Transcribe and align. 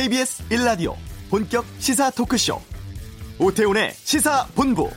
KBS 0.00 0.48
1라디오 0.48 0.94
본격 1.28 1.62
시사 1.78 2.08
토크쇼 2.08 2.58
오태훈의 3.38 3.92
시사본부 3.92 4.88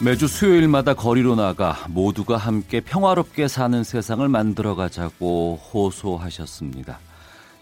매주 0.00 0.26
수요일마다 0.26 0.94
거리로 0.94 1.36
나가 1.36 1.76
모두가 1.88 2.36
함께 2.36 2.80
평화롭게 2.80 3.46
사는 3.46 3.84
세상을 3.84 4.28
만들어가자고 4.28 5.60
호소하셨습니다. 5.72 6.98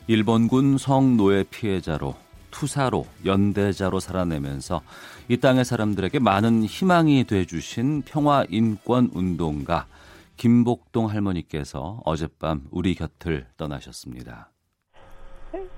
일본군 0.07 0.79
성노예 0.79 1.45
피해자로 1.51 2.15
투사로 2.51 3.07
연대자로 3.27 4.01
살아내면서 4.01 4.81
이 5.29 5.37
땅의 5.39 5.65
사람들에게 5.65 6.19
많은 6.19 6.65
희망이 6.65 7.25
돼주신 7.25 8.03
평화 8.03 8.45
인권 8.51 9.09
운동가 9.15 9.87
김복동 10.37 11.09
할머니께서 11.09 12.01
어젯밤 12.05 12.63
우리 12.73 12.95
곁을 12.95 13.47
떠나셨습니다. 13.57 14.49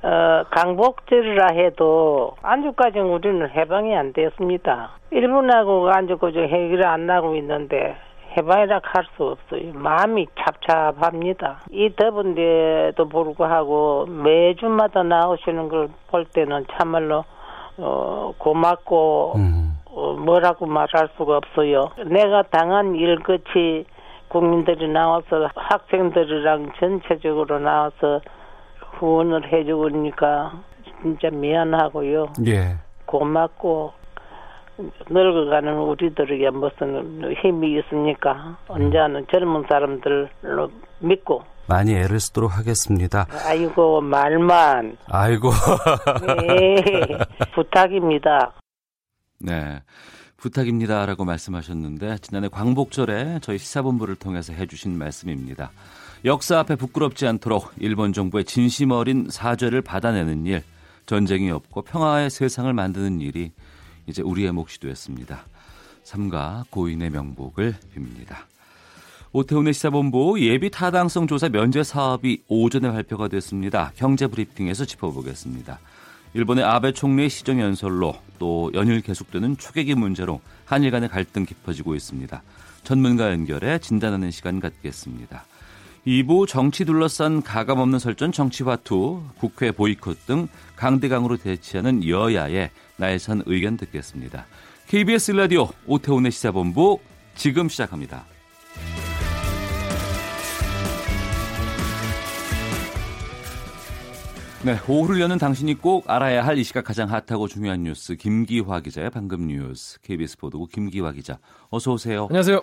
어, 0.03 0.45
강복절이라 0.51 1.55
해도 1.55 2.37
안주까지는 2.43 3.07
우리는 3.07 3.49
해방이 3.51 3.95
안 3.97 4.13
됐습니다. 4.13 4.93
일본하고 5.11 5.91
안주까지 5.91 6.39
해결이 6.39 6.85
안 6.85 7.07
나고 7.07 7.35
있는데 7.37 7.97
해방이라 8.37 8.81
할 8.83 9.05
수 9.17 9.25
없어요. 9.25 9.73
마음이 9.75 10.27
찹찹합니다. 10.37 11.61
이 11.71 11.91
더운데도 11.97 13.09
불구하고 13.09 14.07
매주마다 14.07 15.03
나오시는 15.03 15.69
걸 15.69 15.89
볼 16.11 16.25
때는 16.27 16.65
참말로 16.79 17.25
어, 17.79 18.33
고맙고 18.39 19.33
음. 19.37 19.79
어, 19.87 20.13
뭐라고 20.15 20.67
말할 20.67 21.09
수가 21.17 21.37
없어요. 21.37 21.91
내가 22.07 22.43
당한 22.43 22.95
일 22.95 23.19
끝이 23.21 23.85
국민들이 24.29 24.89
나와서 24.89 25.49
학생들이랑 25.55 26.73
전체적으로 26.79 27.59
나와서 27.61 28.21
후원을 28.99 29.53
해주니까 29.53 30.53
진짜 31.03 31.31
미안하고요. 31.31 32.33
예. 32.47 32.77
고맙고 33.07 33.93
늙어가는 35.09 35.79
우리들에게 35.79 36.51
무슨 36.51 37.33
힘이 37.43 37.79
있습니까? 37.79 38.59
언제는 38.67 39.27
젊은 39.31 39.65
사람들로 39.69 40.71
믿고 40.99 41.43
많이 41.67 41.95
애를 41.95 42.21
쓰도록 42.21 42.57
하겠습니다. 42.57 43.27
아이고 43.45 44.01
말만. 44.01 44.97
아이고. 45.07 45.51
네, 46.27 46.77
부탁입니다. 47.55 48.53
네. 49.39 49.83
부탁입니다라고 50.37 51.25
말씀하셨는데 51.25 52.19
지난해 52.19 52.49
광복절에 52.49 53.39
저희 53.41 53.57
시사본부를 53.59 54.17
통해서 54.17 54.53
해주신 54.53 54.97
말씀입니다. 54.99 55.71
역사 56.27 56.59
앞에 56.59 56.77
부끄럽지 56.77 57.27
않도록 57.27 57.73
일본 57.79 58.13
정부의 58.13 58.45
진심 58.45 58.91
어린 58.91 59.29
사죄를 59.31 59.81
받아내는 59.83 60.47
일, 60.47 60.63
전쟁이 61.07 61.51
없고 61.51 61.83
평화의 61.83 62.31
세상을 62.31 62.71
만드는 62.73 63.21
일이 63.21 63.53
이제 64.07 64.23
우리의 64.23 64.53
몫이 64.53 64.81
되었습니다. 64.81 65.45
삼가 66.03 66.65
고인의 66.71 67.11
명복을 67.11 67.75
빕니다. 67.95 68.37
오태훈의 69.37 69.75
시사본부 69.75 70.41
예비 70.43 70.71
타당성 70.71 71.27
조사 71.27 71.49
면제 71.49 71.83
사업이 71.83 72.45
오전에 72.47 72.93
발표가 72.93 73.27
됐습니다. 73.27 73.91
경제 73.97 74.29
브리핑에서 74.29 74.85
짚어보겠습니다. 74.85 75.81
일본의 76.35 76.63
아베 76.63 76.93
총리의 76.93 77.29
시정 77.31 77.61
연설로 77.61 78.15
또 78.39 78.71
연일 78.75 79.01
계속되는 79.01 79.57
초계기 79.57 79.97
문제로 79.97 80.41
한일 80.65 80.93
간의 80.93 81.09
갈등 81.09 81.45
깊어지고 81.47 81.97
있습니다. 81.97 82.43
전문가 82.85 83.33
연결해 83.33 83.81
진단하는 83.81 84.31
시간 84.31 84.61
갖겠습니다. 84.61 85.45
2부 86.07 86.47
정치 86.47 86.85
둘러싼 86.85 87.43
가감없는 87.43 87.99
설전 87.99 88.31
정치화투, 88.31 89.21
국회 89.39 89.73
보이콧 89.73 90.27
등 90.27 90.47
강대강으로 90.77 91.39
대치하는 91.39 92.07
여야의 92.07 92.71
나의선 92.99 93.43
의견 93.47 93.77
듣겠습니다. 93.79 94.47
KBS 94.87 95.33
라디오 95.33 95.71
오태훈의 95.87 96.31
시사본부 96.31 97.01
지금 97.35 97.69
시작합니다. 97.69 98.27
네, 104.65 104.79
오후를 104.89 105.21
여는 105.21 105.37
당신이 105.39 105.75
꼭 105.75 106.09
알아야 106.09 106.45
할 106.47 106.55
이 106.59 106.63
시각 106.65 106.85
가장 106.85 107.11
핫하고 107.11 107.49
중요한 107.49 107.83
뉴스 107.83 108.15
김기화 108.17 108.81
기자의 108.81 109.11
방금 109.11 109.47
뉴스 109.49 110.01
KBS 110.01 110.39
보도국 110.39 110.71
김기화 110.71 111.13
기자 111.13 111.39
어서 111.69 111.93
오세요. 111.93 112.27
안녕하세요. 112.31 112.63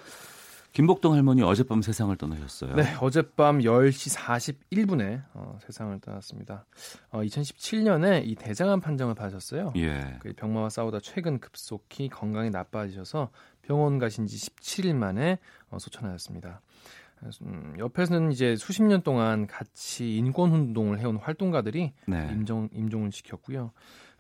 김복동 0.72 1.14
할머니 1.14 1.44
어젯밤 1.44 1.82
세상을 1.82 2.16
떠나셨어요. 2.16 2.76
네, 2.76 2.96
어젯밤 3.02 3.60
10시 3.60 4.18
41분에 4.18 5.22
어, 5.34 5.60
세상을 5.66 6.00
떠났습니다. 6.00 6.66
어, 7.12 7.20
2017년에 7.22 8.22
이 8.26 8.36
대장암 8.36 8.80
판정을 8.80 9.14
받으셨어요. 9.14 9.74
예. 9.76 10.16
그 10.22 10.32
병마와 10.34 10.70
싸우다 10.70 11.00
최근 11.04 11.40
급속히 11.40 12.08
건강이 12.08 12.50
나빠지셔서 12.50 13.30
병원 13.64 14.00
가신 14.00 14.26
지 14.28 14.38
17일 14.38 14.94
만에 14.96 15.38
어, 15.70 15.78
소천하였습니다. 15.78 16.62
음, 17.44 17.76
옆에서는 17.78 18.32
이제 18.32 18.56
수십 18.56 18.84
년 18.84 19.02
동안 19.02 19.48
같이 19.48 20.18
인권 20.18 20.52
운동을 20.52 21.00
해온 21.00 21.18
활동가들이 21.18 21.94
네. 22.08 22.30
임종 22.32 22.70
임종을 22.74 23.12
시켰고요. 23.12 23.72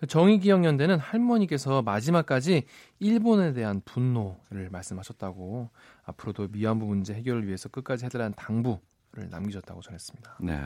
정의기억연대는 0.07 0.97
할머니께서 0.97 1.81
마지막까지 1.83 2.63
일본에 2.99 3.53
대한 3.53 3.81
분노를 3.85 4.69
말씀하셨다고 4.71 5.69
앞으로도 6.05 6.47
미안부 6.51 6.85
문제 6.85 7.13
해결을 7.13 7.45
위해서 7.47 7.69
끝까지 7.69 8.05
해달라는 8.05 8.33
당부를 8.35 9.29
남기셨다고 9.29 9.81
전했습니다. 9.81 10.37
네. 10.41 10.59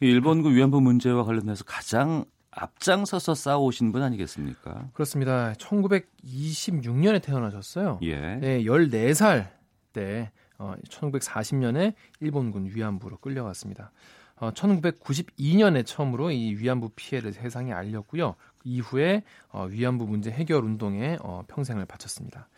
일본군 0.00 0.54
위안부 0.54 0.80
문제와 0.80 1.24
관련해서 1.24 1.64
가장 1.64 2.24
앞장서서 2.50 3.34
싸우신 3.34 3.92
분 3.92 4.02
아니겠습니까? 4.02 4.90
그렇습니다. 4.92 5.52
1926년에 5.54 7.22
태어나셨어요. 7.22 7.98
예. 8.02 8.36
네, 8.36 8.62
14살 8.62 9.48
때 9.92 10.30
어, 10.58 10.74
1940년에 10.88 11.94
일본군 12.20 12.70
위안부로 12.74 13.18
끌려갔습니다. 13.18 13.90
어, 14.36 14.50
1992년에 14.52 15.84
처음으로 15.84 16.30
이 16.30 16.54
위안부 16.54 16.90
피해를 16.94 17.32
세상에 17.32 17.72
알렸고요. 17.72 18.34
이후에 18.64 19.22
어, 19.50 19.66
위안부 19.66 20.06
문제 20.06 20.30
해결 20.30 20.64
운동에 20.64 21.18
어, 21.20 21.42
평생을 21.48 21.86
바쳤습니다. 21.86 22.48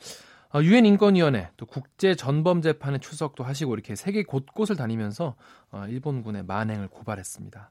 어, 0.53 0.63
유엔 0.63 0.85
인권위원회 0.85 1.51
또 1.57 1.67
국제 1.67 2.15
전범 2.15 2.61
재판에 2.61 2.99
출석도 2.99 3.45
하시고 3.45 3.73
이렇게 3.75 3.95
세계 3.95 4.25
곳곳을 4.25 4.77
다니면서 4.77 5.37
어, 5.71 5.87
일본군의 5.89 6.45
만행을 6.45 6.89
고발했습니다. 6.89 7.71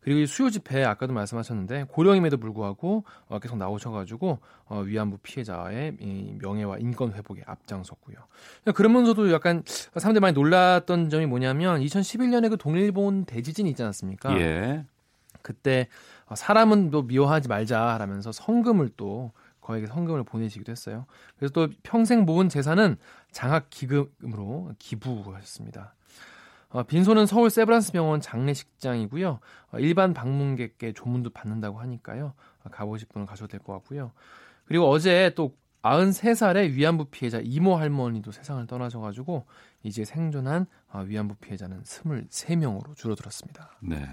그리고 0.00 0.24
수요 0.26 0.50
집회 0.50 0.84
아까도 0.84 1.12
말씀하셨는데 1.12 1.84
고령임에도 1.88 2.38
불구하고 2.38 3.04
어, 3.28 3.38
계속 3.38 3.58
나오셔가지고 3.58 4.38
어, 4.66 4.80
위안부 4.80 5.18
피해자의 5.18 5.96
이 6.00 6.36
명예와 6.40 6.78
인권 6.78 7.12
회복에 7.12 7.42
앞장섰고요. 7.46 8.16
그러면서도 8.74 9.30
약간 9.32 9.62
사람들이 9.66 10.20
많이 10.20 10.34
놀랐던 10.34 11.10
점이 11.10 11.26
뭐냐면 11.26 11.80
2011년에 11.80 12.50
그 12.50 12.56
동일본 12.56 13.26
대지진이 13.26 13.68
있지 13.70 13.82
않았습니까? 13.82 14.40
예. 14.40 14.84
그때 15.42 15.88
어, 16.26 16.34
사람은 16.34 16.90
또 16.90 17.02
미워하지 17.02 17.48
말자라면서 17.48 18.32
성금을 18.32 18.90
또 18.96 19.32
거에게 19.60 19.86
성금을 19.86 20.24
보내시기도 20.24 20.72
했어요. 20.72 21.06
그래서 21.38 21.52
또 21.52 21.68
평생 21.82 22.24
모은 22.24 22.48
재산은 22.48 22.96
장학 23.30 23.68
기금으로 23.70 24.72
기부하셨습니다. 24.78 25.94
어, 26.70 26.82
빈소는 26.84 27.26
서울 27.26 27.50
세브란스 27.50 27.92
병원 27.92 28.20
장례식장이고요. 28.20 29.40
어, 29.72 29.78
일반 29.78 30.14
방문객께 30.14 30.92
조문도 30.92 31.30
받는다고 31.30 31.80
하니까요. 31.80 32.34
어, 32.64 32.68
가보실 32.70 33.08
분은 33.08 33.26
가셔도 33.26 33.48
될 33.48 33.60
것 33.60 33.72
같고요. 33.74 34.12
그리고 34.66 34.88
어제 34.88 35.32
또 35.34 35.54
93살의 35.82 36.72
위안부 36.74 37.06
피해자 37.06 37.40
이모 37.42 37.74
할머니도 37.76 38.32
세상을 38.32 38.64
떠나셔가지고 38.66 39.46
이제 39.82 40.04
생존한 40.04 40.66
어, 40.92 41.00
위안부 41.00 41.36
피해자는 41.36 41.82
23명으로 41.82 42.94
줄어들었습니다. 42.94 43.70
네. 43.80 44.06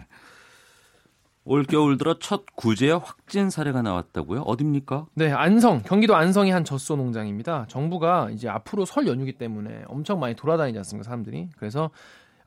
올겨울 1.44 1.98
들어 1.98 2.20
첫 2.20 2.46
구제 2.56 2.92
확진 2.92 3.50
사례가 3.50 3.82
나왔다고요? 3.82 4.42
어딥니까? 4.42 5.06
네, 5.14 5.32
안성, 5.32 5.84
경기도 5.84 6.16
안성의 6.16 6.52
한 6.52 6.66
젖소 6.66 6.98
농장입니다. 6.98 7.68
정부가 7.70 8.30
이제 8.32 8.50
앞으로 8.50 8.84
설 8.84 9.08
연휴기 9.08 9.34
때문에 9.34 9.84
엄청 9.88 10.20
많이 10.20 10.36
돌아다니지 10.36 10.78
않습니까, 10.80 11.06
사람들이? 11.06 11.50
그래서 11.56 11.90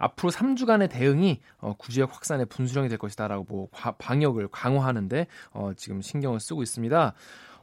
앞으로 0.01 0.33
3주간의 0.33 0.91
대응이 0.91 1.41
어, 1.59 1.75
구제역 1.77 2.13
확산의 2.15 2.47
분수령이 2.47 2.89
될 2.89 2.99
것이다라고 2.99 3.45
뭐 3.49 3.69
과, 3.71 3.93
방역을 3.93 4.49
강화하는데 4.49 5.27
어, 5.53 5.73
지금 5.77 6.01
신경을 6.01 6.41
쓰고 6.41 6.63
있습니다. 6.63 7.13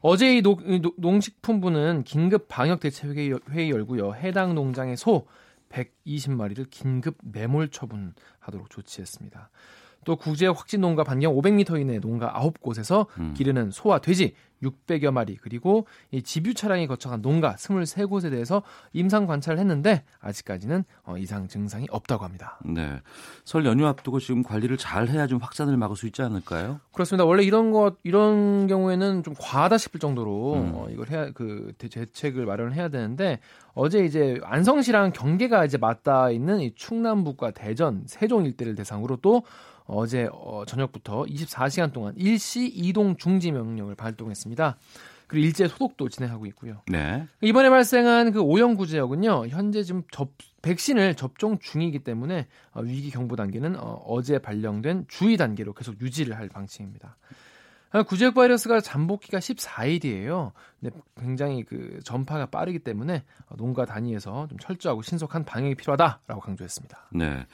어제 0.01 0.37
이 0.37 0.41
노, 0.41 0.57
농식품부는 0.97 2.03
긴급 2.03 2.47
방역 2.47 2.79
대책 2.79 3.17
회의, 3.17 3.33
회의 3.49 3.71
열고요. 3.71 4.13
해당 4.13 4.53
농장의 4.53 4.95
소 4.95 5.27
120마리를 5.69 6.69
긴급 6.69 7.17
매몰 7.23 7.69
처분하도록 7.69 8.69
조치했습니다. 8.69 9.49
또 10.07 10.15
구제역 10.15 10.47
확진 10.47 10.79
농가 10.79 11.03
반경 11.03 11.35
500m 11.35 11.81
이내 11.81 11.99
농가 11.99 12.31
9곳에서 12.31 13.07
음. 13.19 13.33
기르는 13.35 13.71
소와 13.71 13.99
돼지 13.99 14.35
600여 14.63 15.11
마리 15.11 15.35
그리고 15.35 15.85
이 16.11 16.21
집유 16.21 16.53
차량이 16.53 16.87
거쳐간 16.87 17.21
농가 17.21 17.55
23곳에 17.55 18.31
대해서 18.31 18.63
임상 18.93 19.27
관찰을 19.27 19.59
했는데 19.59 20.03
아직까지는 20.19 20.83
어, 21.03 21.17
이상 21.17 21.47
증상이 21.47 21.87
없다고 21.91 22.23
합니다. 22.23 22.57
네. 22.65 23.01
설 23.43 23.65
연휴 23.65 23.85
앞두고 23.85 24.19
지금 24.19 24.43
관리를 24.43 24.77
잘 24.77 25.09
해야 25.09 25.27
좀 25.27 25.39
확산을 25.39 25.75
막을 25.77 25.95
수 25.97 26.05
있지 26.07 26.21
않을까요? 26.21 26.79
그렇습니다. 26.93 27.25
원래 27.25 27.43
이런 27.43 27.71
것 27.71 27.97
이런 28.03 28.67
경우에는 28.67 29.23
좀 29.23 29.35
과하다 29.37 29.77
싶을 29.77 29.99
정도로 29.99 30.53
음. 30.53 30.71
어, 30.73 30.87
이걸 30.89 31.09
해야 31.09 31.31
그 31.31 31.73
대책을 31.77 32.45
마련을 32.45 32.73
해야 32.73 32.87
되는데 32.87 33.39
어제 33.73 34.05
이제 34.05 34.39
안성시랑 34.43 35.11
경계가 35.11 35.65
이제 35.65 35.77
맞닿아 35.77 36.31
있는 36.31 36.61
이 36.61 36.73
충남북과 36.73 37.51
대전, 37.51 38.03
세종 38.07 38.45
일대를 38.45 38.73
대상으로 38.73 39.17
또 39.17 39.43
어제 39.87 40.29
어, 40.31 40.63
저녁부터 40.65 41.23
24시간 41.23 41.93
동안 41.93 42.13
일시 42.17 42.67
이동 42.67 43.15
중지 43.17 43.51
명령을 43.51 43.95
발동했습니다. 43.95 44.77
그리고 45.27 45.45
일제 45.45 45.67
소독도 45.67 46.09
진행하고 46.09 46.45
있고요. 46.47 46.81
네. 46.87 47.27
이번에 47.41 47.69
발생한 47.69 48.31
그 48.31 48.41
오영 48.41 48.75
구제역은요. 48.75 49.47
현재 49.47 49.83
지금 49.83 50.03
접 50.11 50.29
백신을 50.61 51.15
접종 51.15 51.59
중이기 51.59 51.99
때문에 51.99 52.47
어, 52.71 52.81
위기 52.81 53.09
경보 53.11 53.35
단계는 53.35 53.75
어, 53.77 54.01
어제 54.05 54.39
발령된 54.39 55.05
주의 55.07 55.35
단계로 55.37 55.73
계속 55.73 55.99
유지를 56.01 56.37
할 56.37 56.49
방침입니다. 56.49 57.17
아, 57.91 58.03
구제역 58.03 58.35
바이러스가 58.35 58.81
잠복기가 58.81 59.39
14일이에요. 59.39 60.51
근데 60.79 60.95
굉장히 61.19 61.63
그 61.63 61.99
전파가 62.03 62.47
빠르기 62.47 62.79
때문에 62.79 63.23
농가 63.57 63.85
단위에서 63.85 64.47
좀 64.47 64.59
철저하고 64.59 65.01
신속한 65.01 65.45
방역이 65.45 65.75
필요하다라고 65.75 66.41
강조했습니다. 66.41 67.09
네. 67.13 67.45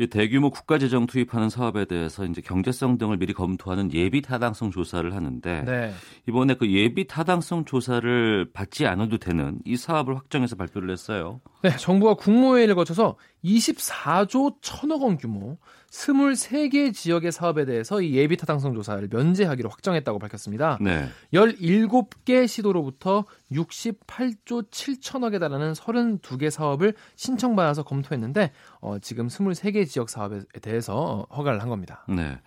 이 0.00 0.06
대규모 0.06 0.48
국가 0.48 0.78
재정 0.78 1.06
투입하는 1.06 1.50
사업에 1.50 1.84
대해서 1.84 2.24
이제 2.24 2.40
경제성 2.40 2.96
등을 2.96 3.18
미리 3.18 3.34
검토하는 3.34 3.92
예비 3.92 4.22
타당성 4.22 4.70
조사를 4.70 5.14
하는데 5.14 5.62
네. 5.66 5.92
이번에 6.26 6.54
그 6.54 6.72
예비 6.72 7.06
타당성 7.06 7.66
조사를 7.66 8.50
받지 8.54 8.86
않아도 8.86 9.18
되는 9.18 9.58
이 9.66 9.76
사업을 9.76 10.16
확정해서 10.16 10.56
발표를 10.56 10.90
했어요. 10.90 11.42
네, 11.62 11.76
정부가 11.76 12.14
국무회의를 12.14 12.76
거쳐서 12.76 13.16
24조 13.44 14.60
1천억 14.60 15.02
원 15.02 15.16
규모 15.16 15.58
23개 15.90 16.94
지역의 16.94 17.32
사업에 17.32 17.64
대해서 17.64 18.00
이 18.00 18.14
예비 18.14 18.36
타당성 18.36 18.74
조사를 18.74 19.08
면제하기로 19.10 19.68
확정했다고 19.68 20.18
밝혔습니다. 20.20 20.78
네. 20.80 21.08
17개 21.32 22.46
시도로부터 22.46 23.24
68조 23.50 24.70
7천억에 24.70 25.40
달하는 25.40 25.72
32개 25.72 26.48
사업을 26.50 26.94
신청받아서 27.16 27.82
검토했는데 27.82 28.52
어, 28.80 28.98
지금 29.00 29.26
23개 29.26 29.86
지역 29.88 30.10
사업에 30.10 30.42
대해서 30.62 30.96
어, 30.96 31.34
허가를 31.34 31.60
한 31.60 31.68
겁니다. 31.68 32.04
네. 32.08 32.38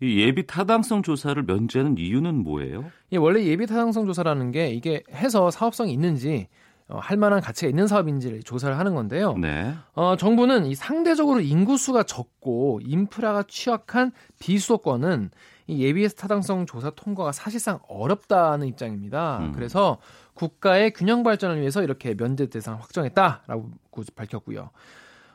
이 0.00 0.20
예비 0.20 0.46
타당성 0.46 1.02
조사를 1.02 1.40
면제하는 1.44 1.98
이유는 1.98 2.42
뭐예요? 2.42 2.90
예, 3.12 3.16
원래 3.16 3.44
예비 3.44 3.66
타당성 3.66 4.06
조사라는 4.06 4.50
게 4.50 4.70
이게 4.70 5.04
해서 5.12 5.50
사업성이 5.50 5.92
있는지 5.92 6.48
어, 6.88 6.98
할 6.98 7.16
만한 7.18 7.40
가치가 7.40 7.68
있는 7.68 7.86
사업인지를 7.86 8.42
조사를 8.42 8.78
하는 8.78 8.94
건데요. 8.94 9.36
네. 9.36 9.74
어, 9.94 10.16
정부는 10.16 10.66
이 10.66 10.74
상대적으로 10.74 11.40
인구수가 11.40 12.02
적고 12.04 12.80
인프라가 12.82 13.44
취약한 13.46 14.10
비수도권은 14.38 15.30
이 15.66 15.82
예비 15.82 16.08
타당성 16.08 16.64
조사 16.64 16.90
통과가 16.90 17.32
사실상 17.32 17.78
어렵다는 17.88 18.66
입장입니다. 18.66 19.38
음. 19.40 19.52
그래서 19.52 19.98
국가의 20.32 20.92
균형 20.92 21.22
발전을 21.22 21.60
위해서 21.60 21.82
이렇게 21.82 22.14
면제 22.14 22.46
대상을 22.46 22.80
확정했다라고 22.80 23.70
밝혔고요. 24.14 24.70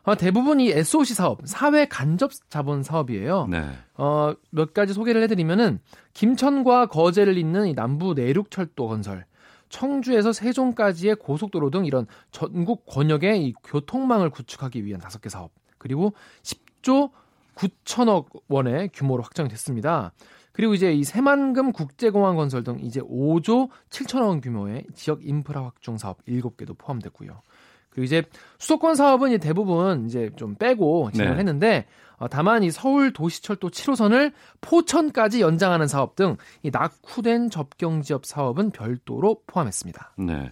어, 0.05 0.15
대부분 0.15 0.59
이 0.59 0.69
SOC 0.71 1.13
사업, 1.13 1.39
사회 1.45 1.85
간접 1.85 2.31
자본 2.49 2.83
사업이에요. 2.83 3.47
네. 3.49 3.63
어, 3.95 4.33
몇 4.49 4.73
가지 4.73 4.93
소개를 4.93 5.21
해드리면은 5.23 5.79
김천과 6.13 6.87
거제를 6.87 7.37
잇는 7.37 7.67
이 7.67 7.73
남부 7.73 8.13
내륙 8.13 8.49
철도 8.49 8.87
건설, 8.87 9.25
청주에서 9.73 10.33
세종까지의 10.33 11.15
고속도로 11.15 11.71
등 11.71 11.85
이런 11.85 12.05
전국 12.29 12.85
권역의 12.85 13.43
이 13.43 13.53
교통망을 13.63 14.29
구축하기 14.29 14.85
위한 14.85 15.01
다섯 15.01 15.19
개 15.19 15.29
사업 15.29 15.49
그리고 15.79 16.13
10조 16.43 17.09
9천억 17.55 18.27
원의 18.47 18.89
규모로 18.93 19.23
확정이 19.23 19.49
됐습니다. 19.49 20.13
그리고 20.51 20.75
이제 20.75 20.93
이 20.93 21.03
새만금 21.03 21.71
국제공항 21.71 22.35
건설 22.35 22.63
등 22.63 22.77
이제 22.81 23.01
5조 23.01 23.69
7천억 23.89 24.27
원 24.27 24.41
규모의 24.41 24.85
지역 24.93 25.25
인프라 25.25 25.63
확충 25.63 25.97
사업 25.97 26.23
7개도 26.25 26.77
포함됐고요. 26.77 27.41
그리고 27.89 28.05
이제 28.05 28.21
수도권 28.59 28.93
사업은 28.93 29.29
이제 29.29 29.37
대부분 29.39 30.05
이제 30.05 30.29
좀 30.35 30.53
빼고 30.53 31.09
진행을 31.13 31.33
네. 31.33 31.39
했는데 31.39 31.77
어, 31.77 32.02
다만 32.29 32.63
이 32.63 32.71
서울 32.71 33.13
도시철도 33.13 33.69
7호선을 33.69 34.33
포천까지 34.61 35.41
연장하는 35.41 35.87
사업 35.87 36.15
등 36.15 36.37
이 36.63 36.69
낙후된 36.71 37.49
접경 37.49 38.01
지역 38.01 38.25
사업은 38.25 38.71
별도로 38.71 39.41
포함했습니다. 39.47 40.13
네. 40.19 40.51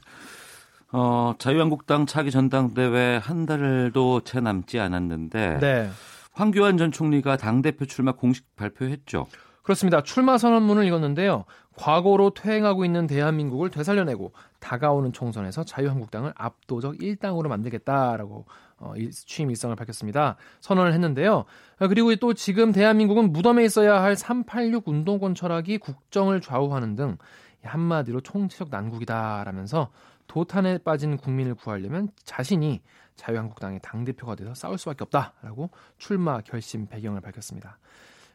어, 0.92 1.34
자유한국당 1.38 2.06
차기 2.06 2.32
전당대회 2.32 3.18
한 3.18 3.46
달도 3.46 4.22
채 4.22 4.42
남지 4.42 4.80
않았는데 4.80 5.60
네. 5.60 5.90
황교안 6.34 6.78
전 6.78 6.92
총리가 6.92 7.38
당대표 7.38 7.86
출마 7.86 8.12
공식 8.12 8.56
발표했죠. 8.56 9.28
그렇습니다. 9.64 10.02
출마 10.02 10.38
선언문을 10.38 10.86
읽었는데요. 10.86 11.46
과거로 11.78 12.34
퇴행하고 12.34 12.84
있는 12.84 13.08
대한민국을 13.08 13.70
되살려내고 13.70 14.34
다가오는 14.60 15.14
총선에서 15.14 15.64
자유한국당을 15.64 16.34
압도적 16.36 16.96
1당으로 16.98 17.48
만들겠다라고 17.48 18.46
어, 18.82 18.94
취임 19.12 19.50
일성을 19.50 19.76
밝혔습니다. 19.76 20.36
선언을 20.60 20.94
했는데요. 20.94 21.46
어, 21.80 21.88
그리고 21.88 22.16
또 22.16 22.34
지금 22.34 22.72
대한민국은 22.72 23.32
무덤에 23.32 23.64
있어야 23.64 24.02
할 24.02 24.16
386 24.16 24.88
운동권 24.88 25.36
철학이 25.36 25.78
국정을 25.78 26.42
좌우하는 26.42 26.96
등 26.96 27.18
한마디로 27.64 28.22
총체적 28.22 28.70
난국이다라면서 28.70 29.92
도탄에 30.28 30.80
빠진 30.80 31.18
국민을 31.18 31.56
구하려면 31.56 32.10
자신이 32.24 32.82
자유한국당의 33.16 33.80
당대표가 33.84 34.36
돼서 34.36 34.54
싸울 34.56 34.78
수밖에 34.78 35.04
없다라고 35.04 35.70
출마 35.98 36.42
결심 36.42 36.88
배경을 36.88 37.22
밝혔습니다. 37.22 37.78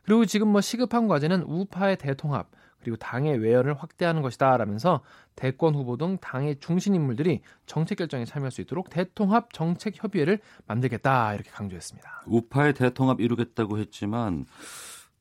그리고 0.04 0.25
지금 0.25 0.48
뭐 0.48 0.60
시급한 0.60 1.08
과제는 1.08 1.43
우파의 1.43 1.96
대통합 1.96 2.48
그리고 2.87 2.97
당의 2.99 3.37
외연을 3.38 3.75
확대하는 3.75 4.23
것이다 4.23 4.56
라면서 4.56 5.00
대권 5.35 5.75
후보 5.75 5.97
등 5.97 6.19
당의 6.21 6.61
중심 6.61 6.94
인물들이 6.94 7.41
정책 7.67 7.99
결정에 7.99 8.25
참여할 8.25 8.53
수 8.53 8.61
있도록 8.61 8.91
대통합 8.91 9.53
정책 9.53 10.00
협의회를 10.00 10.38
만들겠다 10.69 11.35
이렇게 11.35 11.50
강조했습니다. 11.50 12.23
우파의 12.27 12.75
대통합 12.75 13.21
이루겠다고 13.21 13.79
했지만 13.79 14.47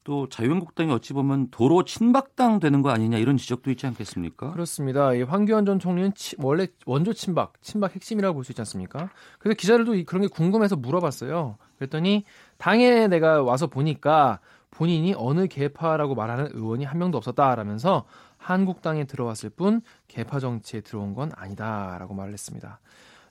또 0.04 0.30
자유한국당이 0.30 0.92
어찌 0.92 1.14
보면 1.14 1.50
도로 1.50 1.84
친박당 1.84 2.60
되는 2.60 2.84
거 2.84 2.92
아니냐 2.92 3.18
이런 3.18 3.36
지적도 3.38 3.72
있지 3.72 3.88
않겠습니까? 3.88 4.52
그렇습니다. 4.52 5.08
황교안 5.28 5.66
전 5.66 5.80
총리는 5.80 6.14
치, 6.14 6.36
원래 6.38 6.68
원조 6.86 7.12
친박, 7.14 7.60
친박 7.64 7.96
핵심이라고 7.96 8.36
볼 8.36 8.44
수 8.44 8.52
있지 8.52 8.62
않습니까? 8.62 9.10
그래서 9.40 9.58
기자들도 9.58 9.94
그런 10.06 10.22
게 10.22 10.28
궁금해서 10.28 10.76
물어봤어요. 10.76 11.58
그랬더니 11.80 12.26
당에 12.60 13.08
내가 13.08 13.42
와서 13.42 13.66
보니까 13.66 14.40
본인이 14.76 15.14
어느 15.18 15.48
계파라고 15.48 16.16
말하는 16.16 16.50
의원이 16.54 16.84
한 16.84 17.00
명도 17.00 17.18
없었다라면서 17.18 18.06
한국당에 18.38 19.06
들어왔을 19.06 19.50
뿐 19.50 19.82
계파 20.08 20.40
정치에 20.40 20.82
들어온 20.82 21.14
건 21.14 21.32
아니다라고 21.34 22.14
말을 22.14 22.34
했습니다. 22.34 22.80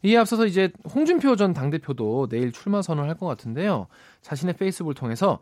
이에 0.02 0.16
앞서서 0.16 0.46
이제 0.46 0.72
홍준표 0.94 1.36
전 1.36 1.52
당대표도 1.52 2.28
내일 2.28 2.52
출마 2.52 2.82
선언을 2.82 3.10
할 3.10 3.16
것 3.18 3.26
같은데요. 3.26 3.88
자신의 4.22 4.54
페이스북을 4.56 4.94
통해서 4.94 5.38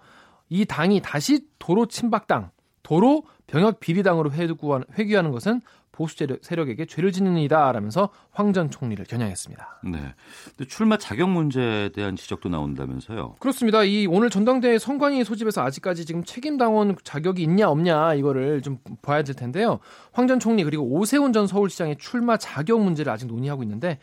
이 0.48 0.64
당이 0.64 1.00
다시 1.02 1.46
도로 1.58 1.86
친박당, 1.86 2.50
도로 2.82 3.22
병역 3.46 3.80
비리당으로 3.80 4.32
회귀하는 4.32 5.30
것은 5.30 5.60
보수 5.92 6.16
세력에게 6.42 6.86
죄를 6.86 7.12
짓는 7.12 7.36
일이다 7.36 7.70
라면서 7.72 8.08
황 8.30 8.52
전 8.52 8.70
총리를 8.70 9.04
겨냥했습니다. 9.04 9.80
네. 9.84 10.14
근데 10.56 10.64
출마 10.68 10.96
자격 10.96 11.28
문제에 11.30 11.90
대한 11.90 12.16
지적도 12.16 12.48
나온다면서요? 12.48 13.36
그렇습니다. 13.38 13.82
이 13.84 14.06
오늘 14.06 14.28
전당대회 14.30 14.78
선관위 14.78 15.22
소집에서 15.24 15.62
아직까지 15.62 16.04
지금 16.04 16.24
책임 16.24 16.56
당원 16.58 16.96
자격이 17.04 17.42
있냐 17.42 17.68
없냐 17.68 18.14
이거를 18.14 18.62
좀 18.62 18.78
봐야 19.02 19.22
될 19.22 19.34
텐데요. 19.36 19.78
황 20.12 20.26
전 20.26 20.40
총리 20.40 20.64
그리고 20.64 20.84
오세훈 20.84 21.32
전 21.32 21.46
서울시장의 21.46 21.96
출마 21.98 22.36
자격 22.36 22.80
문제를 22.82 23.12
아직 23.12 23.26
논의하고 23.26 23.62
있는데 23.62 23.98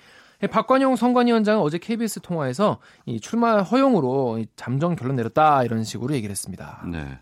박관용 0.51 0.95
선관위원장은 0.95 1.61
어제 1.61 1.77
KBS 1.77 2.21
통화에서 2.21 2.79
이 3.05 3.19
출마 3.19 3.61
허용으로 3.61 4.45
잠정 4.55 4.95
결론 4.95 5.15
내렸다 5.17 5.63
이런 5.63 5.83
식으로 5.83 6.13
얘기를 6.13 6.31
했습니다. 6.31 6.81
네. 6.89 7.19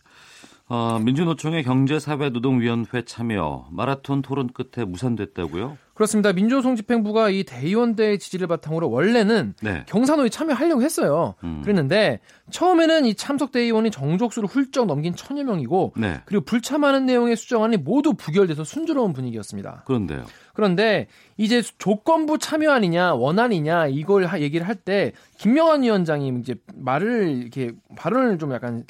어, 0.70 1.00
민주노총의 1.00 1.64
경제사회노동위원회 1.64 3.04
참여 3.06 3.68
마라톤 3.72 4.22
토론 4.22 4.50
끝에 4.50 4.84
무산됐다고요? 4.84 5.78
그렇습니다. 5.94 6.32
민주노총 6.32 6.76
집행부가 6.76 7.30
이 7.30 7.44
대의원대 7.44 8.18
지지를 8.18 8.48
바탕으로 8.48 8.92
원래는 8.92 9.56
네. 9.64 9.84
경사노에 9.88 10.30
참여하려고 10.30 10.84
했어요. 10.84 11.34
음. 11.44 11.62
그랬는데 11.64 12.20
처음에는 12.52 13.06
이 13.06 13.16
참석 13.16 13.52
대의원이 13.52 13.90
정족수를 13.90 14.48
훌쩍 14.48 14.86
넘긴 14.86 15.16
천여 15.16 15.44
명이고 15.44 15.94
네. 15.98 16.22
그리고 16.26 16.46
불참하는 16.46 17.08
내용의 17.08 17.36
수정안이 17.36 17.78
모두 17.78 18.14
부결돼서 18.14 18.64
순조로운 18.64 19.14
분위기였습니다. 19.14 19.84
그런데요. 19.88 20.26
그런데 20.58 21.06
이제 21.38 21.62
조건부 21.78 22.40
참여안이냐 22.40 23.14
원안이냐 23.14 23.88
이걸 23.88 24.28
얘기를 24.42 24.68
할 24.68 24.76
때 24.76 25.12
김명환 25.38 25.84
위원장이 25.84 26.34
이제 26.40 26.56
말을 26.74 27.28
이렇게 27.42 27.74
발언을 27.96 28.40
좀 28.40 28.54
약간 28.54 28.84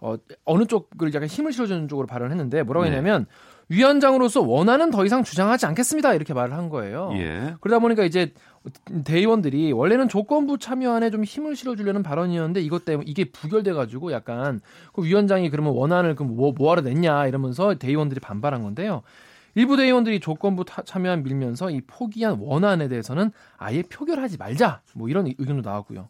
어, 0.00 0.16
어느 0.44 0.66
쪽을 0.66 1.14
약간 1.14 1.28
힘을 1.28 1.52
실어주는 1.52 1.86
쪽으로 1.86 2.08
발언했는데 2.08 2.64
뭐라고 2.64 2.84
네. 2.84 2.90
했냐면 2.90 3.26
위원장으로서 3.68 4.40
원하는 4.42 4.90
더 4.90 5.04
이상 5.04 5.22
주장하지 5.22 5.66
않겠습니다. 5.66 6.14
이렇게 6.14 6.34
말을 6.34 6.56
한 6.56 6.68
거예요. 6.68 7.10
예. 7.14 7.54
그러다 7.60 7.78
보니까 7.78 8.04
이제 8.04 8.32
대의원들이 9.04 9.72
원래는 9.72 10.08
조건부 10.08 10.58
참여안에 10.58 11.10
좀 11.10 11.22
힘을 11.22 11.54
실어주려는 11.54 12.02
발언이었는데 12.02 12.60
이것 12.62 12.84
때문에 12.84 13.04
이게 13.08 13.26
부결돼가지고 13.26 14.10
약간 14.12 14.60
그 14.92 15.04
위원장이 15.04 15.50
그러면 15.50 15.74
원안을 15.74 16.16
그 16.16 16.24
뭐, 16.24 16.52
뭐하러 16.52 16.82
냈냐 16.82 17.28
이러면서 17.28 17.74
대의원들이 17.74 18.20
반발한 18.20 18.62
건데요. 18.62 19.02
일부 19.54 19.76
대의원들이 19.76 20.20
조건부 20.20 20.64
참여안 20.64 21.22
밀면서 21.22 21.70
이 21.70 21.80
포기한 21.86 22.38
원안에 22.38 22.88
대해서는 22.88 23.32
아예 23.56 23.82
표결하지 23.82 24.38
말자 24.38 24.82
뭐 24.94 25.08
이런 25.08 25.26
의견도 25.26 25.68
나왔고요. 25.68 26.08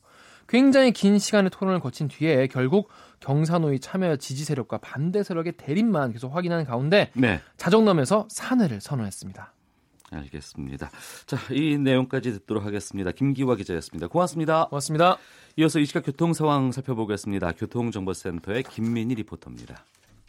굉장히 0.49 0.93
긴 0.93 1.19
시간의 1.19 1.51
토론을 1.51 1.81
거친 1.81 2.09
뒤에 2.09 2.47
결국 2.49 2.91
경사노위 3.21 3.81
참여 3.81 4.17
지지 4.17 4.45
세력과 4.45 4.79
반대 4.79 5.23
세력의 5.23 5.55
대립만 5.57 6.13
계속 6.13 6.35
확인하는 6.35 6.65
가운데 6.65 7.11
네. 7.15 7.41
자정넘에서 7.57 8.27
사내를 8.29 8.81
선언했습니다. 8.81 9.55
알겠습니다. 10.11 10.91
자, 11.27 11.39
이 11.51 11.79
내용까지 11.79 12.33
듣도록 12.33 12.67
하겠습니다. 12.67 13.13
김기화 13.13 13.57
기자였습니다. 13.57 14.09
고맙습니다. 14.09 14.67
고맙습니다. 14.67 15.17
이어서 15.57 15.79
이 15.79 15.87
시각 15.87 16.05
교통 16.05 16.35
상황 16.35 16.71
살펴보겠습니다. 16.71 17.53
교통정보센터의 17.53 18.65
김민희 18.65 19.15
리포터입니다. 19.15 19.85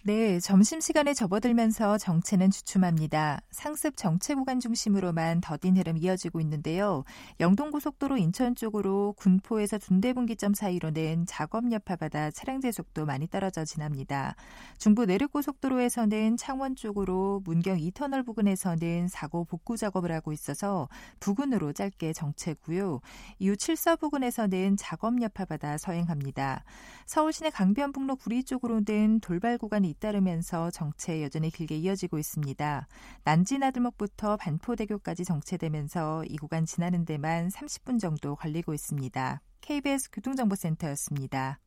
네, 0.05 0.37
점심시간에 0.41 1.13
접어들면서 1.13 1.97
정체는 1.97 2.51
주춤합니다. 2.51 3.39
상습 3.51 3.95
정체 3.95 4.35
구간 4.35 4.59
중심으로만 4.59 5.39
더딘 5.39 5.77
흐름 5.77 5.97
이어지고 5.97 6.41
있는데요. 6.41 7.05
영동고속도로 7.39 8.17
인천 8.17 8.53
쪽으로 8.53 9.13
군포에서 9.13 9.77
둔대분기점 9.77 10.55
사이로는 10.55 11.25
작업 11.25 11.71
여파 11.71 11.95
받아 11.95 12.31
차량 12.31 12.59
제속도 12.59 13.05
많이 13.05 13.27
떨어져 13.27 13.63
지납니다. 13.63 14.35
중부 14.77 15.05
내륙고속도로에서는 15.05 16.35
창원 16.35 16.75
쪽으로 16.75 17.41
문경 17.45 17.77
2터널 17.77 18.25
부근에서는 18.25 19.07
사고 19.07 19.45
복구 19.45 19.77
작업을 19.77 20.11
하고 20.11 20.33
있어서 20.33 20.89
부근으로 21.21 21.71
짧게 21.71 22.11
정체고요. 22.11 22.99
이후 23.39 23.53
7서 23.55 23.97
부근에서는 24.01 24.75
작업 24.75 25.21
여파 25.21 25.45
받아 25.45 25.77
서행합니다. 25.77 26.65
서울시내 27.05 27.51
강변북로 27.51 28.17
구리 28.17 28.43
쪽으로는 28.43 29.21
돌발 29.21 29.57
구간이 29.57 29.92
잇따르면서 29.93 30.69
정체 30.71 31.23
여전히 31.23 31.49
길게 31.49 31.77
이어지고 31.77 32.19
있습니다. 32.19 32.87
난지나들목부터 33.23 34.37
반포대교까지 34.37 35.23
정체되면서 35.25 36.25
이 36.25 36.37
구간 36.37 36.65
지나는 36.65 37.05
데만 37.05 37.49
30분 37.49 37.99
정도 37.99 38.35
걸리고 38.35 38.73
있습니다. 38.73 39.41
KBS 39.61 40.09
교통정보센터였습니다. 40.11 41.59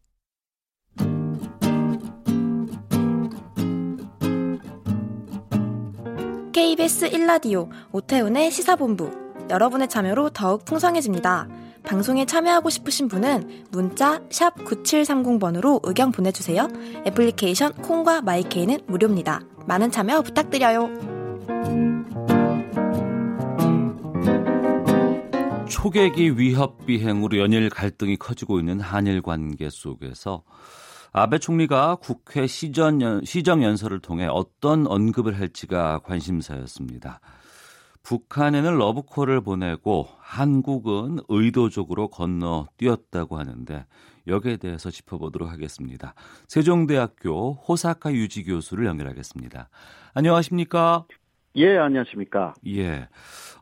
KBS 6.52 7.10
1라디오 7.10 7.68
오태훈의 7.92 8.50
시사본부 8.50 9.26
여러분의 9.50 9.88
참여로 9.88 10.30
더욱 10.30 10.64
풍성해집니다. 10.64 11.65
방송에 11.86 12.26
참여하고 12.26 12.68
싶으신 12.68 13.06
분은 13.08 13.66
문자 13.70 14.18
9730번으로 14.28 15.80
의견 15.84 16.10
보내주세요. 16.10 16.68
애플리케이션 17.06 17.72
콩과 17.74 18.22
마이케이는 18.22 18.80
무료입니다. 18.86 19.40
많은 19.66 19.90
참여 19.92 20.22
부탁드려요. 20.22 20.90
초계기 25.68 26.38
위협 26.38 26.84
비행으로 26.86 27.38
연일 27.38 27.70
갈등이 27.70 28.16
커지고 28.16 28.58
있는 28.58 28.80
한일 28.80 29.22
관계 29.22 29.70
속에서 29.70 30.42
아베 31.12 31.38
총리가 31.38 31.96
국회 31.96 32.46
시정연설을 32.46 34.00
통해 34.00 34.26
어떤 34.28 34.86
언급을 34.86 35.38
할지가 35.38 36.00
관심사였습니다. 36.00 37.20
북한에는 38.06 38.78
러브콜을 38.78 39.40
보내고 39.40 40.06
한국은 40.18 41.18
의도적으로 41.28 42.06
건너뛰었다고 42.06 43.36
하는데 43.36 43.84
여기에 44.28 44.58
대해서 44.58 44.90
짚어보도록 44.90 45.50
하겠습니다. 45.50 46.14
세종대학교 46.46 47.54
호사카 47.54 48.12
유지 48.12 48.44
교수를 48.44 48.86
연결하겠습니다. 48.86 49.68
안녕하십니까? 50.14 51.04
예, 51.56 51.78
안녕하십니까? 51.78 52.54
예. 52.68 53.08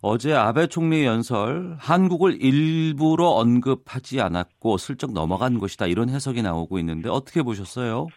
어제 0.02 0.34
아베 0.34 0.66
총리 0.66 1.06
연설 1.06 1.76
한국을 1.78 2.42
일부러 2.42 3.28
언급하지 3.28 4.20
않았고 4.20 4.76
슬쩍 4.76 5.12
넘어간 5.14 5.58
것이다 5.58 5.86
이런 5.86 6.10
해석이 6.10 6.42
나오고 6.42 6.78
있는데 6.80 7.08
어떻게 7.08 7.42
보셨어요? 7.42 8.08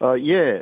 어, 0.00 0.14
예, 0.26 0.60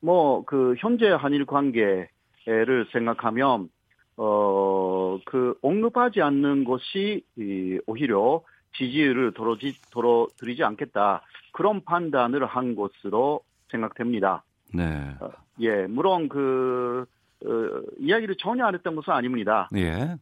뭐그 0.00 0.74
현재 0.78 1.08
한일 1.08 1.46
관계 1.46 2.08
를 2.46 2.86
생각하면 2.92 3.70
어, 4.16 5.18
그 5.24 5.58
언급하지 5.62 6.20
않는 6.20 6.64
것이 6.64 7.24
이, 7.36 7.78
오히려 7.86 8.42
지지율을 8.76 9.32
도로지, 9.32 9.80
도로드리지 9.90 10.62
않겠다. 10.62 11.22
그런 11.52 11.82
판단을 11.84 12.44
한 12.44 12.74
것으로 12.74 13.40
생각됩니다. 13.70 14.44
네. 14.74 15.16
어, 15.20 15.30
예, 15.60 15.86
물론 15.86 16.28
그, 16.28 17.06
어, 17.46 17.48
이야기를 17.98 18.36
전혀 18.38 18.66
안 18.66 18.74
했던 18.74 18.94
것은 18.94 19.12
아닙니다. 19.12 19.70
예. 19.76 20.16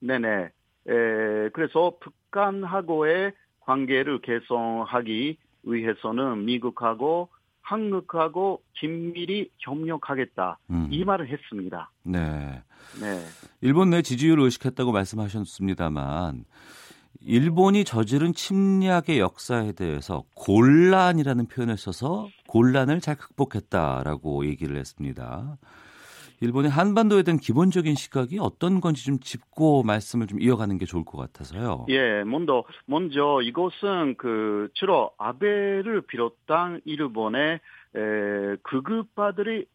네네. 0.00 0.50
에, 0.88 1.48
그래서 1.52 1.92
북한하고의 2.00 3.32
관계를 3.60 4.20
개선하기 4.20 5.38
위해서는 5.64 6.44
미국하고 6.44 7.28
한국하고 7.66 8.62
긴밀히 8.74 9.50
협력하겠다 9.58 10.58
음. 10.70 10.88
이 10.90 11.04
말을 11.04 11.28
했습니다. 11.28 11.90
네. 12.04 12.62
네. 13.00 13.24
일본 13.60 13.90
내 13.90 14.02
지지율을 14.02 14.44
의식했다고 14.44 14.92
말씀하셨습니다만 14.92 16.44
일본이 17.22 17.84
저지른 17.84 18.34
침략의 18.34 19.18
역사에 19.18 19.72
대해서 19.72 20.22
곤란이라는 20.34 21.46
표현을 21.48 21.76
써서 21.76 22.28
곤란을 22.46 23.00
잘 23.00 23.16
극복했다라고 23.16 24.46
얘기를 24.46 24.76
했습니다. 24.76 25.58
일본의 26.40 26.70
한반도에 26.70 27.22
대한 27.22 27.38
기본적인 27.38 27.94
시각이 27.94 28.38
어떤 28.40 28.80
건지 28.80 29.04
좀 29.04 29.18
짚고 29.18 29.82
말씀을 29.84 30.26
좀 30.26 30.40
이어가는 30.40 30.76
게 30.78 30.84
좋을 30.84 31.04
것 31.04 31.18
같아서요. 31.18 31.86
예, 31.88 32.24
먼저 32.24 32.64
먼저 32.86 33.40
이것은 33.42 34.16
그 34.18 34.68
주로 34.74 35.12
아베를 35.18 36.02
비롯한 36.02 36.80
일본의 36.84 37.60
에, 37.96 38.56
극우파들의 38.62 39.66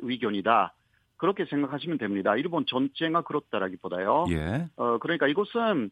의견이다. 0.00 0.74
그렇게 1.16 1.44
생각하시면 1.46 1.98
됩니다. 1.98 2.34
일본 2.36 2.64
전체가 2.66 3.22
그렇다라기보다요. 3.22 4.26
예. 4.30 4.68
어 4.76 4.98
그러니까 4.98 5.26
이것은 5.26 5.90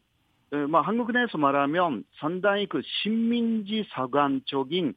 뭐 0.68 0.80
한국 0.80 1.12
내에서 1.12 1.36
말하면 1.36 2.04
상당히 2.18 2.66
그 2.66 2.80
식민지 3.02 3.84
사관적인 3.90 4.94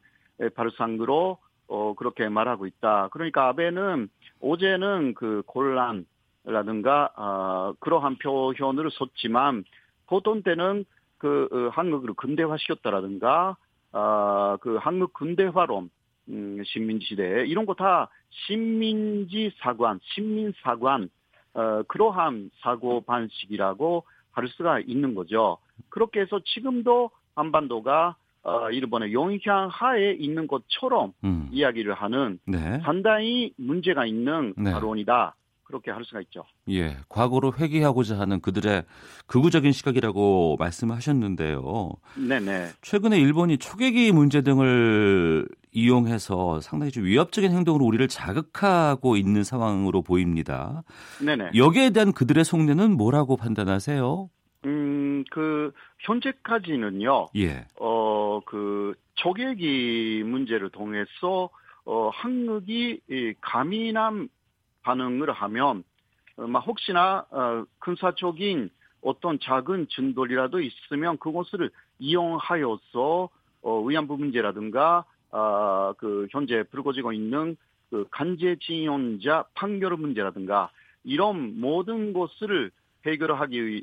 발상으로 0.54 1.38
어 1.66 1.94
그렇게 1.94 2.28
말하고 2.28 2.66
있다. 2.66 3.08
그러니까 3.12 3.48
아베는 3.48 4.08
어제는 4.40 5.14
그 5.14 5.42
곤란라든가 5.46 7.12
어, 7.16 7.74
그러한 7.80 8.16
표현을 8.18 8.90
썼지만 8.90 9.64
보통 10.06 10.42
때는 10.42 10.84
그 11.18 11.48
어, 11.52 11.68
한국을 11.72 12.14
근대화시켰다라든가 12.14 13.56
어, 13.92 14.56
그 14.60 14.76
한국 14.76 15.12
근대화론 15.12 15.90
음, 16.28 16.62
식민지 16.64 17.06
시대 17.06 17.44
이런 17.46 17.66
거 17.66 17.74
다 17.74 18.08
식민지 18.30 19.52
사관, 19.58 20.00
식민 20.02 20.52
사관 20.62 21.08
어, 21.54 21.82
그러한 21.88 22.50
사고 22.60 23.00
방식이라고 23.02 24.04
할 24.32 24.48
수가 24.48 24.80
있는 24.80 25.14
거죠. 25.14 25.58
그렇게 25.88 26.20
해서 26.20 26.40
지금도 26.44 27.10
한반도가 27.34 28.16
어, 28.42 28.70
일본의 28.70 29.12
영향 29.12 29.68
하에 29.70 30.12
있는 30.12 30.46
것처럼 30.46 31.12
음. 31.24 31.48
이야기를 31.52 31.94
하는 31.94 32.38
네. 32.46 32.80
상당히 32.82 33.52
문제가 33.56 34.06
있는 34.06 34.54
네. 34.56 34.72
발언이다. 34.72 35.36
그렇게 35.70 35.92
할 35.92 36.04
수가 36.04 36.20
있죠. 36.22 36.44
예, 36.68 36.96
과거로 37.08 37.52
회귀하고자 37.56 38.18
하는 38.18 38.40
그들의 38.40 38.82
극우적인 39.26 39.70
시각이라고 39.70 40.56
말씀하셨는데요. 40.58 41.92
네네. 42.16 42.70
최근에 42.82 43.20
일본이 43.20 43.56
초계기 43.56 44.10
문제 44.10 44.42
등을 44.42 45.46
이용해서 45.70 46.58
상당히 46.60 46.90
좀 46.90 47.04
위협적인 47.04 47.52
행동으로 47.52 47.84
우리를 47.84 48.08
자극하고 48.08 49.16
있는 49.16 49.44
상황으로 49.44 50.02
보입니다. 50.02 50.82
네네. 51.24 51.52
여기에 51.54 51.90
대한 51.90 52.12
그들의 52.12 52.44
속내는 52.44 52.96
뭐라고 52.96 53.36
판단하세요? 53.36 54.28
음, 54.66 55.24
그, 55.30 55.72
현재까지는요. 56.00 57.28
예. 57.36 57.66
어, 57.78 58.40
그, 58.44 58.94
초계기 59.14 60.22
문제를 60.24 60.70
통해서, 60.70 61.50
어, 61.84 62.10
한국이 62.12 63.00
이 63.08 63.34
가민한 63.40 64.28
반응을 64.82 65.32
하면, 65.32 65.84
어, 66.36 66.46
막 66.46 66.60
혹시나, 66.66 67.24
어, 67.30 67.64
군사적인 67.78 68.70
어떤 69.02 69.38
작은 69.40 69.88
진돌이라도 69.88 70.60
있으면 70.60 71.16
그것을 71.18 71.70
이용하여서, 71.98 73.28
어, 73.62 73.80
위안부 73.80 74.18
문제라든가, 74.18 75.04
아, 75.30 75.94
그, 75.96 76.26
현재 76.30 76.64
불거지고 76.70 77.12
있는, 77.12 77.56
그 77.90 78.06
간제징용자 78.10 79.46
판결 79.54 79.96
문제라든가 79.96 80.70
이런 81.02 81.58
모든 81.60 82.12
것을 82.12 82.70
해결하기 83.06 83.82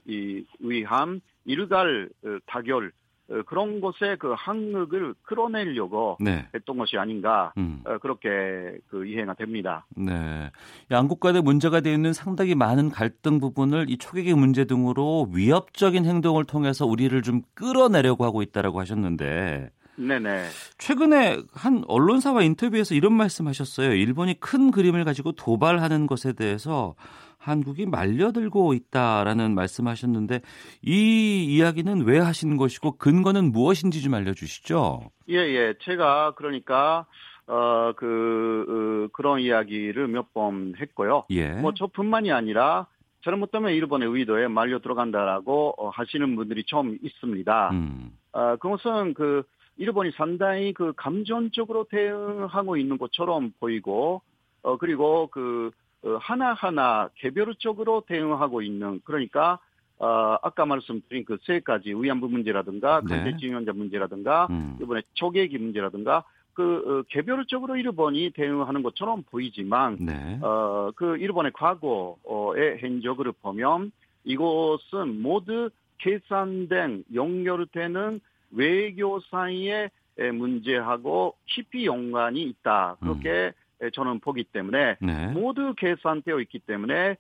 위한 0.60 1.22
일갈 1.46 2.10
어, 2.24 2.38
타결 2.46 2.92
어, 3.30 3.42
그런 3.46 3.82
곳에 3.82 4.16
그 4.20 4.34
한국을 4.38 5.14
끌어내려고 5.24 6.18
네. 6.20 6.48
했던 6.54 6.78
것이 6.78 6.98
아닌가 6.98 7.52
음. 7.58 7.82
어, 7.86 7.98
그렇게 7.98 8.78
그 8.88 9.06
이해가 9.06 9.34
됩니다. 9.34 9.86
네, 9.96 10.50
양국 10.92 11.20
간의 11.20 11.42
문제가 11.42 11.82
되어 11.82 11.94
있는 11.94 12.14
상당히 12.14 12.56
많은 12.56 12.90
갈등 12.90 13.40
부분을 13.40 13.90
이 13.90 13.98
초계기 13.98 14.34
문제 14.34 14.66
등으로 14.66 15.30
위협적인 15.34 16.06
행동을 16.06 16.46
통해서 16.46 16.86
우리를 16.86 17.22
좀 17.22 17.42
끌어내려고 17.54 18.24
하고 18.24 18.42
있다라고 18.42 18.80
하셨는데. 18.80 19.72
네네. 20.00 20.46
최근에 20.78 21.42
한 21.54 21.84
언론사와 21.88 22.44
인터뷰에서 22.44 22.94
이런 22.94 23.14
말씀하셨어요. 23.14 23.94
일본이 23.94 24.40
큰 24.40 24.70
그림을 24.70 25.04
가지고 25.04 25.32
도발하는 25.32 26.06
것에 26.06 26.34
대해서 26.34 26.94
한국이 27.38 27.86
말려들고 27.86 28.74
있다라는 28.74 29.56
말씀하셨는데 29.56 30.41
이 30.82 31.46
이야기는 31.46 32.06
왜 32.06 32.20
하시는 32.20 32.58
것이고 32.58 32.98
근거는 32.98 33.51
무엇인지 33.51 34.01
좀 34.01 34.13
알려주시죠. 34.13 35.01
예, 35.29 35.36
예. 35.36 35.74
제가 35.82 36.34
그러니까 36.36 37.06
어, 37.48 37.94
그, 37.96 39.08
어, 39.08 39.10
그런 39.13 39.39
이야기를 39.39 40.08
몇 40.10 40.34
번 40.34 40.74
했고요. 40.79 41.24
예. 41.29 41.48
뭐, 41.53 41.74
저뿐만이 41.74 42.29
아니라, 42.32 42.88
잘못하면 43.24 43.72
일본의 43.72 44.10
의도에 44.10 44.50
말려 44.50 44.79
들어간다라고 44.79 45.74
어, 45.77 45.89
하시는 45.89 46.36
분들이 46.36 46.65
좀 46.65 46.98
있습니다. 47.01 47.70
음. 47.72 48.12
어, 48.34 48.58
그것은 48.58 49.13
그, 49.13 49.44
일본이 49.77 50.12
상당히 50.17 50.74
그 50.74 50.91
감정적으로 50.98 51.86
대응하고 51.86 52.75
있는 52.75 52.98
것처럼 52.98 53.53
보이고, 53.62 54.22
어, 54.63 54.77
그리고 54.77 55.27
그, 55.27 55.72
어, 55.72 55.72
하나하나 56.16 57.10
개별적으로 57.16 58.04
대응하고 58.08 58.62
있는 58.62 59.02
그러니까 59.04 59.60
어, 60.00 60.38
아까 60.44 60.66
말씀드린 60.66 61.26
그 61.26 61.38
세 61.44 61.60
가지 61.60 61.94
위안부 61.94 62.30
문제라든가 62.30 63.02
강제징용자 63.02 63.72
네. 63.72 63.78
문제라든가 63.78 64.48
음. 64.50 64.78
이번에 64.82 65.02
초계기 65.14 65.58
문제라든가 65.58 66.24
그 66.54 66.64
어, 66.86 67.04
개별적으로 67.10 67.78
일본이 67.78 68.32
대응하는 68.32 68.84
것처럼 68.84 69.24
보이지만 69.24 69.98
네. 70.00 70.40
어, 70.42 70.92
그 70.96 71.18
일본의 71.18 71.52
과거의 71.54 72.80
행적을 72.80 73.32
보면 73.42 73.92
이것은 74.24 75.22
모두 75.22 75.70
계산된 76.00 77.06
연결되는 77.14 78.20
외교 78.52 79.20
사이의 79.20 79.90
문제하고 80.34 81.36
깊이 81.46 81.86
연관이 81.86 82.44
있다 82.44 82.98
그렇게 83.00 83.30
음. 83.30 83.67
저는 83.94 84.20
보기 84.20 84.44
때문에 84.46 84.98
네. 85.00 85.28
모두 85.28 85.74
계산되어 85.76 86.40
있기 86.42 86.60
때문에 86.60 87.18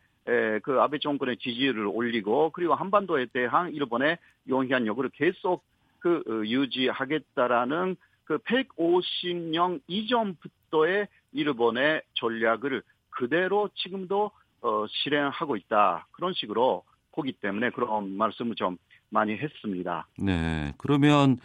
그 0.63 0.79
아베 0.81 0.99
정권의 0.99 1.37
지지율을 1.37 1.85
올리고 1.85 2.51
그리고 2.51 2.75
한반도에 2.75 3.27
대한 3.27 3.73
일본의 3.73 4.17
영향력을 4.49 5.07
계속 5.09 5.63
그 5.99 6.23
어, 6.27 6.45
유지하겠다라는 6.45 7.95
그 8.25 8.37
150년 8.39 9.81
이전부터의 9.87 11.07
일본의 11.33 12.01
전략을 12.15 12.81
그대로 13.09 13.69
지금도 13.75 14.31
어, 14.61 14.85
실행하고 14.87 15.55
있다 15.55 16.07
그런 16.11 16.33
식으로 16.33 16.83
보기 17.13 17.33
때문에 17.33 17.71
그런 17.71 18.15
말씀을 18.15 18.55
좀 18.55 18.77
많이 19.09 19.37
했습니다. 19.37 20.07
네. 20.17 20.73
그러면 20.77 21.37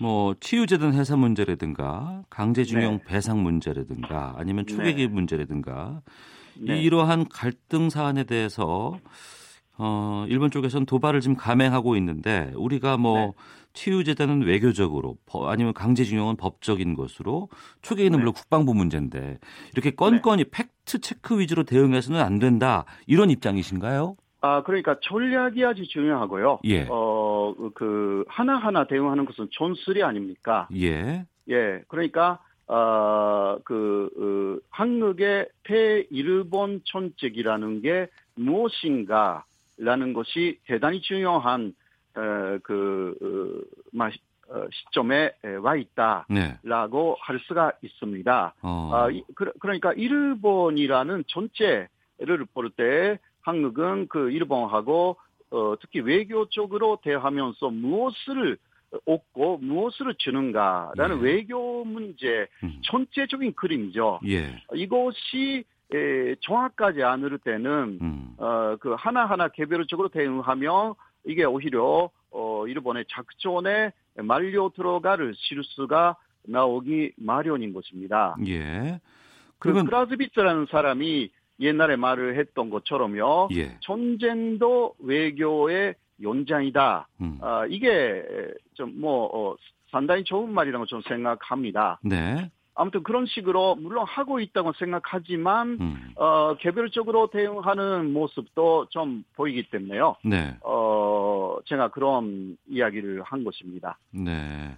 뭐 0.00 0.34
치유제든 0.40 0.92
해사 0.94 1.16
문제라든가 1.16 2.22
강제징용 2.30 2.98
네. 2.98 3.04
배상 3.06 3.42
문제라든가 3.42 4.34
아니면 4.36 4.66
초계기 4.66 5.06
네. 5.06 5.12
문제라든가 5.12 6.02
네. 6.58 6.80
이러한 6.80 7.28
갈등 7.28 7.90
사안에 7.90 8.24
대해서 8.24 8.98
어 9.78 10.24
일본 10.28 10.50
쪽에서는 10.50 10.86
도발을 10.86 11.20
지금 11.20 11.36
감행하고 11.36 11.96
있는데 11.96 12.50
우리가 12.56 12.96
뭐 12.96 13.18
네. 13.18 13.32
치유제단은 13.74 14.42
외교적으로 14.42 15.18
아니면 15.46 15.74
강제징용은 15.74 16.36
법적인 16.36 16.94
것으로 16.94 17.50
초계기는 17.82 18.16
네. 18.16 18.18
물론 18.18 18.32
국방부 18.32 18.74
문제인데 18.74 19.38
이렇게 19.74 19.90
건건이 19.90 20.44
네. 20.44 20.50
팩트 20.50 21.00
체크 21.00 21.38
위주로 21.38 21.62
대응해서는 21.64 22.20
안 22.20 22.38
된다 22.38 22.86
이런 23.06 23.30
입장이신가요? 23.30 24.16
아, 24.40 24.62
그러니까 24.62 24.96
전략이 25.02 25.64
아주 25.64 25.86
중요하고요. 25.88 26.60
예. 26.64 26.86
어, 26.90 27.54
그, 27.74 28.24
하나하나 28.28 28.86
대응하는 28.86 29.24
것은 29.24 29.48
존슬이 29.50 30.02
아닙니까? 30.02 30.68
예. 30.74 31.24
예. 31.48 31.82
그러니까, 31.88 32.38
어, 32.66 33.58
그, 33.64 34.10
어, 34.60 34.66
한국의 34.70 35.48
대일본 35.64 36.82
천책이라는 36.84 37.82
게 37.82 38.08
무엇인가라는 38.34 40.12
것이 40.14 40.58
대단히 40.66 41.00
중요한, 41.00 41.74
어, 42.14 42.58
그, 42.62 43.64
어, 43.94 44.00
어, 44.48 44.64
시점에 44.70 45.32
와 45.60 45.74
있다라고 45.74 46.24
네. 46.28 47.20
할 47.20 47.40
수가 47.48 47.72
있습니다. 47.82 48.54
어. 48.62 48.90
아, 48.92 49.08
그, 49.34 49.52
그러니까 49.58 49.92
일본이라는 49.92 51.24
전체를 51.26 52.46
볼 52.54 52.70
때 52.70 53.18
한국은 53.46 54.08
그 54.08 54.30
일본하고 54.32 55.16
어, 55.50 55.74
특히 55.80 56.00
외교 56.00 56.48
쪽으로 56.48 56.98
대하면서 57.02 57.70
무엇을 57.70 58.58
얻고 59.04 59.58
무엇을 59.58 60.14
주는가라는 60.18 61.18
예. 61.18 61.22
외교 61.22 61.84
문제 61.84 62.48
음. 62.64 62.80
전체적인 62.82 63.54
그림이죠. 63.54 64.18
예. 64.26 64.60
이것이 64.74 65.64
에, 65.94 66.34
정확하지 66.40 67.04
않을 67.04 67.38
때는 67.38 67.98
음. 68.02 68.34
어, 68.38 68.76
그 68.80 68.94
하나하나 68.98 69.46
개별적으로 69.48 70.08
대응하며 70.08 70.96
이게 71.24 71.44
오히려 71.44 72.10
어, 72.32 72.66
일본의 72.66 73.04
작전에 73.08 73.92
말려 74.16 74.70
들어갈 74.74 75.32
실수가 75.36 76.16
나오기 76.42 77.12
마련인 77.16 77.72
것입니다. 77.72 78.34
예. 78.44 79.00
그 79.58 79.70
그러면 79.70 79.84
그 79.84 79.90
크라즈비츠라는 79.90 80.66
사람이 80.68 81.30
옛날에 81.60 81.96
말을 81.96 82.38
했던 82.38 82.70
것처럼요. 82.70 83.48
예. 83.52 83.76
전쟁도 83.80 84.94
외교의 84.98 85.94
연장이다. 86.22 87.08
음. 87.20 87.38
아, 87.40 87.66
이게 87.68 88.22
좀뭐 88.74 89.30
어, 89.32 89.56
상당히 89.90 90.24
좋은 90.24 90.52
말이라고 90.52 90.86
저는 90.86 91.02
생각합니다. 91.06 92.00
네. 92.02 92.50
아무튼 92.74 93.02
그런 93.02 93.24
식으로 93.26 93.74
물론 93.76 94.04
하고 94.06 94.38
있다고 94.38 94.74
생각하지만 94.74 95.78
음. 95.80 96.10
어, 96.16 96.56
개별적으로 96.60 97.28
대응하는 97.28 98.12
모습도 98.12 98.88
좀 98.90 99.24
보이기 99.34 99.70
때문에요. 99.70 100.16
네. 100.22 100.54
어, 100.62 101.56
제가 101.64 101.88
그런 101.88 102.58
이야기를 102.68 103.22
한 103.22 103.44
것입니다. 103.44 103.98
네. 104.10 104.76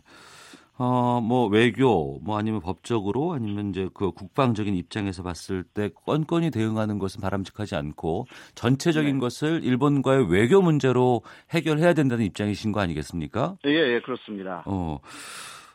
어, 0.78 1.20
뭐 1.20 1.48
외교, 1.48 2.20
뭐 2.22 2.38
아니면 2.38 2.60
법적으로 2.60 3.32
아니면 3.32 3.70
이제 3.70 3.88
그 3.92 4.12
국방적인 4.12 4.74
입장에서 4.74 5.24
봤을 5.24 5.64
때 5.64 5.90
건건히 6.06 6.52
대응하는 6.52 7.00
것은 7.00 7.20
바람직하지 7.20 7.74
않고 7.74 8.26
전체적인 8.54 9.14
네. 9.14 9.20
것을 9.20 9.64
일본과의 9.64 10.30
외교 10.30 10.62
문제로 10.62 11.22
해결해야 11.50 11.94
된다는 11.94 12.24
입장이신 12.26 12.70
거 12.70 12.80
아니겠습니까? 12.80 13.56
예, 13.66 13.70
예, 13.70 14.00
그렇습니다. 14.00 14.62
어. 14.66 15.00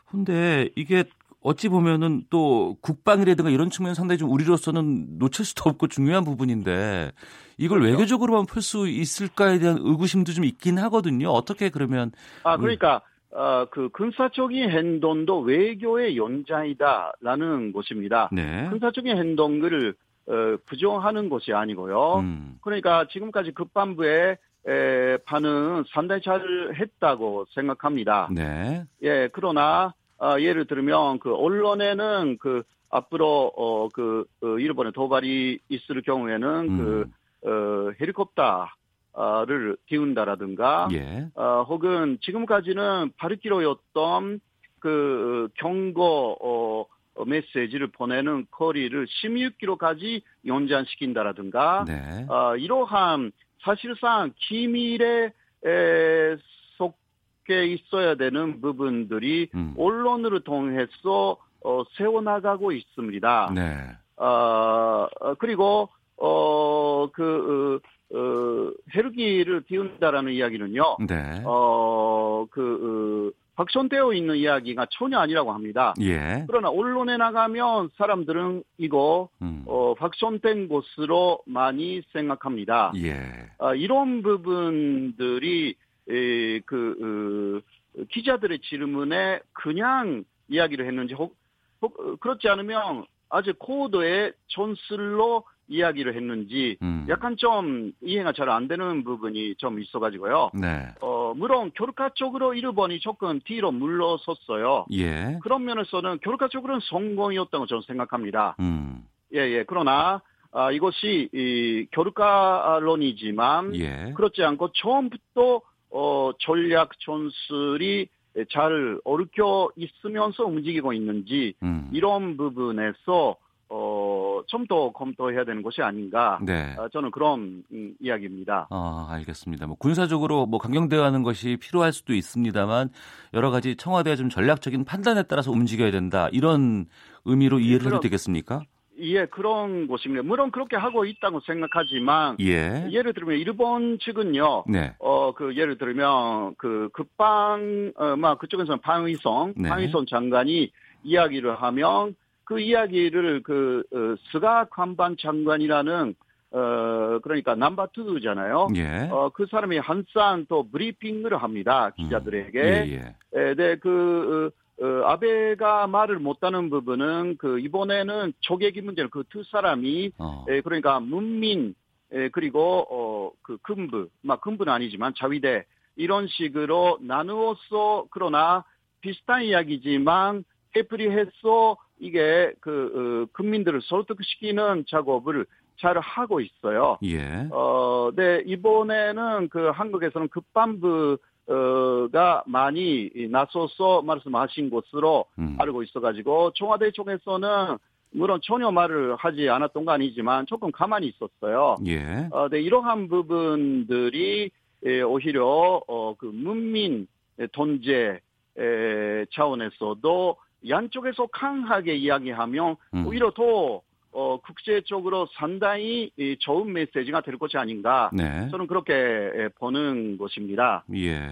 근데 0.06 0.70
이게 0.74 1.04
어찌 1.42 1.68
보면은 1.68 2.24
또 2.30 2.78
국방이라든가 2.80 3.50
이런 3.50 3.68
측면 3.68 3.94
상당히 3.94 4.18
좀 4.18 4.30
우리로서는 4.30 5.18
놓칠 5.18 5.44
수도 5.44 5.68
없고 5.68 5.88
중요한 5.88 6.24
부분인데 6.24 7.12
이걸 7.58 7.80
그렇죠. 7.80 7.92
외교적으로만 7.92 8.46
풀 8.46 8.62
수 8.62 8.88
있을까에 8.88 9.58
대한 9.58 9.76
의구심도 9.78 10.32
좀 10.32 10.46
있긴 10.46 10.78
하거든요. 10.78 11.28
어떻게 11.28 11.68
그러면 11.68 12.12
아 12.44 12.56
그러니까 12.56 13.02
어, 13.34 13.66
그 13.70 13.88
군사적인 13.88 14.70
행동도 14.70 15.40
외교의 15.40 16.16
연장이다라는 16.16 17.72
것입니다. 17.72 18.30
네. 18.32 18.68
군사적인 18.70 19.16
행동을 19.16 19.94
어, 20.26 20.56
부정하는 20.66 21.28
것이 21.28 21.52
아니고요. 21.52 22.20
음. 22.20 22.58
그러니까 22.62 23.06
지금까지 23.10 23.50
급반부의 23.52 24.38
에, 24.66 25.16
반응 25.26 25.84
상당히 25.92 26.22
잘 26.22 26.74
했다고 26.78 27.46
생각합니다. 27.50 28.28
네. 28.32 28.84
예, 29.02 29.28
그러나 29.32 29.92
어, 30.18 30.36
예를 30.38 30.66
들면 30.66 31.18
그 31.18 31.34
언론에는 31.34 32.38
그 32.40 32.62
앞으로 32.88 33.52
어, 33.56 33.88
그 33.92 34.24
어, 34.42 34.58
일본의 34.58 34.92
도발이 34.92 35.58
있을 35.68 36.02
경우에는 36.02 36.78
그, 36.78 37.02
음. 37.02 37.12
그 37.42 37.50
어, 37.50 37.92
헬리콥터 38.00 38.68
를 39.16 39.76
띄운다라든가 39.86 40.88
예. 40.92 41.28
어, 41.36 41.64
혹은 41.68 42.18
지금까지는 42.20 43.12
8km였던 43.16 44.40
그 44.80 45.48
경고 45.54 46.36
어, 46.42 47.24
메시지를 47.24 47.92
보내는 47.92 48.46
거리를 48.50 49.06
16km까지 49.06 50.20
연장시킨다라든가 50.44 51.84
네. 51.86 52.26
어, 52.28 52.56
이러한 52.56 53.30
사실상 53.62 54.32
기밀에 54.36 55.32
에, 55.64 56.36
속해 56.76 57.66
있어야 57.66 58.16
되는 58.16 58.60
부분들이 58.60 59.48
음. 59.54 59.74
언론을 59.78 60.40
통해서 60.40 61.36
어, 61.62 61.84
세워나가고 61.96 62.72
있습니다. 62.72 63.52
네. 63.54 63.96
어, 64.16 65.06
그리고 65.38 65.88
어 66.16 66.84
그 67.12 67.80
어, 67.82 67.93
어, 68.12 68.70
헬기를 68.94 69.62
띄운다라는 69.62 70.32
이야기는요. 70.32 70.96
네. 71.08 71.42
어 71.44 72.24
그 72.50 73.32
어, 73.32 73.44
확선되어 73.56 74.12
있는 74.14 74.36
이야기가 74.36 74.86
전혀 74.90 75.18
아니라고 75.18 75.52
합니다. 75.52 75.94
예. 76.00 76.44
그러나 76.46 76.70
언론에 76.70 77.16
나가면 77.16 77.90
사람들은 77.96 78.64
이거 78.78 79.28
음. 79.42 79.62
어, 79.66 79.94
확선된 79.98 80.68
것으로 80.68 81.40
많이 81.46 82.02
생각합니다. 82.12 82.92
예. 82.96 83.16
아, 83.58 83.74
이런 83.74 84.22
부분들이 84.22 85.76
에, 86.08 86.60
그 86.60 87.62
어, 87.96 88.04
기자들의 88.10 88.58
질문에 88.60 89.40
그냥 89.52 90.24
이야기를 90.48 90.86
했는지 90.86 91.14
혹, 91.14 91.36
혹 91.80 92.20
그렇지 92.20 92.48
않으면 92.48 93.04
아주 93.30 93.54
코드의 93.58 94.32
전술로 94.48 95.44
이야기를 95.68 96.14
했는지 96.14 96.76
음. 96.82 97.06
약간 97.08 97.36
좀 97.36 97.92
이해가 98.02 98.32
잘 98.32 98.44
안 98.48 98.68
되는 98.68 99.04
부분이 99.04 99.54
좀 99.56 99.80
있어가지고요. 99.80 100.50
네. 100.54 100.86
어 101.00 101.32
물론 101.34 101.70
교육학적으로 101.74 102.54
일본이 102.54 103.00
조금 103.00 103.40
뒤로 103.44 103.72
물러섰어요. 103.72 104.86
예. 104.92 105.38
그런 105.42 105.64
면에서는 105.64 106.18
교육학적으로는 106.18 106.80
성공이었다고 106.84 107.66
저는 107.66 107.82
생각합니다. 107.86 108.56
음. 108.60 109.04
예예. 109.32 109.58
예. 109.58 109.64
그러나 109.66 110.20
아, 110.52 110.70
이것이 110.70 111.28
이 111.32 111.86
교육가론이지만 111.92 113.74
예. 113.76 114.12
그렇지 114.14 114.42
않고 114.44 114.70
처음부터 114.72 115.60
어, 115.90 116.30
전략 116.40 116.90
전술이 117.00 118.08
잘 118.50 118.98
얽혀 119.04 119.70
있으면서 119.76 120.44
움직이고 120.44 120.92
있는지 120.92 121.54
음. 121.62 121.88
이런 121.92 122.36
부분에서 122.36 123.36
어, 123.68 124.23
좀 124.46 124.64
더 124.66 124.92
검토해야 124.92 125.44
되는 125.44 125.62
것이 125.62 125.82
아닌가. 125.82 126.38
네. 126.42 126.74
어, 126.78 126.88
저는 126.88 127.10
그런 127.10 127.62
음, 127.72 127.94
이야기입니다. 128.00 128.68
아, 128.70 129.08
알겠습니다. 129.10 129.66
뭐 129.66 129.76
군사적으로 129.76 130.46
뭐 130.46 130.58
강경대화하는 130.58 131.22
것이 131.22 131.56
필요할 131.60 131.92
수도 131.92 132.14
있습니다만 132.14 132.88
여러 133.34 133.50
가지 133.50 133.76
청와대의 133.76 134.16
좀 134.16 134.30
전략적인 134.30 134.84
판단에 134.84 135.24
따라서 135.24 135.50
움직여야 135.50 135.90
된다. 135.90 136.28
이런 136.32 136.86
의미로 137.26 137.58
이해를 137.58 137.86
해도 137.86 138.00
되겠습니까? 138.00 138.62
예, 139.00 139.26
그런 139.26 139.86
곳입니다. 139.86 140.22
물론 140.22 140.50
그렇게 140.50 140.76
하고 140.76 141.04
있다고 141.04 141.40
생각하지만 141.40 142.36
예. 142.40 142.86
예를 142.90 143.12
들면 143.12 143.38
일본 143.38 143.98
측은요. 143.98 144.64
네. 144.68 144.94
어, 145.00 145.32
그 145.32 145.56
예를 145.56 145.78
들면 145.78 146.54
그 146.56 146.88
급방 146.92 147.92
어막 147.96 148.38
그쪽에서는 148.38 148.80
방위성, 148.80 149.54
네. 149.56 149.68
방위성 149.68 150.06
장관이 150.06 150.70
이야기를 151.02 151.56
하면 151.60 152.14
그 152.44 152.60
이야기를 152.60 153.42
그 153.42 153.82
어, 153.92 154.16
스가 154.30 154.66
관방 154.70 155.16
장관이라는 155.16 156.14
어 156.52 157.18
그러니까 157.22 157.56
남바 157.56 157.88
투잖아요. 157.88 158.68
예. 158.76 159.08
어그 159.10 159.46
사람이 159.50 159.78
한산 159.78 160.46
또 160.48 160.68
브리핑을 160.70 161.42
합니다 161.42 161.90
기자들에게. 161.96 162.60
음. 162.60 162.86
예, 162.86 163.14
예. 163.34 163.54
네, 163.54 163.76
그 163.76 164.52
어, 164.80 164.84
어, 164.84 165.04
아베가 165.06 165.86
말을 165.86 166.18
못하는 166.18 166.70
부분은 166.70 167.36
그 167.38 167.58
이번에는 167.60 168.32
초계기 168.40 168.82
문제를 168.82 169.10
그 169.10 169.24
두 169.28 169.42
사람이 169.44 170.12
어. 170.18 170.44
에, 170.48 170.60
그러니까 170.60 171.00
문민 171.00 171.74
에, 172.12 172.28
그리고 172.28 173.32
어그 173.42 173.58
군부, 173.62 174.08
막 174.22 174.40
군부는 174.40 174.72
아니지만 174.72 175.12
자위대 175.16 175.64
이런 175.96 176.28
식으로 176.28 176.98
나누어서 177.00 178.06
그러나 178.10 178.64
비슷한 179.00 179.42
이야기지만 179.42 180.44
해프리해서 180.76 181.76
이게 181.98 182.52
그 182.60 183.26
어, 183.30 183.36
국민들을 183.36 183.80
설득시키는 183.82 184.84
작업을 184.88 185.46
잘 185.76 185.98
하고 185.98 186.40
있어요. 186.40 186.98
예. 187.04 187.48
어, 187.50 188.10
네 188.14 188.42
이번에는 188.46 189.48
그 189.48 189.70
한국에서는 189.70 190.28
급반부 190.28 191.18
어가 191.46 192.42
많이 192.46 193.10
나서서 193.30 194.02
말씀하신 194.02 194.70
것으로 194.70 195.26
음. 195.38 195.56
알고 195.58 195.82
있어가지고 195.82 196.52
청와대 196.52 196.90
쪽에서는 196.90 197.76
물론 198.12 198.40
전혀 198.42 198.70
말을 198.70 199.16
하지 199.16 199.50
않았던 199.50 199.84
거 199.84 199.92
아니지만 199.92 200.46
조금 200.46 200.70
가만히 200.70 201.08
있었어요. 201.08 201.76
예. 201.86 202.28
어, 202.30 202.48
네, 202.48 202.60
이러한 202.60 203.08
부분들이 203.08 204.50
에, 204.86 205.02
오히려 205.02 205.82
어, 205.86 206.14
그 206.16 206.26
문민 206.26 207.08
돈제 207.52 208.20
에, 208.56 209.24
차원에서도 209.32 210.36
양쪽에서 210.68 211.26
강하게 211.26 211.94
이야기하면 211.96 212.76
음. 212.94 213.06
오히려 213.06 213.30
더 213.32 213.82
어, 214.16 214.38
국제적으로 214.40 215.26
상당히 215.36 216.12
좋은 216.38 216.72
메시지가 216.72 217.22
될 217.22 217.36
것이 217.36 217.58
아닌가. 217.58 218.10
네. 218.12 218.48
저는 218.48 218.68
그렇게 218.68 219.48
보는 219.58 220.18
것입니다. 220.18 220.84
예. 220.94 221.28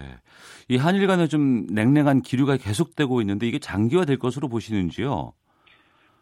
이 0.67 0.75
한일 0.75 1.07
간에 1.07 1.27
좀 1.27 1.65
냉랭한 1.67 2.21
기류가 2.21 2.57
계속되고 2.57 3.21
있는데 3.21 3.47
이게 3.47 3.57
장기화될 3.57 4.19
것으로 4.19 4.49
보시는지요? 4.49 5.31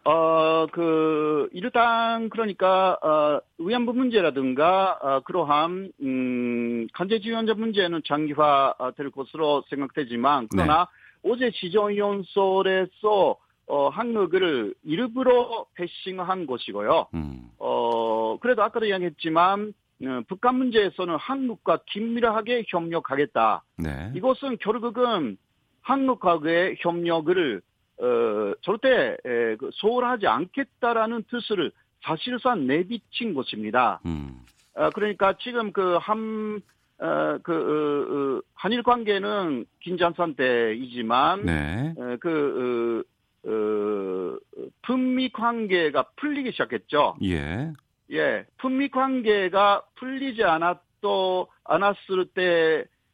어, 0.04 0.66
그, 0.72 1.48
일단, 1.52 2.28
그러니까, 2.28 2.98
어, 3.02 3.40
위안부 3.58 3.92
문제라든가, 3.92 4.98
어, 5.00 5.20
그러한, 5.20 5.92
음, 6.02 6.88
간제 6.92 7.20
지원자 7.20 7.54
문제는 7.54 8.02
장기화 8.04 8.74
될 8.96 9.10
것으로 9.12 9.62
생각되지만, 9.70 10.48
그러나, 10.50 10.88
네. 10.90 11.01
어제 11.22 11.50
지정연설에서 11.50 13.36
어, 13.66 13.88
한국을 13.88 14.74
일부러 14.82 15.66
패싱한 15.74 16.46
것이고요. 16.46 17.06
음. 17.14 17.50
어, 17.58 18.38
그래도 18.40 18.62
아까도 18.62 18.86
이야기했지만 18.86 19.72
어, 20.04 20.20
북한 20.28 20.56
문제에서는 20.56 21.16
한국과 21.16 21.80
긴밀하게 21.86 22.64
협력하겠다. 22.68 23.62
네. 23.78 24.12
이것은 24.16 24.58
결국은 24.58 25.38
한국과의 25.80 26.76
협력을 26.80 27.62
어, 28.00 28.54
절대 28.62 29.16
에, 29.24 29.56
그 29.56 29.70
소홀하지 29.72 30.26
않겠다라는 30.26 31.24
뜻을 31.30 31.70
사실상 32.02 32.66
내비친 32.66 33.34
것입니다. 33.34 34.00
음. 34.06 34.42
어, 34.74 34.90
그러니까 34.90 35.34
지금 35.38 35.72
그한 35.72 36.60
어, 37.02 37.38
그, 37.42 37.52
어, 37.52 38.38
어, 38.38 38.42
한일 38.54 38.84
관계는 38.84 39.66
긴장산 39.80 40.36
때이지만, 40.36 41.44
네. 41.44 41.94
어, 41.98 42.16
그, 42.20 43.04
어, 43.44 43.50
어, 43.50 44.38
품미 44.82 45.30
관계가 45.30 46.10
풀리기 46.14 46.52
시작했죠. 46.52 47.16
예. 47.24 47.72
예. 48.12 48.46
품미 48.58 48.90
관계가 48.90 49.82
풀리지 49.96 50.44
않았또, 50.44 51.48
않았을 51.64 52.26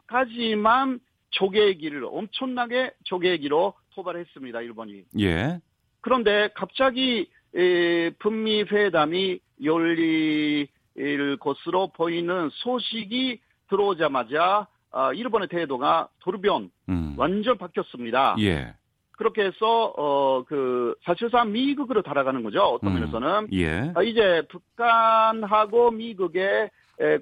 때까지만 0.07 1.01
조개기를 1.31 2.05
엄청나게 2.05 2.92
조개기로 3.05 3.72
토발했습니다, 3.94 4.61
일본이. 4.61 5.05
예. 5.18 5.61
그런데 6.03 6.51
갑자기, 6.55 7.31
에, 7.55 8.11
품미 8.18 8.64
회담이 8.64 9.40
열릴 9.64 10.68
것으로 11.40 11.88
보이는 11.88 12.51
소식이 12.53 13.40
들어오자마자 13.68 14.66
어, 14.90 15.12
일본의 15.12 15.48
태도가 15.48 16.09
도르변 16.20 16.70
음. 16.88 17.14
완전 17.16 17.59
바뀌었습니다. 17.59 18.37
예. 18.40 18.74
그렇게 19.12 19.42
해서 19.44 19.92
어 19.96 20.28
그 20.46 20.94
사실상 21.04 21.52
미국으로 21.52 22.02
달아가는 22.02 22.42
거죠. 22.42 22.62
어떤 22.62 22.90
음. 22.90 23.00
면에서는 23.00 23.48
예. 23.52 23.92
어, 23.94 24.02
이제 24.02 24.42
북한하고 24.48 25.90
미국의 25.90 26.70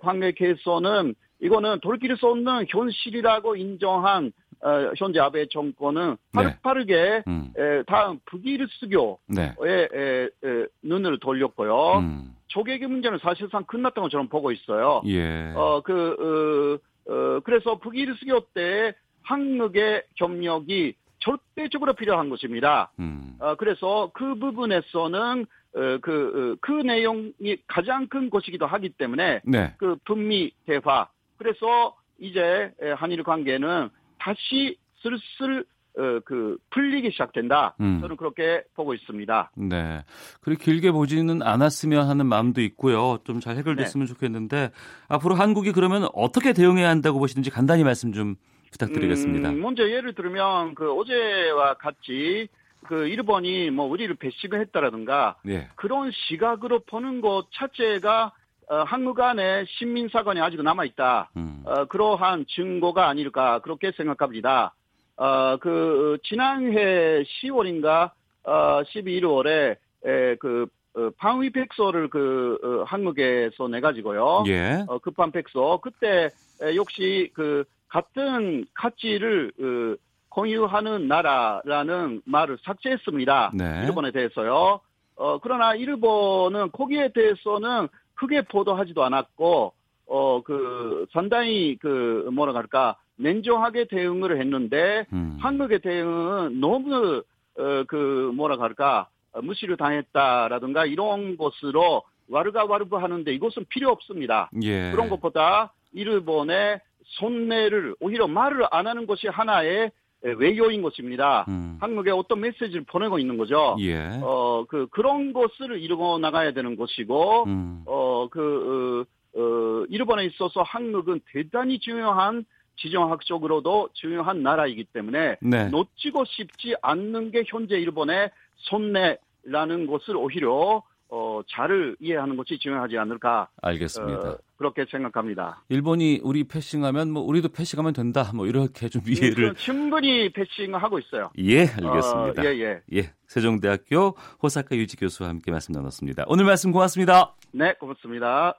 관계 0.01 0.33
개선은 0.33 1.15
이거는 1.41 1.81
수 2.19 2.27
없는 2.27 2.67
현실이라고 2.69 3.57
인정한 3.57 4.33
어, 4.63 4.93
현재 4.97 5.21
아베 5.21 5.47
정권은 5.49 6.17
네. 6.33 6.57
빠르게 6.63 7.23
음. 7.27 7.53
에, 7.59 7.83
다음 7.83 8.19
북일 8.25 8.67
수교에 8.71 9.17
네. 9.29 9.55
에, 9.63 10.29
에, 10.45 10.67
눈을 10.83 11.19
돌렸고요. 11.19 11.99
음. 11.99 12.35
조개기 12.57 12.87
문제는 12.87 13.19
사실상 13.19 13.65
끝났다고 13.65 14.09
저는 14.09 14.29
보고 14.31 14.51
있어요. 14.51 15.03
예. 15.05 15.53
어, 15.55 15.83
그, 15.83 16.81
어, 17.07 17.13
어, 17.13 17.41
그래서 17.41 17.79
북일 17.79 18.15
수교 18.15 18.47
때 18.55 18.95
한국의 19.23 20.05
협력이 20.17 20.95
절대적으로 21.19 21.93
필요한 21.93 22.31
것입니다. 22.31 22.91
음. 22.99 23.37
어, 23.41 23.57
그래서 23.57 24.11
그 24.15 24.37
부분에서는 24.37 25.47
어, 25.75 25.99
그, 26.01 26.57
어, 26.57 26.59
그 26.63 26.73
내용이 26.73 27.59
가장 27.67 28.07
큰 28.07 28.31
것이기도 28.31 28.67
하기 28.67 28.89
때문에 28.91 29.43
네. 29.45 29.75
그 29.77 29.97
북미 30.07 30.51
대화. 30.65 31.09
그래서 31.37 31.95
이제 32.19 32.73
한일 32.97 33.23
관계는 33.23 33.91
다시 34.19 34.79
슬슬 35.03 35.67
어, 35.99 36.21
그 36.25 36.59
풀리기 36.71 37.11
시작된다. 37.13 37.75
음. 37.81 38.01
저는 38.03 38.17
그렇게 38.17 38.63
보고 38.75 38.93
있습니다. 38.93 39.51
네. 39.57 40.05
그리 40.43 40.57
길게 40.57 40.93
보지는 40.93 41.43
않았으면 41.43 42.09
하는 42.09 42.27
마음도 42.27 42.61
있고요. 42.61 43.19
좀 43.25 43.41
잘 43.41 43.57
해결됐으면 43.57 44.07
네. 44.07 44.13
좋겠는데 44.13 44.71
앞으로 45.09 45.35
한국이 45.35 45.73
그러면 45.73 46.09
어떻게 46.15 46.53
대응해야 46.53 46.89
한다고 46.89 47.19
보시는지 47.19 47.51
간단히 47.51 47.85
말씀 47.85 48.13
좀 48.13 48.35
부탁드리겠습니다. 48.73 49.51
음, 49.51 49.61
먼저 49.61 49.89
예를 49.89 50.15
들면 50.15 50.75
그 50.75 50.93
어제와 50.93 51.75
같이 51.75 52.49
그 52.87 53.07
일본이 53.09 53.71
뭐 53.71 53.87
우리를 53.87 54.15
배신을 54.17 54.61
했다라든가 54.61 55.37
예. 55.49 55.69
그런 55.77 56.11
시각으로 56.13 56.81
보는 56.81 57.21
것 57.21 57.47
자체가 57.53 58.33
어, 58.69 58.83
한국 58.85 59.21
안에 59.21 59.65
식민사관이 59.67 60.41
아직 60.41 60.61
남아 60.63 60.85
있다. 60.85 61.31
음. 61.37 61.63
어, 61.65 61.85
그러한 61.87 62.47
증거가 62.49 63.09
아닐까, 63.09 63.61
그렇게 63.61 63.93
생각합니다. 63.97 64.75
어, 65.17 65.57
그, 65.59 66.19
지난해 66.25 67.23
10월인가, 67.25 68.11
어, 68.45 68.83
11월에, 68.83 69.77
에, 70.05 70.37
그, 70.37 70.67
어, 70.95 71.11
방위 71.17 71.51
백서를 71.51 72.09
그, 72.09 72.59
어, 72.63 72.85
한국에서 72.85 73.69
내가지고요. 73.69 74.45
예. 74.47 74.85
어, 74.89 74.99
국방 74.99 75.31
백서. 75.33 75.81
그때, 75.83 76.31
에, 76.63 76.77
역시 76.77 77.31
그, 77.35 77.65
같은 77.89 78.67
가치를, 78.75 79.53
어, 79.59 80.07
공유하는 80.29 81.09
나라라는 81.09 82.21
말을 82.27 82.59
삭제했습니다. 82.63 83.53
네. 83.55 83.85
일본에 83.87 84.11
대해서요. 84.11 84.81
어, 85.17 85.39
그러나 85.39 85.75
일본은 85.75 86.71
거기에 86.73 87.13
대해서는 87.15 87.89
크게 88.15 88.43
보도하지도 88.43 89.03
않았고 89.03 89.73
어 90.09 90.41
그 90.45 91.07
상당히 91.13 91.77
그 91.81 92.29
뭐라 92.33 92.53
그럴까 92.53 92.97
냉정하게 93.17 93.87
대응을 93.89 94.41
했는데 94.41 95.07
음. 95.13 95.37
한국의 95.41 95.81
대응은 95.81 96.61
너무 96.61 97.23
어 97.59 97.85
그 97.89 98.33
뭐라 98.35 98.57
그럴까 98.57 99.09
무시를 99.43 99.77
당했다라든가 99.77 100.87
이런 100.87 101.37
것으로 101.37 102.03
와르가와르부 102.29 102.97
하는데 102.99 103.33
이것은 103.33 103.67
필요 103.69 103.91
없습니다. 103.91 104.51
예. 104.63 104.91
그런 104.91 105.09
것보다 105.09 105.73
일본의 105.93 106.81
손내를 107.05 107.95
오히려 108.01 108.27
말을 108.27 108.67
안 108.71 108.87
하는 108.87 109.07
것이 109.07 109.29
하나의 109.29 109.91
외교인 110.23 110.83
것입니다. 110.83 111.45
음. 111.49 111.77
한국에 111.81 112.11
어떤 112.11 112.41
메시지를 112.41 112.85
보내고 112.85 113.19
있는 113.19 113.37
거죠. 113.37 113.77
예. 113.81 114.19
어, 114.23 114.65
그, 114.69 114.89
그런 114.91 115.33
것을 115.33 115.79
이루고 115.81 116.19
나가야 116.19 116.53
되는 116.53 116.75
것이고, 116.75 117.45
음. 117.45 117.83
어, 117.87 118.27
그, 118.31 119.07
어, 119.37 119.41
어, 119.41 119.85
일본에 119.89 120.25
있어서 120.25 120.63
한국은 120.63 121.21
대단히 121.33 121.79
중요한 121.79 122.45
지정학적으로도 122.77 123.91
중요한 123.95 124.43
나라이기 124.43 124.85
때문에 124.93 125.37
네. 125.41 125.69
놓치고 125.69 126.25
싶지 126.25 126.75
않는 126.83 127.31
게 127.31 127.45
현재 127.47 127.77
일본의 127.77 128.31
손내라는 128.57 129.87
것을 129.87 130.17
오히려 130.17 130.83
어, 131.09 131.41
잘 131.49 131.95
이해하는 132.01 132.37
것이 132.37 132.59
중요하지 132.59 132.99
않을까. 132.99 133.49
알겠습니다. 133.63 134.31
어, 134.31 134.39
그렇게 134.57 134.85
생각합니다. 134.91 135.63
일본이 135.69 136.21
우리 136.23 136.45
패싱하면 136.45 137.11
뭐 137.11 137.23
우리도 137.23 137.51
패싱하면 137.51 137.93
된다. 137.93 138.31
뭐 138.35 138.47
이렇게 138.47 138.89
좀 138.89 139.03
이해를 139.07 139.55
충분히 139.55 140.31
패싱하고 140.33 140.99
있어요. 140.99 141.31
예, 141.39 141.61
알겠습니다. 141.61 142.43
어, 142.43 142.45
예, 142.45 142.49
예. 142.61 142.81
예. 142.95 143.13
세종대학교 143.27 144.17
호사카 144.43 144.77
유지 144.77 144.97
교수와 144.97 145.29
함께 145.29 145.51
말씀 145.51 145.73
나눴습니다. 145.73 146.25
오늘 146.27 146.45
말씀 146.45 146.73
고맙습니다. 146.73 147.35
네, 147.53 147.75
고맙습니다. 147.75 148.55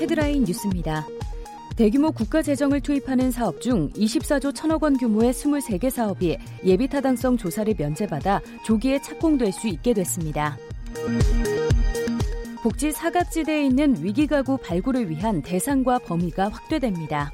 헤드라인 0.00 0.44
뉴스입니다. 0.44 1.06
대규모 1.76 2.10
국가 2.10 2.40
재정을 2.40 2.80
투입하는 2.80 3.30
사업 3.30 3.60
중 3.60 3.90
24조 3.90 4.54
1천억 4.54 4.82
원 4.82 4.96
규모의 4.96 5.32
23개 5.32 5.90
사업이 5.90 6.38
예비 6.64 6.88
타당성 6.88 7.36
조사를 7.36 7.74
면제받아 7.76 8.40
조기에 8.64 9.02
착공될 9.02 9.52
수 9.52 9.68
있게 9.68 9.92
됐습니다. 9.92 10.56
복지 12.62 12.92
사각지대에 12.92 13.66
있는 13.66 14.02
위기 14.02 14.26
가구 14.26 14.56
발굴을 14.56 15.10
위한 15.10 15.42
대상과 15.42 15.98
범위가 16.00 16.48
확대됩니다. 16.48 17.30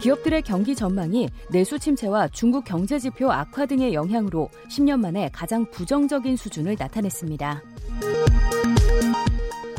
기업들의 0.00 0.42
경기 0.42 0.74
전망이 0.74 1.30
내수 1.50 1.78
침체와 1.78 2.28
중국 2.28 2.64
경제 2.64 2.98
지표 2.98 3.32
악화 3.32 3.64
등의 3.64 3.94
영향으로 3.94 4.50
10년 4.68 5.00
만에 5.00 5.30
가장 5.32 5.64
부정적인 5.70 6.36
수준을 6.36 6.76
나타냈습니다. 6.78 7.62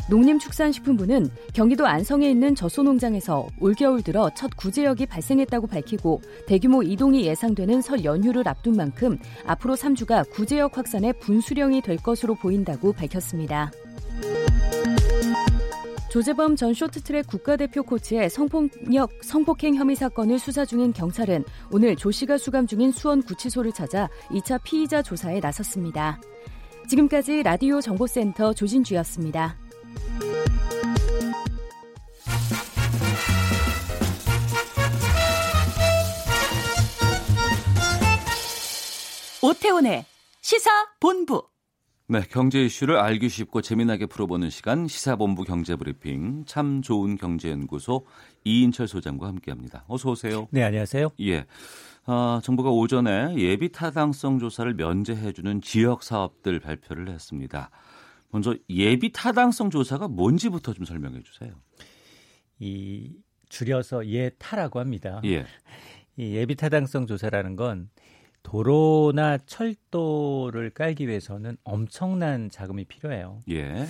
농림축산식품부는 0.08 1.30
경기도 1.52 1.86
안성에 1.86 2.30
있는 2.30 2.54
젖소농장에서 2.54 3.48
올겨울 3.60 4.02
들어 4.02 4.30
첫 4.36 4.56
구제역이 4.56 5.06
발생했다고 5.06 5.66
밝히고 5.66 6.22
대규모 6.46 6.82
이동이 6.82 7.26
예상되는 7.26 7.80
설 7.82 8.04
연휴를 8.04 8.46
앞둔 8.48 8.76
만큼 8.76 9.18
앞으로 9.44 9.74
3주가 9.74 10.30
구제역 10.30 10.78
확산의 10.78 11.14
분수령이 11.20 11.82
될 11.82 11.96
것으로 11.96 12.34
보인다고 12.34 12.92
밝혔습니다. 12.92 13.72
조재범 16.08 16.56
전 16.56 16.72
쇼트트랙 16.72 17.26
국가대표 17.26 17.82
코치의 17.82 18.30
성폭력, 18.30 19.10
성폭행 19.22 19.74
혐의 19.74 19.96
사건을 19.96 20.38
수사 20.38 20.64
중인 20.64 20.94
경찰은 20.94 21.44
오늘 21.70 21.94
조 21.94 22.10
씨가 22.10 22.38
수감 22.38 22.66
중인 22.66 22.92
수원구치소를 22.92 23.72
찾아 23.72 24.08
2차 24.30 24.62
피의자 24.62 25.02
조사에 25.02 25.40
나섰습니다. 25.40 26.18
지금까지 26.88 27.42
라디오 27.42 27.82
정보센터 27.82 28.54
조진주였습니다. 28.54 29.65
오태훈의 39.42 40.04
시사 40.40 40.70
본부. 40.98 41.48
네, 42.08 42.22
경제 42.30 42.64
이슈를 42.64 42.98
알기 42.98 43.28
쉽고 43.28 43.62
재미나게 43.62 44.06
풀어보는 44.06 44.50
시간 44.50 44.86
시사본부 44.86 45.44
경제브리핑 45.44 46.44
참 46.46 46.82
좋은 46.82 47.16
경제연구소 47.16 48.06
이인철 48.44 48.86
소장과 48.86 49.26
함께합니다. 49.26 49.84
어서 49.88 50.10
오세요. 50.10 50.46
네, 50.50 50.62
안녕하세요. 50.62 51.10
예. 51.20 51.46
어, 52.06 52.40
정부가 52.42 52.70
오전에 52.70 53.34
예비 53.36 53.70
타당성 53.72 54.38
조사를 54.38 54.74
면제해주는 54.74 55.60
지역 55.62 56.04
사업들 56.04 56.60
발표를 56.60 57.08
했습니다. 57.08 57.70
먼저 58.30 58.56
예비 58.68 59.12
타당성 59.12 59.70
조사가 59.70 60.08
뭔지부터 60.08 60.72
좀 60.72 60.84
설명해 60.84 61.22
주세요. 61.22 61.52
이 62.58 63.12
줄여서 63.48 64.06
예타라고 64.06 64.80
합니다. 64.80 65.20
예. 65.24 65.46
이 66.16 66.34
예비 66.34 66.54
타당성 66.54 67.06
조사라는 67.06 67.56
건 67.56 67.90
도로나 68.42 69.38
철도를 69.38 70.70
깔기 70.70 71.08
위해서는 71.08 71.56
엄청난 71.64 72.48
자금이 72.48 72.84
필요해요. 72.84 73.40
예. 73.50 73.86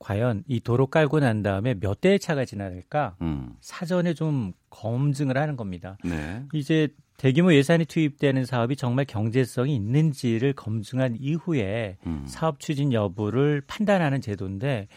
과연 0.00 0.42
이 0.48 0.58
도로 0.58 0.88
깔고 0.88 1.20
난 1.20 1.42
다음에 1.42 1.74
몇 1.74 2.00
대의 2.00 2.18
차가 2.18 2.44
지나갈까 2.44 3.16
음. 3.22 3.54
사전에 3.60 4.14
좀 4.14 4.52
검증을 4.70 5.36
하는 5.36 5.56
겁니다. 5.56 5.96
네. 6.02 6.44
이제 6.52 6.88
대규모 7.20 7.52
예산이 7.52 7.84
투입되는 7.84 8.46
사업이 8.46 8.76
정말 8.76 9.04
경제성이 9.04 9.76
있는지를 9.76 10.54
검증한 10.54 11.18
이후에 11.20 11.98
음. 12.06 12.24
사업 12.26 12.60
추진 12.60 12.94
여부를 12.94 13.60
판단하는 13.66 14.22
제도인데 14.22 14.88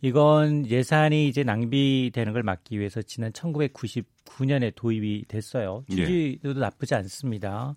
이건 0.00 0.64
예산이 0.64 1.26
이제 1.26 1.42
낭비되는 1.42 2.32
걸 2.32 2.44
막기 2.44 2.78
위해서 2.78 3.02
지난 3.02 3.32
1999년에 3.32 4.72
도입이 4.76 5.24
됐어요. 5.26 5.82
취지도 5.90 6.50
예. 6.50 6.54
나쁘지 6.54 6.94
않습니다. 6.94 7.74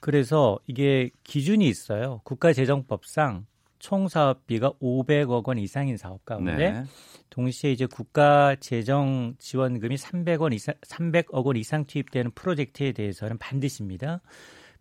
그래서 0.00 0.58
이게 0.66 1.10
기준이 1.22 1.68
있어요. 1.68 2.22
국가재정법상 2.24 3.44
총 3.78 4.08
사업비가 4.08 4.72
500억 4.80 5.46
원 5.46 5.58
이상인 5.58 5.96
사업 5.96 6.24
가운데 6.24 6.56
네. 6.56 6.84
동시에 7.30 7.72
이제 7.72 7.86
국가 7.86 8.56
재정 8.56 9.34
지원금이 9.38 9.96
300원 9.96 10.54
이상 10.54 10.74
300억 10.82 11.44
원 11.44 11.56
이상 11.56 11.84
투입되는 11.84 12.30
프로젝트에 12.34 12.92
대해서는 12.92 13.38
반드시입니다. 13.38 14.20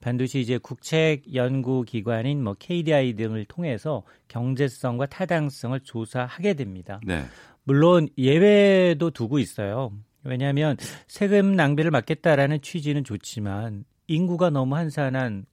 반드시 0.01 0.39
이제 0.39 0.57
국책 0.57 1.33
연구 1.33 1.83
기관인 1.83 2.43
뭐 2.43 2.53
KDI 2.53 3.13
등을 3.15 3.45
통해서 3.45 4.03
경제성과 4.27 5.07
타당성을 5.07 5.79
조사하게 5.81 6.53
됩니다. 6.53 6.99
네. 7.05 7.23
물론 7.63 8.07
예외도 8.17 9.09
두고 9.09 9.39
있어요. 9.39 9.91
왜냐하면 10.23 10.77
세금 11.07 11.55
낭비를 11.55 11.91
막겠다라는 11.91 12.61
취지는 12.61 13.03
좋지만 13.03 13.85
인구가 14.07 14.49
너무 14.49 14.75
한산한 14.75 15.45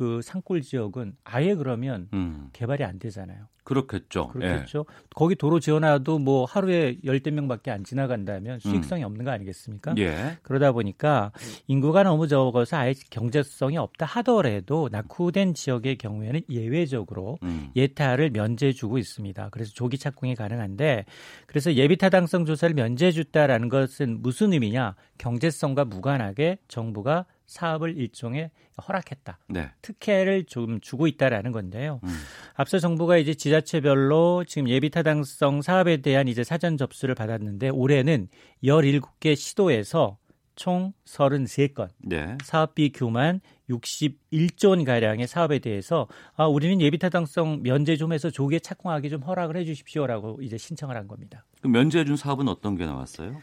그 0.00 0.22
산골 0.22 0.62
지역은 0.62 1.12
아예 1.24 1.54
그러면 1.54 2.08
음. 2.14 2.48
개발이 2.54 2.84
안 2.84 2.98
되잖아요. 2.98 3.48
그렇겠죠. 3.64 4.28
그렇겠죠. 4.28 4.86
예. 4.88 4.94
거기 5.14 5.34
도로 5.34 5.60
지어놔도 5.60 6.20
뭐 6.20 6.46
하루에 6.46 6.96
열대 7.04 7.30
명밖에 7.30 7.70
안 7.70 7.84
지나간다면 7.84 8.60
수익성이 8.60 9.02
음. 9.02 9.08
없는 9.08 9.26
거 9.26 9.30
아니겠습니까? 9.30 9.94
예. 9.98 10.38
그러다 10.40 10.72
보니까 10.72 11.32
인구가 11.66 12.02
너무 12.02 12.28
적어서 12.28 12.78
아예 12.78 12.94
경제성이 13.10 13.76
없다 13.76 14.06
하더라도 14.06 14.88
낙후된 14.90 15.52
지역의 15.52 15.98
경우에는 15.98 16.40
예외적으로 16.48 17.36
음. 17.42 17.68
예타를 17.76 18.30
면제해주고 18.30 18.96
있습니다. 18.96 19.50
그래서 19.50 19.70
조기 19.74 19.98
착공이 19.98 20.34
가능한데 20.34 21.04
그래서 21.46 21.74
예비 21.74 21.98
타당성 21.98 22.46
조사를 22.46 22.74
면제해 22.74 23.12
줬다라는 23.12 23.68
것은 23.68 24.22
무슨 24.22 24.54
의미냐? 24.54 24.94
경제성과 25.18 25.84
무관하게 25.84 26.56
정부가 26.68 27.26
사업을 27.50 27.98
일종의 27.98 28.50
허락했다. 28.86 29.38
네. 29.48 29.70
특혜를 29.82 30.44
좀 30.44 30.80
주고 30.80 31.06
있다라는 31.06 31.52
건데요. 31.52 32.00
음. 32.04 32.08
앞서 32.54 32.78
정부가 32.78 33.16
이제 33.16 33.34
지자체별로 33.34 34.44
지금 34.44 34.68
예비 34.68 34.88
타당성 34.88 35.60
사업에 35.60 35.98
대한 35.98 36.28
이제 36.28 36.44
사전 36.44 36.76
접수를 36.76 37.14
받았는데 37.14 37.70
올해는 37.70 38.28
17개 38.62 39.34
시도에서 39.36 40.16
총 40.54 40.92
33건, 41.06 41.88
네. 42.04 42.36
사업비 42.44 42.92
규모만 42.92 43.40
61조 43.70 44.70
원 44.70 44.84
가량의 44.84 45.26
사업에 45.26 45.58
대해서 45.58 46.06
아, 46.36 46.46
우리는 46.46 46.80
예비 46.80 46.98
타당성 46.98 47.62
면제 47.62 47.96
좀 47.96 48.12
해서 48.12 48.30
조기에 48.30 48.58
착공하기 48.58 49.08
좀 49.08 49.22
허락을 49.22 49.56
해 49.56 49.64
주십시오라고 49.64 50.40
이제 50.42 50.58
신청을 50.58 50.96
한 50.96 51.08
겁니다. 51.08 51.44
그 51.62 51.68
면제해 51.68 52.04
준 52.04 52.16
사업은 52.16 52.46
어떤 52.48 52.76
게 52.76 52.84
나왔어요? 52.84 53.40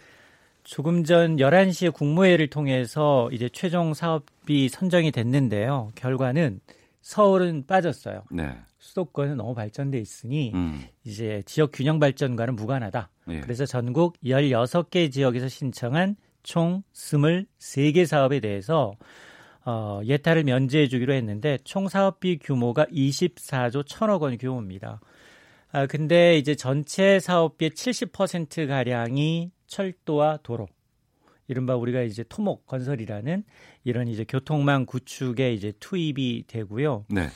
조금 0.68 1.06
전 1.06 1.38
11시에 1.38 1.94
국무회의를 1.94 2.50
통해서 2.50 3.30
이제 3.32 3.48
최종 3.48 3.94
사업비 3.94 4.68
선정이 4.68 5.12
됐는데요. 5.14 5.94
결과는 5.96 6.60
서울은 7.02 7.66
빠졌어요. 7.66 8.26
네. 8.32 8.54
수도권은 8.78 9.38
너무 9.38 9.56
발전돼 9.56 9.98
있으니 9.98 10.52
음. 10.54 10.84
이제 11.06 11.42
지역 11.46 11.72
균형 11.72 12.00
발전과는 12.00 12.58
무관하다. 12.58 13.10
예. 13.30 13.40
그래서 13.40 13.66
전국 13.66 14.18
16개 14.26 15.10
지역에서 15.10 15.48
신청한 15.48 16.18
총 16.44 16.84
23개 16.94 18.06
사업에 18.06 18.42
대해서 18.42 18.94
어, 19.64 20.02
예타를 20.04 20.44
면제해 20.44 20.90
주기로 20.90 21.14
했는데 21.14 21.60
총 21.64 21.88
사업비 21.88 22.40
규모가 22.40 22.88
24조 22.88 23.86
1천억 23.86 24.22
원 24.22 24.38
규모입니다. 24.38 25.00
아, 25.72 25.86
근데 25.86 26.38
이제 26.38 26.56
전체 26.56 27.22
사업비의 27.22 27.72
70% 27.72 28.68
가량이 28.68 29.52
철도와 29.68 30.40
도로, 30.44 30.68
이른바 31.48 31.76
우리가 31.76 32.02
이제 32.02 32.24
토목 32.28 32.66
건설이라는 32.68 33.44
이런 33.84 34.08
이제 34.08 34.26
교통망 34.28 34.86
구축에 34.86 35.54
이제 35.54 35.74
투입이 35.80 36.46
되고요. 36.48 37.06
네. 37.10 37.28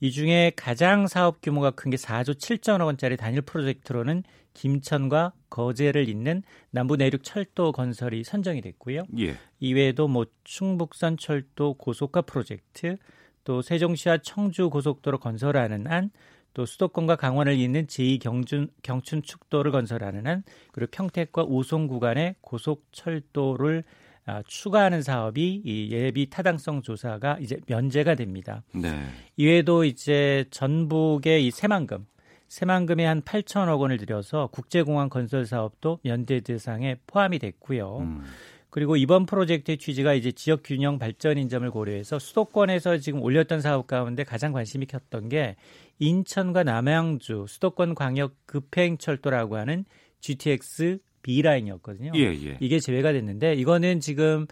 이 0.00 0.10
중에 0.10 0.50
가장 0.56 1.06
사업 1.06 1.40
규모가 1.42 1.70
큰 1.72 1.90
게 1.90 1.96
4조 1.96 2.34
7천억 2.34 2.86
원짜리 2.86 3.16
단일 3.16 3.42
프로젝트로는 3.42 4.24
김천과 4.54 5.32
거제를 5.48 6.08
잇는 6.08 6.42
남부 6.70 6.96
내륙 6.96 7.22
철도 7.22 7.72
건설이 7.72 8.24
선정이 8.24 8.62
됐고요. 8.62 9.04
예. 9.20 9.36
이외에도 9.60 10.08
뭐 10.08 10.26
충북선 10.44 11.18
철도 11.18 11.74
고속화 11.74 12.22
프로젝트, 12.22 12.96
또 13.44 13.62
세종시와 13.62 14.18
청주 14.18 14.70
고속도로 14.70 15.18
건설하는 15.18 15.86
안, 15.86 16.10
또 16.54 16.66
수도권과 16.66 17.16
강원을 17.16 17.58
잇는 17.58 17.86
제2경춘 17.86 18.68
경춘 18.82 19.22
축도를 19.22 19.72
건설하는 19.72 20.26
한, 20.26 20.42
그리고 20.72 20.90
평택과 20.90 21.44
우송 21.44 21.86
구간의 21.86 22.36
고속철도를 22.40 23.84
아, 24.24 24.42
추가하는 24.46 25.02
사업이 25.02 25.62
이 25.64 25.88
예비 25.90 26.30
타당성 26.30 26.82
조사가 26.82 27.38
이제 27.40 27.56
면제가 27.66 28.14
됩니다. 28.14 28.62
네. 28.72 29.06
이외에도 29.36 29.84
이제 29.84 30.44
전북의 30.50 31.46
이 31.46 31.50
새만금 31.50 32.06
새만금에 32.46 33.06
한 33.06 33.22
8천억 33.22 33.80
원을 33.80 33.96
들여서 33.96 34.48
국제공항 34.52 35.08
건설 35.08 35.46
사업도 35.46 36.00
면제 36.02 36.40
대상에 36.40 36.96
포함이 37.06 37.38
됐고요. 37.38 37.98
음. 38.00 38.24
그리고 38.72 38.96
이번 38.96 39.26
프로젝트의 39.26 39.76
취지가 39.76 40.14
이제 40.14 40.32
지역 40.32 40.62
균형 40.64 40.98
발전인 40.98 41.50
점을 41.50 41.70
고려해서 41.70 42.18
수도권에서 42.18 42.96
지금 42.96 43.20
올렸던 43.20 43.60
사업 43.60 43.86
가운데 43.86 44.24
가장 44.24 44.52
관심이 44.52 44.86
켰던 44.86 45.28
게 45.28 45.56
인천과 45.98 46.62
남양주 46.62 47.44
수도권 47.48 47.94
광역 47.94 48.34
급행철도라고 48.46 49.58
하는 49.58 49.84
GTX 50.20 51.00
B 51.20 51.42
라인이었거든요. 51.42 52.12
예, 52.14 52.22
예. 52.22 52.56
이게 52.60 52.80
제외가 52.80 53.12
됐는데 53.12 53.52
이거는 53.56 54.00
지금 54.00 54.46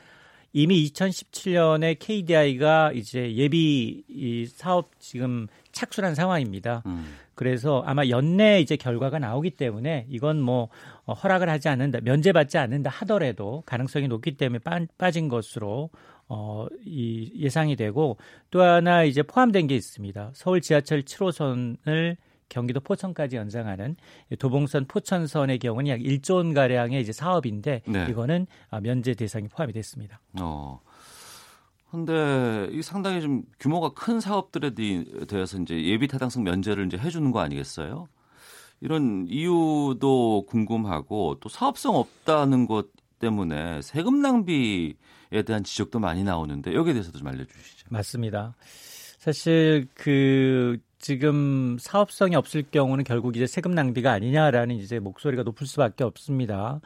이미 0.52 0.86
2017년에 0.90 1.96
KDI가 1.98 2.92
이제 2.92 3.34
예비 3.36 4.04
이 4.06 4.46
사업 4.46 4.90
지금 4.98 5.46
착수한 5.72 6.14
상황입니다. 6.14 6.82
음. 6.84 7.16
그래서 7.40 7.82
아마 7.86 8.06
연내 8.06 8.60
이제 8.60 8.76
결과가 8.76 9.18
나오기 9.18 9.52
때문에 9.52 10.04
이건 10.10 10.42
뭐 10.42 10.68
어, 11.06 11.14
허락을 11.14 11.48
하지 11.48 11.70
않는다, 11.70 12.00
면제받지 12.02 12.58
않는다 12.58 12.90
하더라도 12.90 13.62
가능성이 13.64 14.08
높기 14.08 14.36
때문에 14.36 14.58
빠, 14.58 14.78
빠진 14.98 15.28
것으로 15.28 15.88
어, 16.28 16.66
이 16.84 17.32
예상이 17.34 17.76
되고 17.76 18.18
또 18.50 18.60
하나 18.60 19.04
이제 19.04 19.22
포함된 19.22 19.68
게 19.68 19.74
있습니다. 19.74 20.32
서울 20.34 20.60
지하철 20.60 21.00
7호선을 21.00 22.18
경기도 22.50 22.78
포천까지 22.80 23.36
연장하는 23.36 23.96
도봉선 24.38 24.84
포천선의 24.84 25.60
경우는 25.60 25.90
약 25.90 25.98
1조 25.98 26.34
원 26.34 26.52
가량의 26.52 27.00
이제 27.00 27.12
사업인데 27.12 27.80
네. 27.86 28.06
이거는 28.10 28.48
아, 28.68 28.80
면제 28.80 29.14
대상이 29.14 29.48
포함이 29.48 29.72
됐습니다. 29.72 30.20
어. 30.38 30.78
근데 31.90 32.68
이 32.70 32.82
상당히 32.82 33.20
좀 33.20 33.42
규모가 33.58 33.90
큰 33.94 34.20
사업들에 34.20 34.70
대해서 35.26 35.58
이제 35.58 35.84
예비 35.84 36.06
타당성 36.06 36.44
면제를 36.44 36.86
이제 36.86 36.96
해주는 36.96 37.30
거 37.32 37.40
아니겠어요? 37.40 38.06
이런 38.80 39.26
이유도 39.28 40.46
궁금하고 40.46 41.38
또 41.40 41.48
사업성 41.48 41.96
없다는 41.96 42.66
것 42.66 42.86
때문에 43.18 43.82
세금 43.82 44.22
낭비에 44.22 44.94
대한 45.44 45.64
지적도 45.64 45.98
많이 45.98 46.24
나오는데 46.24 46.74
여기에 46.74 46.94
대해서도 46.94 47.18
좀 47.18 47.28
알려주시죠. 47.28 47.88
맞습니다. 47.90 48.54
사실 49.18 49.86
그 49.94 50.78
지금 50.98 51.76
사업성이 51.78 52.36
없을 52.36 52.62
경우는 52.70 53.04
결국 53.04 53.36
이제 53.36 53.46
세금 53.46 53.72
낭비가 53.72 54.12
아니냐라는 54.12 54.76
이제 54.76 54.98
목소리가 54.98 55.42
높을 55.42 55.66
수밖에 55.66 56.04
없습니다. 56.04 56.80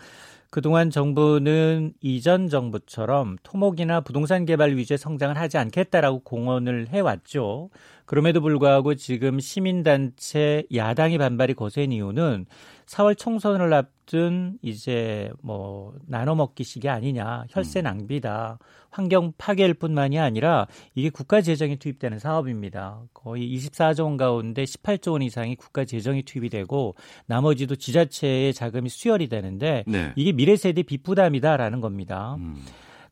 그동안 0.55 0.89
정부는 0.89 1.95
이전 2.01 2.49
정부처럼 2.49 3.39
토목이나 3.43 4.03
부동산 4.03 4.45
개발 4.45 4.77
위주의 4.77 4.97
성장을 4.97 5.37
하지 5.37 5.59
않겠다라고 5.59 6.21
공언을 6.21 6.91
해왔죠. 6.91 7.71
그럼에도 8.05 8.41
불구하고 8.41 8.95
지금 8.95 9.41
시민단체 9.41 10.63
야당이 10.73 11.19
반발이 11.19 11.55
거센 11.55 11.91
이유는 11.91 12.47
4월 12.87 13.17
총선을 13.17 13.73
앞둔 13.73 14.59
이제 14.63 15.31
뭐 15.43 15.95
나눠 16.07 16.35
먹기식이 16.35 16.89
아니냐, 16.89 17.45
혈세 17.51 17.81
음. 17.81 17.85
낭비다, 17.85 18.59
환경 18.91 19.33
파괴일 19.39 19.75
뿐만이 19.75 20.19
아니라 20.19 20.67
이게 20.95 21.11
국가 21.11 21.41
재정에 21.41 21.77
투입되는 21.77 22.19
사업입니다. 22.19 23.03
거의 23.13 23.53
24조 23.57 24.05
원 24.05 24.17
가운데 24.17 24.65
18조 24.65 25.13
원 25.13 25.23
이상이 25.23 25.57
국가 25.57 25.85
재정이 25.85 26.23
투입이 26.23 26.49
되고 26.51 26.95
나머지도 27.27 27.77
지자체의 27.77 28.55
자금이 28.55 28.89
수혈이 28.89 29.29
되는데 29.29 29.85
네. 29.87 30.13
이게 30.17 30.33
미래 30.33 30.57
세대 30.57 30.83
빚부담이다라는 30.83 31.81
겁니다. 31.81 32.37
음. 32.39 32.63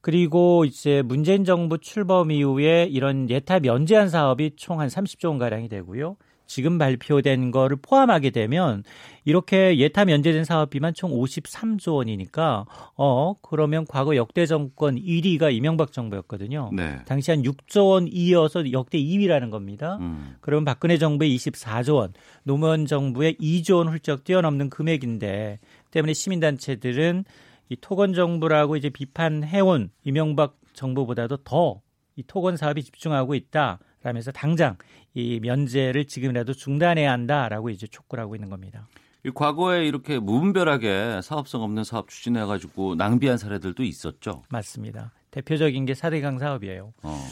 그리고 0.00 0.64
이제 0.64 1.00
문재인 1.02 1.44
정부 1.44 1.78
출범 1.78 2.32
이후에 2.32 2.88
이런 2.90 3.30
예타 3.30 3.60
면제한 3.60 4.08
사업이 4.08 4.56
총 4.56 4.80
한 4.80 4.88
30조 4.88 5.28
원 5.28 5.38
가량이 5.38 5.68
되고요. 5.68 6.16
지금 6.52 6.76
발표된 6.76 7.50
거를 7.50 7.78
포함하게 7.80 8.28
되면 8.28 8.84
이렇게 9.24 9.78
예타 9.78 10.04
면제된 10.04 10.44
사업비만 10.44 10.92
총 10.92 11.10
53조 11.10 11.94
원이니까 11.94 12.66
어 12.94 13.34
그러면 13.40 13.86
과거 13.88 14.16
역대 14.16 14.44
정권 14.44 14.96
1위가 14.96 15.50
이명박 15.50 15.92
정부였거든요. 15.92 16.68
네. 16.74 16.98
당시 17.06 17.30
한 17.30 17.42
6조 17.42 17.88
원 17.88 18.06
이어서 18.06 18.70
역대 18.70 18.98
2위라는 18.98 19.50
겁니다. 19.50 19.96
음. 20.02 20.36
그러면 20.42 20.66
박근혜 20.66 20.98
정부의 20.98 21.34
24조 21.36 21.94
원, 21.94 22.12
노무현 22.42 22.84
정부의 22.84 23.36
2조 23.36 23.78
원 23.78 23.88
훌쩍 23.88 24.22
뛰어넘는 24.24 24.68
금액인데 24.68 25.58
때문에 25.90 26.12
시민단체들은 26.12 27.24
이 27.70 27.76
토건 27.80 28.12
정부라고 28.12 28.76
이제 28.76 28.90
비판해온 28.90 29.88
이명박 30.04 30.58
정부보다도 30.74 31.38
더 31.44 31.80
이 32.16 32.22
토건 32.26 32.56
사업이 32.56 32.82
집중하고 32.82 33.34
있다. 33.34 33.78
라면서 34.02 34.32
당장 34.32 34.76
이 35.14 35.40
면제를 35.40 36.06
지금이라도 36.06 36.54
중단해야 36.54 37.10
한다라고 37.12 37.70
이제 37.70 37.86
촉구를 37.86 38.22
하고 38.22 38.34
있는 38.34 38.50
겁니다. 38.50 38.88
이 39.24 39.30
과거에 39.30 39.86
이렇게 39.86 40.18
무분별하게 40.18 41.20
사업성 41.22 41.62
없는 41.62 41.84
사업 41.84 42.08
추진해 42.08 42.44
가지고 42.44 42.96
낭비한 42.96 43.38
사례들도 43.38 43.84
있었죠. 43.84 44.42
맞습니다. 44.48 45.12
대표적인 45.30 45.84
게 45.84 45.94
사대강 45.94 46.38
사업이에요. 46.38 46.92
어. 47.02 47.28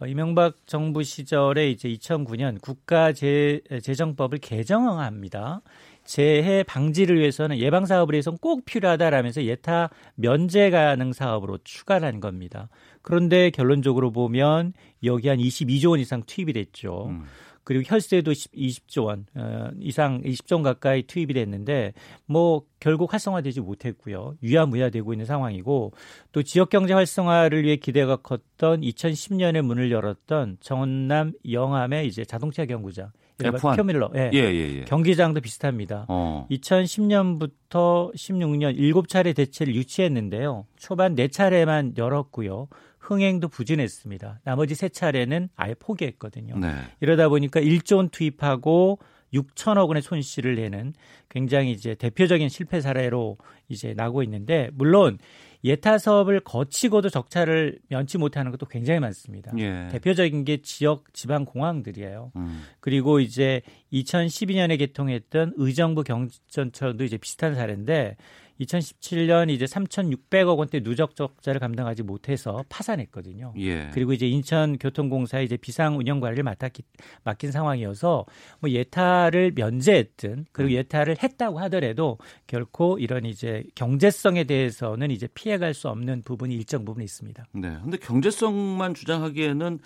어, 0.00 0.06
이명박 0.06 0.66
정부 0.66 1.02
시절에 1.02 1.70
이제 1.70 1.88
2009년 1.90 2.60
국가재정법을 2.62 4.38
개정합니다. 4.38 5.60
재해 6.04 6.62
방지를 6.62 7.18
위해서는 7.18 7.58
예방 7.58 7.86
사업을 7.86 8.14
위해서는 8.14 8.38
꼭 8.38 8.64
필요하다라면서 8.64 9.44
예타 9.44 9.90
면제 10.16 10.70
가능 10.70 11.12
사업으로 11.12 11.58
추가한 11.64 12.20
겁니다. 12.20 12.68
그런데 13.02 13.50
결론적으로 13.50 14.10
보면 14.10 14.72
여기 15.04 15.28
한 15.28 15.38
22조 15.38 15.90
원 15.90 16.00
이상 16.00 16.22
투입이 16.26 16.52
됐죠. 16.52 17.06
음. 17.08 17.24
그리고 17.70 17.84
혈세도 17.86 18.32
20, 18.52 18.88
조원 18.88 19.26
어, 19.36 19.70
이상 19.78 20.22
20조 20.22 20.54
원 20.54 20.62
가까이 20.62 21.02
투입이 21.02 21.34
됐는데 21.34 21.92
뭐 22.26 22.62
결국 22.80 23.12
활성화되지 23.12 23.60
못했고요. 23.60 24.34
유야무야되고 24.42 25.12
있는 25.12 25.26
상황이고 25.26 25.92
또 26.32 26.42
지역 26.42 26.70
경제 26.70 26.94
활성화를 26.94 27.62
위해 27.62 27.76
기대가 27.76 28.16
컸던 28.16 28.80
2010년에 28.80 29.62
문을 29.62 29.92
열었던 29.92 30.56
정남 30.60 31.32
영암의 31.48 32.08
이제 32.08 32.24
자동차 32.24 32.64
경구장 32.64 33.12
F1. 33.44 33.76
큐밀러. 33.76 34.10
예. 34.14 34.30
예, 34.32 34.38
예, 34.38 34.78
예. 34.78 34.84
경기장도 34.84 35.40
비슷합니다. 35.40 36.06
어. 36.08 36.46
2010년부터 36.50 38.14
16년 38.14 38.76
7차례 38.78 39.34
대체를 39.34 39.74
유치했는데요. 39.74 40.66
초반 40.76 41.14
4차례만 41.14 41.96
열었고요. 41.96 42.68
흥행도 42.98 43.48
부진했습니다. 43.48 44.40
나머지 44.44 44.74
3차례는 44.74 45.48
아예 45.56 45.74
포기했거든요. 45.74 46.58
네. 46.58 46.74
이러다 47.00 47.28
보니까 47.28 47.60
1조 47.60 47.96
원 47.96 48.08
투입하고 48.08 48.98
6천억 49.32 49.88
원의 49.88 50.02
손실을 50.02 50.56
내는 50.56 50.92
굉장히 51.28 51.72
이제 51.72 51.94
대표적인 51.94 52.48
실패 52.48 52.80
사례로 52.80 53.38
이제 53.68 53.94
나고 53.94 54.22
있는데 54.22 54.70
물론 54.74 55.18
예타 55.62 55.98
사업을 55.98 56.40
거치고도 56.40 57.10
적자를 57.10 57.78
면치 57.88 58.18
못하는 58.18 58.50
것도 58.50 58.66
굉장히 58.66 59.00
많습니다. 59.00 59.52
예. 59.58 59.88
대표적인 59.90 60.44
게 60.44 60.62
지역 60.62 61.12
지방 61.12 61.44
공항들이에요. 61.44 62.32
음. 62.36 62.62
그리고 62.80 63.20
이제 63.20 63.62
2012년에 63.92 64.78
개통했던 64.78 65.54
의정부 65.56 66.02
경전철도 66.02 67.04
이제 67.04 67.18
비슷한 67.18 67.54
사례인데 67.54 68.16
2017년 68.60 69.50
이제 69.50 69.64
3,600억 69.64 70.58
원대 70.58 70.80
누적 70.80 71.16
적자를 71.16 71.60
감당하지 71.60 72.02
못해서 72.02 72.64
파산했거든요. 72.68 73.54
예. 73.58 73.90
그리고 73.92 74.12
이제 74.12 74.26
인천교통공사에 74.28 75.44
이제 75.44 75.56
비상 75.56 75.98
운영 75.98 76.20
관리를 76.20 76.44
맡았기, 76.44 76.82
맡긴 77.24 77.52
상황이어서 77.52 78.26
뭐 78.60 78.70
예타를 78.70 79.52
면제했든 79.54 80.46
그리고 80.52 80.72
음. 80.72 80.76
예타를 80.76 81.16
했다고 81.22 81.58
하더라도 81.60 82.18
결코 82.46 82.98
이런 82.98 83.24
이제 83.24 83.64
경제성에 83.74 84.44
대해서는 84.44 85.10
이제 85.10 85.26
피해갈 85.34 85.74
수 85.74 85.88
없는 85.88 86.22
부분이 86.22 86.54
일정 86.54 86.84
부분 86.84 87.02
있습니다. 87.02 87.46
네. 87.52 87.78
근데 87.82 87.96
경제성만 87.96 88.94
주장하기에는 88.94 89.78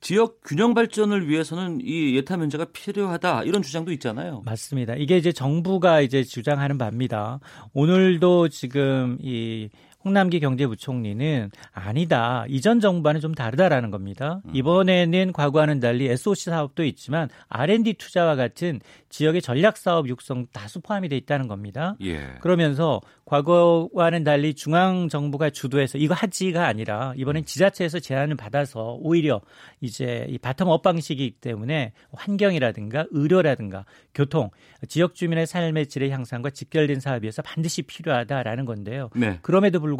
지역 0.00 0.40
균형 0.44 0.74
발전을 0.74 1.28
위해서는 1.28 1.80
이 1.82 2.16
예타 2.16 2.36
면제가 2.36 2.66
필요하다 2.72 3.44
이런 3.44 3.62
주장도 3.62 3.92
있잖아요. 3.92 4.42
맞습니다. 4.44 4.94
이게 4.94 5.16
이제 5.16 5.32
정부가 5.32 6.00
이제 6.00 6.22
주장하는 6.22 6.78
바입니다. 6.78 7.40
오늘 7.72 8.21
오늘도 8.22 8.48
지금 8.50 9.18
이 9.20 9.68
홍남기 10.04 10.40
경제부총리는 10.40 11.50
아니다. 11.72 12.44
이전 12.48 12.80
정부와는 12.80 13.20
좀 13.20 13.34
다르다라는 13.34 13.90
겁니다. 13.90 14.40
음. 14.46 14.50
이번에는 14.54 15.32
과거와는 15.32 15.80
달리 15.80 16.08
SOC 16.08 16.50
사업도 16.50 16.84
있지만 16.84 17.28
R&D 17.48 17.94
투자와 17.94 18.36
같은 18.36 18.80
지역의 19.08 19.42
전략 19.42 19.76
사업 19.76 20.08
육성 20.08 20.46
다수 20.52 20.80
포함이 20.80 21.08
돼 21.08 21.16
있다는 21.16 21.48
겁니다. 21.48 21.96
예. 22.02 22.34
그러면서 22.40 23.00
과거와는 23.24 24.24
달리 24.24 24.54
중앙 24.54 25.08
정부가 25.08 25.50
주도해서 25.50 25.98
이거 25.98 26.14
하지가 26.14 26.66
아니라 26.66 27.14
이번엔 27.16 27.44
지자체에서 27.44 28.00
제안을 28.00 28.36
받아서 28.36 28.98
오히려 29.00 29.40
이제 29.80 30.26
이 30.28 30.38
바텀업 30.38 30.82
방식이기 30.82 31.36
때문에 31.40 31.92
환경이라든가 32.12 33.06
의료라든가 33.10 33.84
교통 34.14 34.50
지역 34.88 35.14
주민의 35.14 35.46
삶의 35.46 35.86
질의 35.86 36.10
향상과 36.10 36.50
직결된 36.50 37.00
사업이어서 37.00 37.42
반드시 37.42 37.82
필요하다라는 37.82 38.64
건데요. 38.64 39.10
네. 39.14 39.38
그럼에도 39.42 39.80
불구하고 39.80 39.91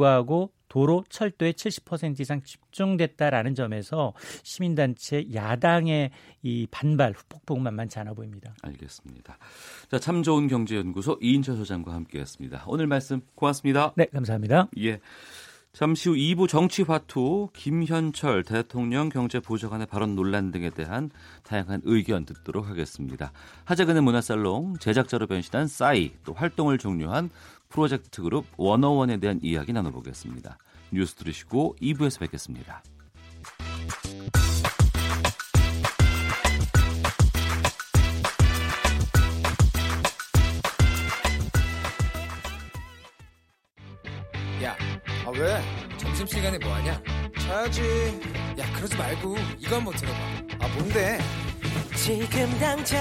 도로, 0.72 1.04
철도에 1.10 1.52
70% 1.52 2.18
이상 2.20 2.42
집중됐다라는 2.42 3.54
점에서 3.54 4.14
시민단체 4.42 5.26
야당의 5.34 6.10
이 6.42 6.66
반발 6.70 7.12
후폭풍 7.12 7.62
만만치 7.62 7.98
않아 7.98 8.14
보입니다. 8.14 8.54
알겠습니다. 8.62 9.36
자, 9.90 9.98
참 9.98 10.22
좋은 10.22 10.48
경제연구소 10.48 11.18
이인철 11.20 11.56
소장과 11.56 11.92
함께했습니다. 11.92 12.64
오늘 12.68 12.86
말씀 12.86 13.20
고맙습니다. 13.34 13.92
네, 13.96 14.06
감사합니다. 14.06 14.68
예. 14.78 14.98
잠시 15.74 16.10
후 16.10 16.14
2부 16.14 16.48
정치화투 16.48 17.48
김현철 17.54 18.44
대통령 18.44 19.08
경제보좌관의 19.08 19.86
발언 19.86 20.14
논란 20.14 20.50
등에 20.50 20.68
대한 20.68 21.10
다양한 21.44 21.80
의견 21.84 22.26
듣도록 22.26 22.68
하겠습니다. 22.68 23.32
하재근의 23.64 24.02
문화살롱 24.02 24.76
제작자로 24.80 25.26
변신한 25.26 25.68
싸이 25.68 26.12
또 26.24 26.34
활동을 26.34 26.76
종료한 26.76 27.30
프로젝트 27.72 28.22
그룹 28.22 28.44
워너원에 28.56 29.16
대한 29.16 29.40
이야기 29.42 29.72
나눠보겠습니다. 29.72 30.58
뉴스 30.92 31.14
들으시고 31.14 31.76
2부에서 31.80 32.20
뵙겠습니다. 32.20 32.82
야, 44.62 44.76
아 45.24 45.30
왜? 45.30 45.60
점심시간에 45.96 46.58
뭐하냐? 46.58 47.02
자야지. 47.40 47.82
야, 48.58 48.72
그러지 48.76 48.96
말고 48.96 49.36
이거 49.58 49.76
한번 49.76 49.94
들어봐. 49.94 50.18
아 50.60 50.68
뭔데? 50.76 51.18
지금 51.96 52.58
당장 52.58 53.00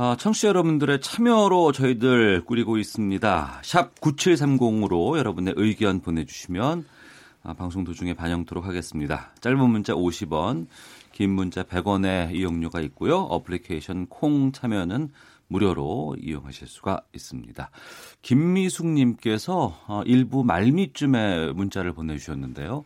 어, 0.00 0.14
청취자 0.14 0.46
여러분들의 0.46 1.00
참여로 1.00 1.72
저희들 1.72 2.44
꾸리고 2.44 2.78
있습니다. 2.78 3.62
샵 3.64 4.00
9730으로 4.00 5.18
여러분의 5.18 5.54
의견 5.56 6.00
보내주시면 6.00 6.84
아, 7.42 7.54
방송 7.54 7.82
도중에 7.82 8.14
반영토록 8.14 8.64
하겠습니다. 8.64 9.32
짧은 9.40 9.58
문자 9.58 9.94
50원, 9.94 10.68
긴 11.10 11.30
문자 11.30 11.64
100원의 11.64 12.32
이용료가 12.32 12.80
있고요. 12.82 13.16
어플리케이션 13.22 14.06
콩 14.06 14.52
참여는 14.52 15.10
무료로 15.48 16.16
이용하실 16.20 16.68
수가 16.68 17.00
있습니다. 17.12 17.68
김미숙님께서 18.22 19.80
어, 19.88 20.02
일부 20.06 20.44
말미쯤에 20.44 21.54
문자를 21.54 21.92
보내주셨는데요. 21.92 22.84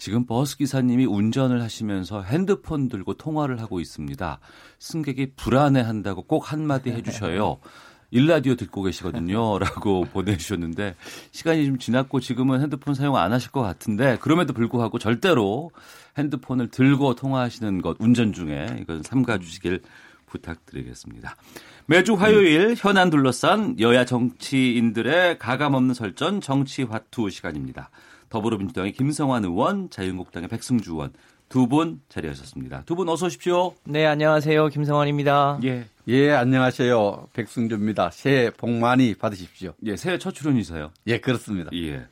지금 0.00 0.24
버스 0.24 0.56
기사님이 0.56 1.04
운전을 1.04 1.60
하시면서 1.60 2.22
핸드폰 2.22 2.88
들고 2.88 3.14
통화를 3.14 3.60
하고 3.60 3.80
있습니다. 3.80 4.40
승객이 4.78 5.32
불안해한다고 5.36 6.22
꼭 6.22 6.50
한마디 6.50 6.90
해주셔요. 6.90 7.58
일라디오 8.10 8.54
듣고 8.54 8.82
계시거든요. 8.82 9.58
라고 9.58 10.06
보내주셨는데, 10.10 10.96
시간이 11.32 11.66
좀 11.66 11.78
지났고 11.78 12.18
지금은 12.18 12.62
핸드폰 12.62 12.94
사용 12.94 13.16
안 13.16 13.34
하실 13.34 13.50
것 13.50 13.60
같은데, 13.60 14.16
그럼에도 14.22 14.54
불구하고 14.54 14.98
절대로 14.98 15.70
핸드폰을 16.16 16.68
들고 16.68 17.14
통화하시는 17.14 17.82
것, 17.82 17.98
운전 18.00 18.32
중에 18.32 18.78
이건 18.80 19.02
삼가 19.02 19.36
주시길 19.36 19.82
부탁드리겠습니다. 20.24 21.36
매주 21.84 22.14
화요일 22.14 22.74
현안 22.74 23.10
둘러싼 23.10 23.78
여야 23.80 24.06
정치인들의 24.06 25.38
가감없는 25.38 25.92
설전 25.92 26.40
정치 26.40 26.84
화투 26.84 27.28
시간입니다. 27.28 27.90
더불어민주당의 28.30 28.92
김성환 28.92 29.44
의원, 29.44 29.90
자유한국당의 29.90 30.48
백승주 30.48 30.92
의원 30.92 31.12
두 31.48 31.66
분 31.66 32.00
자리하셨습니다. 32.08 32.84
두 32.86 32.94
분 32.94 33.08
어서 33.08 33.26
오십시오. 33.26 33.74
네, 33.84 34.06
안녕하세요. 34.06 34.68
김성환입니다. 34.68 35.58
예. 35.64 35.84
예, 36.08 36.30
안녕하세요. 36.32 37.28
백승주입니다. 37.32 38.10
새해 38.10 38.50
복 38.50 38.70
많이 38.70 39.14
받으십시오. 39.14 39.74
예, 39.84 39.96
새해 39.96 40.16
첫 40.18 40.32
출연이세요. 40.32 40.92
예, 41.08 41.18
그렇습니다. 41.18 41.70
예. 41.74 42.06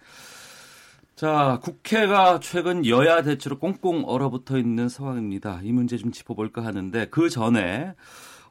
자, 1.14 1.58
국회가 1.62 2.38
최근 2.40 2.84
여야 2.86 3.22
대치로 3.22 3.58
꽁꽁 3.58 4.04
얼어붙어 4.06 4.58
있는 4.58 4.88
상황입니다. 4.88 5.60
이 5.62 5.72
문제 5.72 5.96
좀 5.96 6.10
짚어볼까 6.12 6.64
하는데 6.64 7.06
그 7.10 7.28
전에 7.30 7.94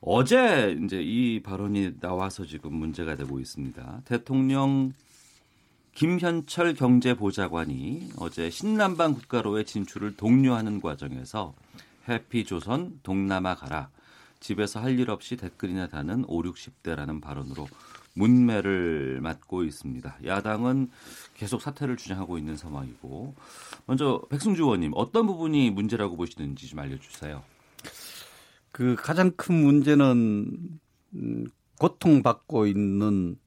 어제 0.02 0.78
이제 0.84 1.02
이 1.02 1.42
발언이 1.42 2.00
나와서 2.00 2.46
지금 2.46 2.74
문제가 2.76 3.16
되고 3.16 3.40
있습니다. 3.40 4.02
대통령 4.06 4.94
김현철 5.98 6.76
경제보좌관이 6.76 8.12
어제 8.18 8.52
신남방 8.52 9.16
국가로의 9.16 9.66
진출을 9.66 10.16
독려하는 10.16 10.80
과정에서 10.80 11.56
해피조선 12.08 13.00
동남아 13.02 13.56
가라 13.56 13.90
집에서 14.40 14.80
할 14.80 15.00
일 15.00 15.10
없이 15.10 15.38
댓글이나 15.38 15.88
다는 15.88 16.24
5, 16.28 16.44
60대라는 16.44 17.20
발언으로 17.20 17.68
문매를 18.14 19.22
맞고 19.22 19.64
있습니다. 19.64 20.20
야당은 20.24 20.92
계속 21.34 21.64
사퇴를 21.64 21.98
주장하고 21.98 22.38
있는 22.38 22.58
상황이고 22.58 23.34
먼저 23.88 24.22
백승주 24.30 24.66
의원님 24.66 24.92
어떤 24.94 25.26
부분이 25.26 25.72
문제라고 25.72 26.16
보시는지 26.16 26.68
좀 26.68 26.78
알려주세요. 26.78 27.42
그 28.72 28.96
가장 29.00 29.32
큰 29.36 29.64
문제는 29.64 30.80
음, 31.16 31.48
고통받고 31.80 32.68
있는 32.68 33.36
음, 33.36 33.47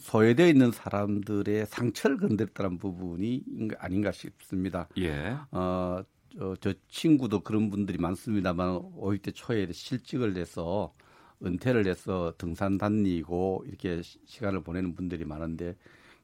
소외되어 0.00 0.46
있는 0.48 0.70
사람들의 0.72 1.66
상처를 1.66 2.16
건드렸다는 2.18 2.78
부분이 2.78 3.44
아닌가 3.78 4.10
싶습니다. 4.12 4.88
예. 4.98 5.36
어, 5.50 6.02
저, 6.38 6.56
저 6.60 6.74
친구도 6.88 7.40
그런 7.40 7.70
분들이 7.70 7.98
많습니다만 7.98 8.68
50대 8.96 9.32
초에 9.34 9.70
실직을 9.72 10.36
해서 10.36 10.94
은퇴를 11.44 11.86
해서 11.86 12.32
등산 12.38 12.78
다니고 12.78 13.64
이렇게 13.66 14.00
시간을 14.02 14.62
보내는 14.62 14.94
분들이 14.94 15.24
많은데 15.24 15.76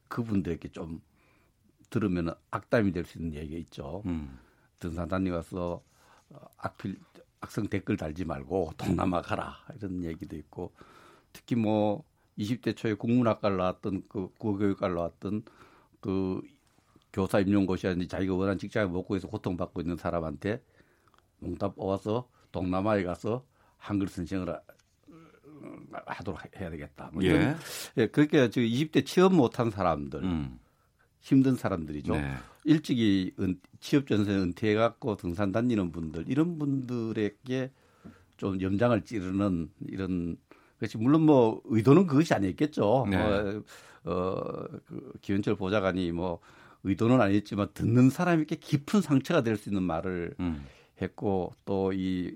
그분들에게 0.07 0.69
좀 0.69 1.01
들으면 1.89 2.33
악담이 2.49 2.91
될 2.91 3.05
수 3.05 3.19
있는 3.19 3.35
얘기가 3.35 3.59
있죠. 3.59 4.01
음. 4.07 4.39
등산 4.79 5.07
다니면서 5.07 5.83
어, 6.29 6.37
악필 6.57 6.97
악성 7.41 7.67
댓글 7.67 7.97
달지 7.97 8.25
말고 8.25 8.71
동남아 8.77 9.21
가라 9.21 9.57
이런 9.77 10.03
얘기도 10.03 10.35
있고 10.37 10.73
특히 11.31 11.55
뭐 11.55 12.03
20대 12.37 12.75
초에 12.75 12.93
국문학과를 12.93 13.57
나왔던 13.57 14.03
그 14.07 14.29
국어교육과를 14.37 14.95
나왔던 14.95 15.43
그 15.99 16.41
교사 17.11 17.39
임용고시라든지 17.39 18.07
자기가 18.07 18.33
원하는 18.33 18.57
직장을 18.57 18.89
먹고 18.89 19.15
해서 19.15 19.27
고통받고 19.27 19.81
있는 19.81 19.97
사람한테 19.97 20.63
농담 21.39 21.73
뽑아서 21.73 22.27
동남아에 22.51 23.03
가서 23.03 23.45
한글 23.77 24.07
선생을 24.07 24.59
하도록 26.05 26.39
해야 26.57 26.69
되겠다. 26.69 27.09
뭐 27.13 27.21
이런, 27.21 27.41
예. 27.41 27.55
예, 27.97 28.07
그렇게 28.07 28.49
지금 28.49 28.67
20대 28.67 29.05
취업 29.05 29.33
못한 29.33 29.69
사람들, 29.69 30.23
음. 30.23 30.59
힘든 31.19 31.55
사람들이죠. 31.55 32.13
네. 32.13 32.33
일찍이 32.65 33.33
은, 33.39 33.59
취업 33.79 34.07
전선에 34.07 34.37
은퇴해 34.37 34.75
갖고 34.75 35.15
등산 35.15 35.51
다니는 35.51 35.91
분들 35.91 36.25
이런 36.27 36.57
분들에게 36.57 37.71
좀 38.37 38.61
염장을 38.61 39.01
찌르는 39.05 39.69
이런 39.87 40.37
그렇지 40.83 40.97
물론 40.97 41.21
뭐 41.21 41.61
의도는 41.63 42.07
그것이 42.07 42.33
아니었겠죠. 42.33 43.07
네. 43.09 43.15
어, 43.15 43.63
어, 44.03 44.43
그 44.85 45.13
기현철 45.21 45.55
보좌관이 45.55 46.11
뭐 46.11 46.39
의도는 46.83 47.21
아니었지만 47.21 47.69
듣는 47.73 48.09
사람에게 48.09 48.57
깊은 48.57 48.99
상처가 48.99 49.41
될 49.43 49.55
수 49.55 49.69
있는 49.69 49.83
말을 49.83 50.35
음. 50.41 50.65
했고 51.01 51.53
또이 51.63 52.35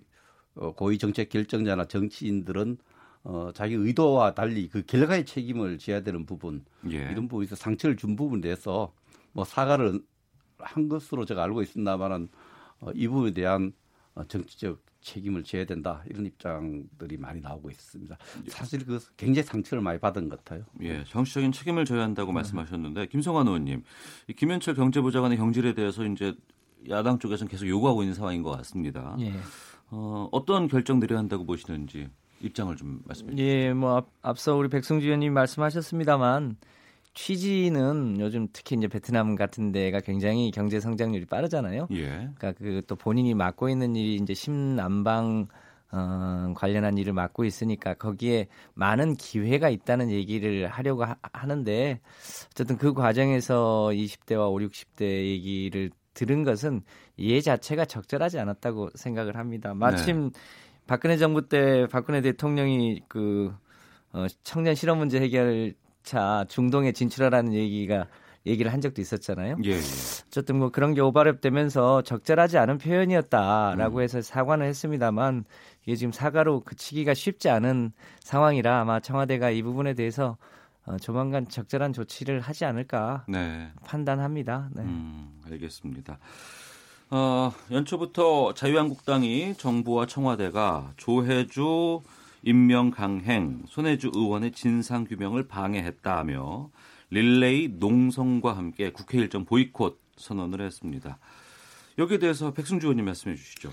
어, 0.55 0.71
고위 0.71 0.97
정책 0.97 1.27
결정자나 1.27 1.85
정치인들은 1.85 2.77
어, 3.25 3.51
자기 3.53 3.73
의도와 3.73 4.33
달리 4.33 4.69
그 4.69 4.81
결과의 4.85 5.25
책임을 5.25 5.77
져야 5.77 6.01
되는 6.01 6.25
부분 6.25 6.63
예. 6.89 7.09
이런 7.11 7.27
부분에서 7.27 7.57
상처를 7.57 7.97
준 7.97 8.15
부분에 8.15 8.39
대해서 8.39 8.93
뭐 9.33 9.43
사과를 9.43 9.99
한 10.59 10.87
것으로 10.87 11.25
제가 11.25 11.43
알고 11.43 11.61
있습니다만은 11.63 12.29
어, 12.79 12.91
이 12.95 13.09
부분에 13.09 13.33
대한 13.33 13.73
어, 14.15 14.23
정치적 14.23 14.79
책임을 15.01 15.43
져야 15.43 15.65
된다 15.65 16.03
이런 16.09 16.25
입장들이 16.25 17.17
많이 17.17 17.39
나오고 17.41 17.69
있습니다. 17.69 18.17
사실 18.47 18.85
그 18.85 18.99
굉장히 19.15 19.45
상처를 19.45 19.81
많이 19.81 19.99
받은 19.99 20.29
것 20.29 20.43
같아요. 20.43 20.65
예, 20.81 21.03
정치적인 21.05 21.51
책임을 21.51 21.85
져야 21.85 22.03
한다고 22.03 22.31
네. 22.31 22.35
말씀하셨는데 22.35 23.07
김성환 23.07 23.47
의원님, 23.47 23.83
이 24.27 24.33
김현철 24.33 24.75
경제부장관의 24.75 25.37
경질에 25.37 25.73
대해서 25.73 26.05
이제 26.05 26.35
야당 26.89 27.19
쪽에서는 27.19 27.49
계속 27.49 27.67
요구하고 27.67 28.03
있는 28.03 28.13
상황인 28.13 28.43
것 28.43 28.51
같습니다. 28.57 29.15
예. 29.19 29.33
어, 29.89 30.27
어떤 30.31 30.67
결정들이 30.67 31.13
한다고 31.13 31.45
보시는지 31.45 32.09
입장을 32.41 32.75
좀 32.75 33.01
말씀해 33.05 33.31
주시죠. 33.31 33.43
예, 33.43 33.73
뭐 33.73 34.05
앞, 34.21 34.39
서 34.39 34.55
우리 34.55 34.69
백승주 34.69 35.05
의원님 35.05 35.33
말씀하셨습니다만 35.33 36.57
취지는 37.17 38.19
요즘 38.19 38.47
특히 38.53 38.75
이제 38.75 38.87
베트남 38.87 39.35
같은 39.35 39.71
데가 39.71 40.01
굉장히 40.01 40.51
경제 40.51 40.79
성장률이 40.79 41.25
빠르잖아요. 41.25 41.87
예. 41.91 42.05
그러니까 42.05 42.51
그 42.53 42.81
또 42.87 42.95
본인이 42.95 43.33
맡고 43.33 43.69
있는 43.69 43.95
일이 43.95 44.15
이제 44.15 44.33
심남방 44.33 45.47
어, 45.91 46.53
관련한 46.55 46.97
일을 46.97 47.13
맡고 47.13 47.45
있으니까 47.45 47.93
거기에 47.95 48.47
많은 48.75 49.15
기회가 49.15 49.69
있다는 49.69 50.11
얘기를 50.11 50.67
하려고 50.67 51.05
하, 51.05 51.15
하는데 51.33 51.99
어쨌든 52.51 52.77
그 52.77 52.93
과정에서 52.93 53.89
20대와 53.93 54.51
5, 54.51 54.59
60대 54.67 55.01
얘기를 55.01 55.89
들은 56.13 56.43
것은 56.43 56.81
이해 57.15 57.41
자체가 57.41 57.85
적절하지 57.85 58.37
않았다고 58.39 58.89
생각을 58.95 59.37
합니다. 59.37 59.73
마침 59.73 60.31
네. 60.31 60.39
박근혜 60.87 61.17
정부 61.17 61.47
때 61.47 61.87
박근혜 61.89 62.21
대통령이 62.21 63.01
그 63.07 63.53
어, 64.13 64.27
청년 64.43 64.75
실업 64.75 64.97
문제 64.97 65.19
해결 65.19 65.73
차 66.07 66.45
중동에 66.47 66.93
진출하라는 66.93 67.53
얘기가 67.53 68.07
얘기를 68.45 68.71
한 68.71 68.79
적도 68.79 69.01
있었잖아요. 69.01 69.57
예, 69.65 69.71
예. 69.71 69.77
어쨌든 70.27 70.57
뭐 70.57 70.69
그런 70.69 70.93
게 70.93 71.01
오버랩되면서 71.01 72.05
적절하지 72.05 72.57
않은 72.57 72.77
표현이었다라고 72.77 73.97
음. 73.97 74.01
해서 74.01 74.21
사과는 74.21 74.65
했습니다만 74.67 75.43
이게 75.83 75.95
지금 75.97 76.13
사과로 76.13 76.61
그치기가 76.61 77.13
쉽지 77.13 77.49
않은 77.49 77.91
상황이라 78.21 78.79
아마 78.79 79.01
청와대가 79.01 79.49
이 79.49 79.61
부분에 79.61 79.95
대해서 79.95 80.37
어, 80.85 80.95
조만간 80.97 81.49
적절한 81.49 81.91
조치를 81.91 82.39
하지 82.39 82.63
않을까 82.63 83.25
네. 83.27 83.69
판단합니다. 83.83 84.69
네. 84.73 84.83
음, 84.83 85.41
알겠습니다. 85.51 86.19
어, 87.09 87.51
연초부터 87.69 88.53
자유한국당이 88.53 89.55
정부와 89.57 90.05
청와대가 90.05 90.93
조혜주 90.95 92.01
임명 92.47 92.91
강행, 92.91 93.63
손혜주 93.67 94.11
의원의 94.15 94.53
진상 94.53 95.03
규명을 95.03 95.49
방해했다며 95.49 96.71
릴레이 97.09 97.67
농성과 97.77 98.55
함께 98.55 98.89
국회 98.93 99.17
일정 99.17 99.43
보이콧 99.43 99.99
선언을 100.15 100.61
했습니다. 100.61 101.19
여기에 101.97 102.19
대해서 102.19 102.53
백승주 102.53 102.85
의원님 102.85 103.03
말씀해 103.03 103.35
주시죠. 103.35 103.69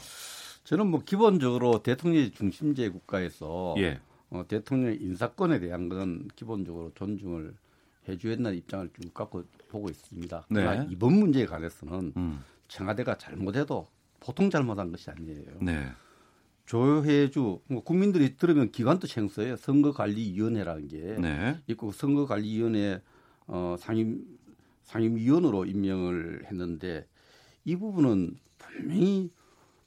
저는 0.65 0.89
뭐 0.89 1.05
기본적으로 1.05 1.85
대통령 1.85 2.29
중심제 2.33 2.89
국가에서 2.89 3.77
예. 3.79 4.01
어, 4.31 4.45
대통령 4.49 4.93
인사권에 4.93 5.61
대한 5.61 5.89
건 5.89 6.29
기본적으로 6.35 6.91
존중을 6.97 7.55
해줘야 8.09 8.35
된다는 8.35 8.59
입장을 8.59 8.91
쭉 9.01 9.15
갖고 9.15 9.45
보고 9.69 9.89
있습니다. 9.89 10.47
네. 10.51 10.61
그러나 10.61 10.85
이번 10.91 11.13
문제에 11.13 11.47
관해서는 11.47 12.13
음. 12.17 12.43
청와대가 12.67 13.17
잘못해도 13.19 13.87
보통 14.19 14.51
잘못한 14.51 14.91
것이 14.91 15.11
아니에요. 15.11 15.59
네. 15.61 15.93
조혜주 16.67 17.61
뭐 17.69 17.83
국민들이 17.83 18.37
들으면 18.37 18.71
기관도 18.71 19.07
생소해요. 19.07 19.57
선거관리위원회라는 19.57 20.89
게 20.89 21.17
네. 21.21 21.61
있고 21.67 21.93
선거관리위원회 21.93 23.01
어, 23.47 23.77
상임 23.79 24.25
상임위원으로 24.85 25.67
임명을 25.67 26.47
했는데 26.47 27.07
이 27.65 27.77
부분은 27.77 28.37
분명히 28.59 29.31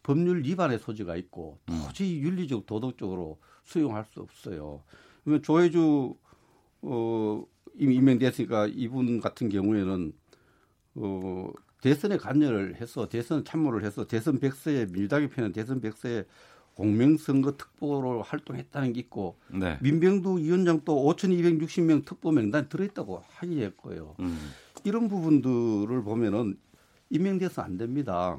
법률 0.03 0.43
위반의 0.43 0.80
소지가 0.80 1.15
있고 1.17 1.59
음. 1.69 1.84
도저히 1.86 2.19
윤리적 2.21 2.65
도덕적으로 2.65 3.39
수용할 3.63 4.05
수 4.05 4.21
없어요. 4.21 4.84
그러면 5.23 5.43
조혜주 5.43 6.15
어, 6.84 7.43
이미 7.75 7.95
임명됐으니까 7.95 8.67
이분 8.67 9.19
같은 9.19 9.49
경우에는 9.49 10.13
어, 10.95 11.51
대선에 11.82 12.17
관여를 12.17 12.75
해서 12.75 13.07
대선 13.07 13.43
참모를 13.43 13.84
해서 13.84 14.07
대선 14.07 14.39
백서에 14.39 14.86
민주당이 14.86 15.30
펴는 15.30 15.51
대선 15.51 15.82
백서에 15.82 16.25
공명선거 16.78 17.57
특보로 17.57 18.21
활동했다는 18.21 18.93
게 18.93 18.99
있고 18.99 19.39
네. 19.47 19.80
민병두 19.82 20.38
위원장도 20.38 20.95
5,260명 20.95 22.05
특보 22.05 22.32
명단에 22.32 22.67
들어있다고 22.69 23.23
확인했고요. 23.28 24.15
음. 24.19 24.51
이런 24.84 25.07
부분들을 25.07 26.03
보면은 26.03 26.55
임명돼서 27.09 27.63
안 27.63 27.78
됩니다. 27.78 28.38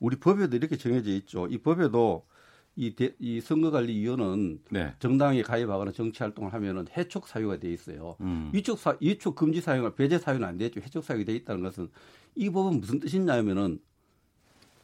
우리 0.00 0.16
법에도 0.16 0.56
이렇게 0.56 0.76
정해져 0.76 1.10
있죠. 1.12 1.46
이 1.46 1.58
법에도 1.58 2.26
이, 2.74 2.96
대, 2.96 3.14
이 3.20 3.40
선거관리위원은 3.40 4.60
네. 4.70 4.92
정당에 4.98 5.42
가입하거나 5.42 5.92
정치 5.92 6.24
활동을 6.24 6.52
하면은 6.52 6.86
해촉 6.96 7.28
사유가 7.28 7.58
돼 7.58 7.72
있어요. 7.72 8.16
음. 8.20 8.50
위촉 8.52 8.80
사 8.80 8.96
위촉 9.00 9.36
금지 9.36 9.60
사유가 9.60 9.94
배제 9.94 10.18
사유는 10.18 10.46
안 10.46 10.58
되죠. 10.58 10.80
해촉 10.80 11.04
사유가 11.04 11.24
돼 11.24 11.36
있다는 11.36 11.62
것은 11.62 11.88
이 12.34 12.50
법은 12.50 12.80
무슨 12.80 12.98
뜻이냐면은 12.98 13.78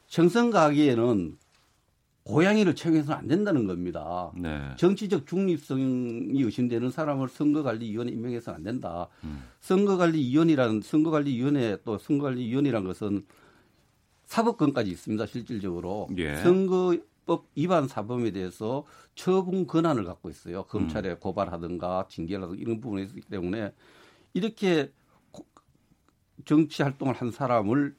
청선 0.06 0.50
가기에는 0.50 1.36
고양이를 2.24 2.74
채용해서는 2.74 3.18
안 3.18 3.26
된다는 3.26 3.66
겁니다. 3.66 4.30
네. 4.36 4.60
정치적 4.76 5.26
중립성이 5.26 6.40
의심되는 6.40 6.90
사람을 6.90 7.28
선거관리위원회 7.28 8.12
임명해서는 8.12 8.56
안 8.56 8.62
된다. 8.62 9.08
음. 9.24 9.42
선거관리위원이라는 9.60 10.82
선거관리위원회 10.82 11.78
또 11.84 11.98
선거관리위원이라는 11.98 12.86
것은 12.86 13.26
사법권까지 14.26 14.90
있습니다. 14.90 15.26
실질적으로 15.26 16.08
예. 16.16 16.36
선거법 16.36 17.48
위반 17.56 17.88
사범에 17.88 18.30
대해서 18.30 18.84
처분 19.14 19.66
권한을 19.66 20.04
갖고 20.04 20.30
있어요. 20.30 20.62
검찰에 20.64 21.10
음. 21.10 21.16
고발하든가 21.18 22.06
징계라든가 22.08 22.54
이런 22.60 22.80
부분에 22.80 23.02
있기 23.02 23.22
때문에 23.22 23.72
이렇게 24.32 24.92
정치 26.44 26.82
활동을 26.82 27.14
한 27.14 27.30
사람을 27.32 27.96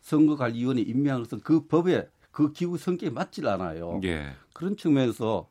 선거관리위원회 0.00 0.80
것은 1.24 1.40
그 1.40 1.66
법에 1.66 2.08
그 2.36 2.52
기구 2.52 2.76
성격에 2.76 3.08
맞질 3.08 3.48
않아요. 3.48 3.98
예. 4.04 4.34
그런 4.52 4.76
측면에서 4.76 5.48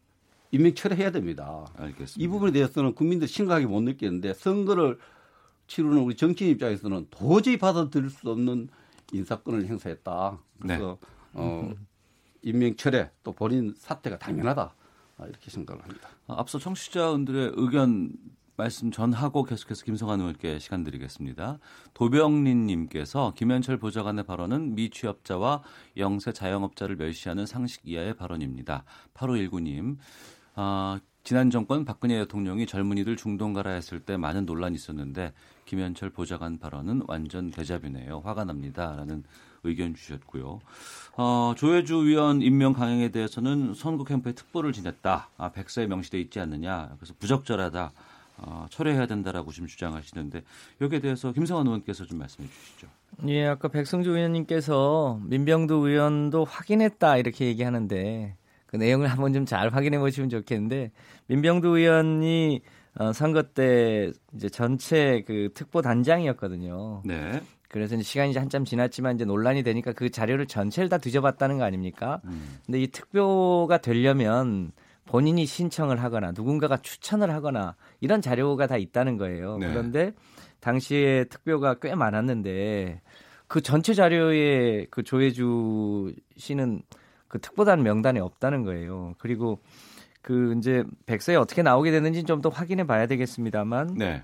임명 0.51 0.75
철회해야 0.75 1.09
됩니다. 1.09 1.65
알겠습니다. 1.77 2.23
이 2.23 2.27
부분에 2.27 2.51
대해서는 2.51 2.93
국민들 2.93 3.27
심각하게 3.27 3.65
못 3.65 3.81
느끼는데 3.81 4.35
선거를 4.35 4.99
치르는 5.65 5.97
우리 5.97 6.15
정치인 6.15 6.51
입장에서는 6.51 7.07
도저히 7.09 7.57
받아들일 7.57 8.11
수 8.11 8.29
없는 8.29 8.69
인사권을 9.11 9.65
행사했다. 9.65 10.37
그래서 10.59 10.99
네. 11.01 11.07
어, 11.33 11.73
임명 12.43 12.75
철회 12.75 13.09
또 13.23 13.31
본인 13.31 13.73
사퇴가 13.75 14.19
당연하다. 14.19 14.75
이렇게 15.21 15.49
생각을 15.49 15.83
합니다. 15.83 16.09
앞서 16.27 16.59
청취자분들의 16.59 17.53
의견 17.55 18.11
말씀 18.57 18.89
전하고 18.89 19.43
계속해서 19.43 19.83
김성환 19.83 20.19
의원께 20.19 20.59
시간 20.59 20.83
드리겠습니다. 20.83 21.59
도병린님께서 21.93 23.33
김현철 23.35 23.77
보좌관의 23.77 24.25
발언은 24.25 24.75
미취업자와 24.75 25.61
영세 25.97 26.31
자영업자를 26.31 26.95
멸시하는 26.95 27.45
상식 27.45 27.81
이하의 27.83 28.15
발언입니다. 28.15 28.85
8519님, 29.13 29.97
아, 30.55 30.99
지난 31.23 31.49
정권 31.49 31.85
박근혜 31.85 32.19
대통령이 32.19 32.67
젊은이들 32.67 33.17
중동 33.17 33.53
가라 33.53 33.71
했을 33.71 33.99
때 33.99 34.15
많은 34.15 34.45
논란이 34.45 34.75
있었는데 34.75 35.33
김현철 35.65 36.11
보좌관 36.11 36.59
발언은 36.59 37.03
완전 37.07 37.49
대자뷰네요. 37.49 38.21
화가 38.23 38.45
납니다. 38.45 38.95
라는 38.95 39.23
의견 39.63 39.95
주셨고요. 39.95 40.59
어, 41.17 41.53
조혜주 41.57 42.05
위원 42.05 42.41
임명 42.43 42.73
강행에 42.73 43.09
대해서는 43.09 43.73
선거 43.73 44.03
캠프에 44.03 44.33
특보를 44.33 44.71
지냈다. 44.71 45.29
아, 45.35 45.51
백서에 45.51 45.87
명시돼 45.87 46.19
있지 46.21 46.39
않느냐. 46.39 46.93
그래서 46.97 47.15
부적절하다. 47.19 47.91
어, 48.37 48.65
철회해야 48.69 49.07
된다라고 49.07 49.51
지금 49.51 49.67
주장하시는데 49.67 50.43
여기에 50.81 50.99
대해서 50.99 51.31
김성환 51.31 51.65
의원께서 51.67 52.05
좀 52.05 52.19
말씀해 52.19 52.47
주시죠. 52.47 52.87
예, 53.27 53.47
아까 53.47 53.69
백승주 53.69 54.09
의원님께서 54.11 55.19
민병두 55.23 55.87
의원도 55.87 56.43
확인했다 56.43 57.17
이렇게 57.17 57.45
얘기하는데 57.45 58.35
그 58.65 58.75
내용을 58.75 59.07
한번 59.07 59.31
좀 59.31 59.45
잘 59.45 59.69
확인해 59.69 59.97
보시면 59.99 60.29
좋겠는데 60.29 60.91
민병두 61.27 61.77
의원이 61.77 62.61
어, 62.97 63.13
선거 63.13 63.43
때 63.43 64.11
이제 64.33 64.49
전체 64.49 65.23
그 65.27 65.49
특보 65.53 65.81
단장이었거든요. 65.81 67.01
네. 67.05 67.41
그래서 67.69 67.95
이제 67.95 68.03
시간이 68.03 68.31
이제 68.31 68.39
한참 68.39 68.63
지났지만 68.63 69.15
이제 69.15 69.25
논란이 69.25 69.63
되니까 69.63 69.91
그 69.91 70.09
자료를 70.09 70.45
전체를 70.45 70.87
다 70.89 70.97
뒤져봤다는 70.97 71.57
거 71.57 71.65
아닙니까? 71.65 72.21
음. 72.25 72.59
근데 72.65 72.81
이 72.81 72.87
특보가 72.87 73.79
되려면 73.79 74.71
본인이 75.05 75.45
신청을 75.45 76.01
하거나 76.01 76.31
누군가가 76.31 76.77
추천을 76.77 77.31
하거나 77.31 77.75
이런 78.05 78.21
자료가 78.21 78.67
다 78.67 78.77
있다는 78.77 79.17
거예요. 79.17 79.57
네. 79.57 79.67
그런데 79.67 80.13
당시에 80.61 81.25
특보가 81.25 81.75
꽤 81.81 81.93
많았는데 81.95 83.01
그 83.47 83.61
전체 83.61 83.93
자료에 83.93 84.85
그 84.89 85.03
조혜주 85.03 86.13
씨는 86.37 86.81
그 87.27 87.39
특보단 87.41 87.83
명단에 87.83 88.19
없다는 88.19 88.63
거예요. 88.63 89.15
그리고 89.17 89.59
그 90.21 90.55
이제 90.57 90.83
백서에 91.05 91.35
어떻게 91.35 91.61
나오게 91.61 91.91
됐는지 91.91 92.23
좀 92.23 92.41
더 92.41 92.49
확인해 92.49 92.85
봐야 92.85 93.07
되겠습니다만 93.07 93.95
네. 93.97 94.23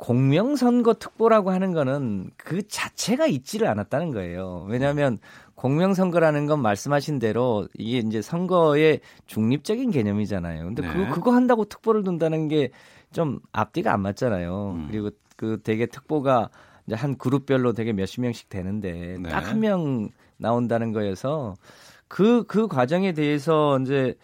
공명선거 0.00 0.94
특보라고 0.94 1.50
하는 1.50 1.72
거는 1.72 2.30
그 2.36 2.66
자체가 2.66 3.26
있지를 3.26 3.66
않았다는 3.68 4.12
거예요. 4.12 4.66
왜냐하면 4.68 5.18
공명선거라는 5.56 6.46
건 6.46 6.62
말씀하신 6.62 7.18
대로 7.18 7.68
이게 7.76 7.98
이제 7.98 8.22
선거의 8.22 9.00
중립적인 9.26 9.90
개념이잖아요. 9.90 10.64
근데 10.64 10.82
네. 10.82 10.88
그거, 10.88 11.14
그거 11.14 11.32
한다고 11.32 11.64
특보를 11.66 12.02
둔다는 12.02 12.48
게 12.48 12.70
좀 13.12 13.40
앞뒤가 13.52 13.92
안 13.92 14.00
맞잖아요. 14.00 14.72
음. 14.76 14.86
그리고 14.88 15.10
그 15.36 15.60
되게 15.62 15.86
특보가 15.86 16.50
이제 16.86 16.94
한 16.94 17.16
그룹별로 17.16 17.72
되게 17.72 17.92
몇십 17.92 18.20
명씩 18.20 18.48
되는데 18.48 19.16
네. 19.20 19.28
딱한 19.28 19.60
명 19.60 20.08
나온다는 20.36 20.92
거여서 20.92 21.54
그, 22.08 22.44
그 22.44 22.66
과정에 22.68 23.12
대해서 23.12 23.78
이제 23.80 24.14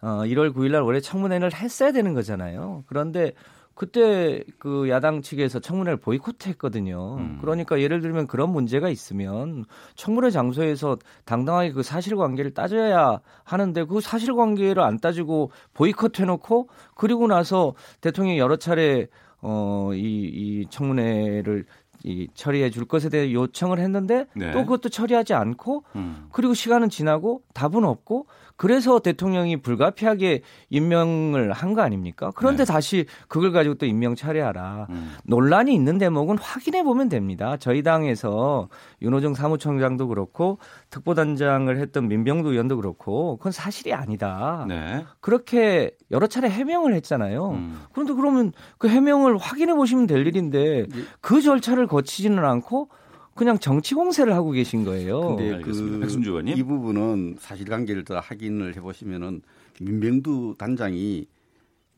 어, 0.00 0.22
1월 0.24 0.52
9일 0.52 0.72
날 0.72 0.82
원래 0.82 1.00
청문회를 1.00 1.54
했어야 1.54 1.92
되는 1.92 2.14
거잖아요. 2.14 2.84
그런데 2.86 3.32
그때 3.74 4.44
그 4.58 4.88
야당 4.88 5.22
측에서 5.22 5.60
청문회를 5.60 5.98
보이콧했거든요. 5.98 7.16
음. 7.18 7.38
그러니까 7.40 7.80
예를 7.80 8.00
들면 8.00 8.26
그런 8.26 8.50
문제가 8.50 8.88
있으면 8.88 9.64
청문회 9.94 10.30
장소에서 10.30 10.98
당당하게 11.24 11.72
그 11.72 11.82
사실관계를 11.82 12.52
따져야 12.52 13.20
하는데 13.44 13.84
그 13.84 14.00
사실관계를 14.00 14.82
안 14.82 14.98
따지고 14.98 15.50
보이콧해놓고 15.74 16.68
그리고 16.94 17.26
나서 17.26 17.74
대통령이 18.00 18.38
여러 18.38 18.56
차례 18.56 19.08
어이 19.40 20.00
이 20.00 20.66
청문회를 20.70 21.64
이 22.04 22.28
처리해 22.34 22.70
줄 22.70 22.84
것에 22.84 23.08
대해 23.08 23.32
요청을 23.32 23.78
했는데 23.78 24.26
네. 24.34 24.50
또 24.52 24.64
그것도 24.64 24.88
처리하지 24.88 25.34
않고 25.34 25.84
음. 25.94 26.28
그리고 26.32 26.54
시간은 26.54 26.88
지나고 26.88 27.42
답은 27.54 27.84
없고 27.84 28.26
그래서 28.56 28.98
대통령이 29.00 29.56
불가피하게 29.62 30.42
임명을 30.70 31.52
한 31.52 31.72
거 31.72 31.80
아닙니까? 31.80 32.30
그런데 32.34 32.64
네. 32.64 32.72
다시 32.72 33.06
그걸 33.28 33.50
가지고 33.52 33.76
또 33.76 33.86
임명 33.86 34.14
처리하라. 34.14 34.86
음. 34.90 35.14
논란이 35.24 35.74
있는 35.74 35.96
대목은 35.98 36.36
확인해 36.38 36.82
보면 36.82 37.08
됩니다. 37.08 37.56
저희 37.58 37.82
당에서 37.82 38.68
윤호정 39.00 39.34
사무총장도 39.34 40.08
그렇고 40.08 40.58
특보단장을 40.90 41.74
했던 41.78 42.08
민병두 42.08 42.50
의원도 42.52 42.76
그렇고 42.76 43.36
그건 43.38 43.52
사실이 43.52 43.92
아니다. 43.94 44.66
네. 44.68 45.04
그렇게 45.20 45.92
여러 46.10 46.26
차례 46.26 46.48
해명을 46.50 46.94
했잖아요. 46.94 47.50
음. 47.52 47.80
그런데 47.92 48.12
그러면 48.12 48.52
그 48.78 48.88
해명을 48.88 49.38
확인해 49.38 49.74
보시면 49.74 50.06
될 50.06 50.26
일인데 50.26 50.80
예. 50.80 50.86
그 51.20 51.40
절차를 51.40 51.86
거치지는 51.86 52.44
않고 52.44 52.88
그냥 53.34 53.58
정치 53.58 53.94
공세를 53.94 54.34
하고 54.34 54.50
계신 54.50 54.84
거예요. 54.84 55.36
근데 55.36 55.60
그 55.62 55.98
백순주 56.00 56.30
의원님 56.30 56.58
이 56.58 56.62
부분은 56.62 57.36
사실관계를 57.40 58.04
더 58.04 58.18
확인을 58.18 58.76
해보시면은 58.76 59.42
민병두 59.80 60.56
단장이 60.58 61.26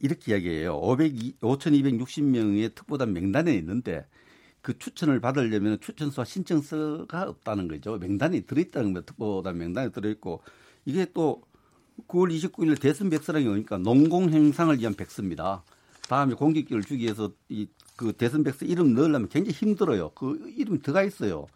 이렇게 0.00 0.32
이야기해요. 0.32 0.76
500, 0.76 1.40
5,260명의 1.40 2.74
특보단 2.74 3.12
명단에 3.12 3.54
있는데 3.56 4.06
그 4.60 4.78
추천을 4.78 5.20
받으려면 5.20 5.78
추천서와 5.80 6.24
신청서가 6.24 7.28
없다는 7.28 7.68
거죠. 7.68 7.98
명단에 7.98 8.40
들어있다는 8.40 8.92
거예요. 8.92 9.04
특보단 9.04 9.58
명단에 9.58 9.90
들어있고 9.90 10.42
이게 10.84 11.06
또 11.12 11.42
9월 12.08 12.34
29일 12.34 12.80
대선 12.80 13.10
백서랑이 13.10 13.46
오니까 13.46 13.78
논공행상을 13.78 14.78
위한 14.78 14.94
백서입니다. 14.94 15.64
다음에 16.08 16.34
공직기를 16.34 16.82
주기 16.82 17.04
위해서 17.04 17.32
이 17.48 17.68
그 17.96 18.12
대선 18.12 18.42
백서 18.42 18.64
이름 18.64 18.94
넣으려면 18.94 19.28
굉장히 19.28 19.52
힘들어요. 19.56 20.10
그 20.10 20.52
이름이 20.56 20.80
들어가 20.80 21.02
있어요. 21.02 21.46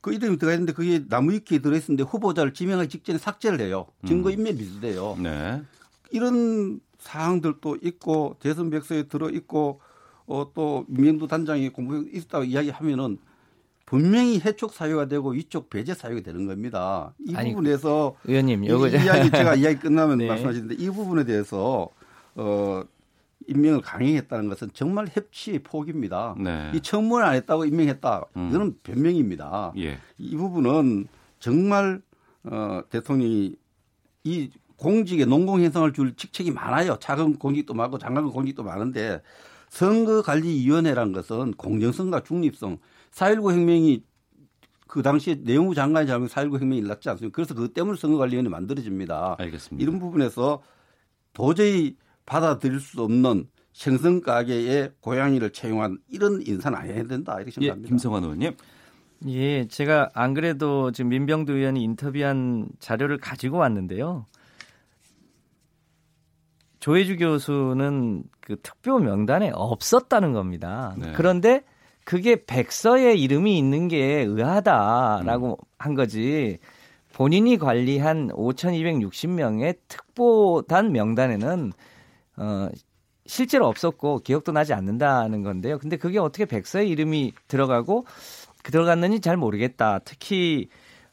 그 0.00 0.12
이름이 0.12 0.38
들어가 0.38 0.54
있는데 0.54 0.72
그게 0.72 1.04
나무위키에 1.08 1.58
들어있는데 1.58 2.04
후보자를 2.04 2.54
지명하기 2.54 2.88
직전에 2.88 3.18
삭제를 3.18 3.60
해요. 3.60 3.86
증거 4.06 4.30
인멸 4.30 4.54
미수돼요. 4.54 5.14
음. 5.14 5.22
네. 5.24 5.62
이런 6.10 6.80
사항들도 6.98 7.78
있고 7.82 8.36
대선 8.40 8.70
백서에 8.70 9.04
들어 9.04 9.28
있고 9.30 9.80
어, 10.26 10.50
또 10.54 10.84
민명도 10.88 11.26
단장이 11.26 11.70
공부 11.70 12.06
있다고 12.12 12.44
이야기하면은 12.44 13.18
분명히 13.86 14.38
해촉 14.40 14.74
사유가 14.74 15.06
되고 15.06 15.32
이쪽 15.32 15.70
배제 15.70 15.94
사유가 15.94 16.20
되는 16.20 16.46
겁니다. 16.46 17.14
이 17.26 17.34
아니, 17.34 17.50
부분에서 17.50 18.16
의원님, 18.24 18.64
이, 18.64 18.66
이야기 18.66 19.30
제가 19.30 19.54
이야기 19.54 19.78
끝나면 19.78 20.18
네. 20.18 20.26
말씀하시는데 20.28 20.74
이 20.74 20.90
부분에 20.90 21.24
대해서 21.24 21.88
어 22.34 22.82
임명을 23.48 23.80
강행했다는 23.80 24.48
것은 24.48 24.70
정말 24.74 25.08
협치의 25.10 25.60
폭입니다. 25.60 26.34
네. 26.38 26.70
이 26.74 26.80
청문을 26.80 27.24
안 27.24 27.34
했다고 27.34 27.64
임명했다. 27.64 28.24
음. 28.36 28.48
이거는 28.48 28.78
변명입니다. 28.82 29.72
예. 29.78 29.98
이 30.18 30.36
부분은 30.36 31.08
정말 31.40 32.02
어, 32.44 32.82
대통령이 32.90 33.56
이 34.24 34.50
공직에 34.76 35.24
농공 35.24 35.60
행성을 35.60 35.92
줄 35.92 36.14
직책이 36.14 36.52
많아요. 36.52 36.98
작은 37.00 37.38
공직도 37.38 37.74
많고 37.74 37.98
장관 37.98 38.28
공직도 38.28 38.62
많은데 38.62 39.22
선거관리위원회란 39.70 41.12
것은 41.12 41.52
공정성과 41.52 42.22
중립성, 42.22 42.78
4.19 43.10 43.52
혁명이 43.52 44.02
그 44.86 45.02
당시에 45.02 45.40
내무부 45.42 45.74
장관이 45.74 46.06
잘못 46.06 46.30
4.19 46.30 46.60
혁명이 46.60 46.78
일어났지 46.78 47.08
않습니까? 47.10 47.34
그래서 47.34 47.54
그 47.54 47.72
때문에 47.72 47.98
선거관리위원회 47.98 48.48
만들어집니다. 48.48 49.36
알겠습니다. 49.38 49.82
이런 49.82 49.98
부분에서 49.98 50.62
도저히 51.34 51.96
받아들일 52.28 52.78
수 52.78 53.02
없는 53.02 53.46
생선 53.72 54.20
가게의 54.20 54.92
고양이를 55.00 55.50
채용한 55.50 55.98
이런 56.10 56.42
인사는 56.46 56.76
안 56.76 56.86
해야 56.86 57.02
된다 57.04 57.36
이렇게 57.36 57.48
예, 57.48 57.52
생각합니다. 57.52 57.86
예, 57.86 57.88
김성환 57.88 58.22
의원님. 58.22 58.56
예, 59.28 59.66
제가 59.66 60.10
안 60.12 60.34
그래도 60.34 60.92
지금 60.92 61.08
민병두 61.08 61.52
의원이 61.52 61.82
인터뷰한 61.82 62.68
자료를 62.80 63.18
가지고 63.18 63.58
왔는데요. 63.58 64.26
조혜주 66.80 67.16
교수는 67.16 68.24
그 68.40 68.56
특별 68.62 69.00
명단에 69.00 69.50
없었다는 69.54 70.32
겁니다. 70.32 70.94
네. 70.98 71.12
그런데 71.16 71.64
그게 72.04 72.44
백서에 72.44 73.14
이름이 73.14 73.58
있는 73.58 73.88
게 73.88 74.22
의아하다라고 74.22 75.50
음. 75.50 75.68
한 75.78 75.94
거지. 75.94 76.58
본인이 77.12 77.58
관리한 77.58 78.28
5,260명의 78.28 79.78
특보단 79.88 80.92
명단에는 80.92 81.72
어, 82.38 82.68
실제로 83.26 83.66
없었고 83.66 84.20
기억도 84.20 84.52
나지 84.52 84.72
않는다는 84.72 85.42
건데요. 85.42 85.78
근데 85.78 85.96
그게 85.96 86.18
어떻게 86.18 86.46
백서에 86.46 86.86
이름이 86.86 87.34
들어가고 87.46 88.06
들어갔는지 88.62 89.20
잘 89.20 89.36
모르겠다. 89.36 90.00
특히 90.04 90.68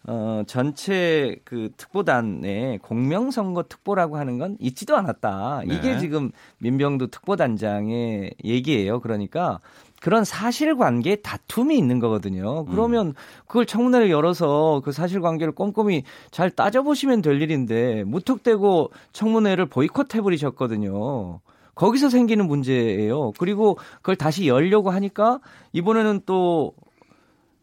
어, 0.08 0.44
전체 0.46 1.36
그 1.44 1.72
특보단에 1.78 2.78
공명선거 2.84 3.64
특보라고 3.64 4.18
하는 4.18 4.38
건 4.38 4.56
있지도 4.60 4.96
않았다. 4.96 5.64
네. 5.68 5.76
이게 5.76 5.98
지금 5.98 6.32
민병두 6.60 7.10
특보단장의 7.10 8.36
얘기예요. 8.44 9.00
그러니까 9.00 9.60
그런 10.06 10.24
사실관계 10.24 11.16
다툼이 11.24 11.76
있는 11.76 11.98
거거든요. 11.98 12.66
그러면 12.66 13.08
음. 13.08 13.14
그걸 13.48 13.66
청문회를 13.66 14.12
열어서 14.12 14.84
그 14.86 14.92
사실관계를 14.92 15.56
꼼꼼히 15.56 16.04
잘 16.30 16.52
따져보시면 16.52 17.24
될 17.24 17.42
일인데 17.42 18.04
무턱대고 18.04 18.92
청문회를 19.14 19.66
보이콧해 19.66 20.22
버리셨거든요. 20.22 21.40
거기서 21.74 22.10
생기는 22.10 22.46
문제예요. 22.46 23.32
그리고 23.40 23.80
그걸 23.96 24.16
다시 24.16 24.48
열려고 24.48 24.92
하니까 24.92 25.40
이번에는 25.74 26.22
또 26.28 26.74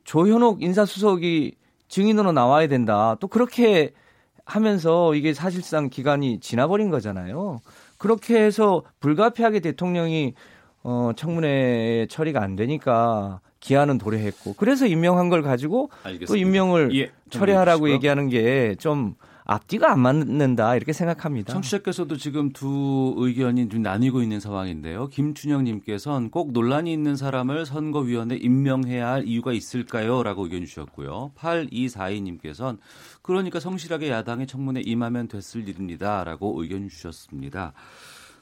조현옥 0.02 0.64
인사수석이 0.64 1.54
증인으로 1.86 2.32
나와야 2.32 2.66
된다. 2.66 3.16
또 3.20 3.28
그렇게 3.28 3.92
하면서 4.44 5.14
이게 5.14 5.32
사실상 5.32 5.88
기간이 5.88 6.40
지나버린 6.40 6.90
거잖아요. 6.90 7.60
그렇게 7.98 8.36
해서 8.42 8.82
불가피하게 8.98 9.60
대통령이 9.60 10.34
어, 10.82 11.12
청문회 11.16 12.06
처리가 12.10 12.42
안 12.42 12.56
되니까 12.56 13.40
기한은 13.60 13.98
도래했고 13.98 14.54
그래서 14.54 14.86
임명한 14.86 15.28
걸 15.28 15.42
가지고 15.42 15.90
알겠습니다. 16.02 16.26
또 16.26 16.36
임명을 16.36 16.94
예, 16.96 17.10
처리하라고 17.30 17.90
얘기하는 17.90 18.28
게 18.28 18.74
좀 18.78 19.14
앞뒤가 19.44 19.90
안 19.92 20.00
맞는다 20.00 20.76
이렇게 20.76 20.92
생각합니다. 20.92 21.52
청취자께서도 21.52 22.16
지금 22.16 22.52
두 22.52 23.14
의견이 23.16 23.68
좀 23.68 23.82
나뉘고 23.82 24.22
있는 24.22 24.40
상황인데요. 24.40 25.08
김춘영님께서는 25.08 26.30
꼭 26.30 26.52
논란이 26.52 26.92
있는 26.92 27.16
사람을 27.16 27.66
선거위원회 27.66 28.36
임명해야 28.36 29.08
할 29.08 29.26
이유가 29.26 29.52
있을까요? 29.52 30.22
라고 30.22 30.44
의견 30.44 30.64
주셨고요. 30.64 31.32
8242님께서는 31.36 32.78
그러니까 33.22 33.60
성실하게 33.60 34.10
야당의 34.10 34.46
청문회 34.46 34.82
임하면 34.84 35.28
됐을 35.28 35.68
일입니다. 35.68 36.24
라고 36.24 36.60
의견 36.62 36.88
주셨습니다. 36.88 37.72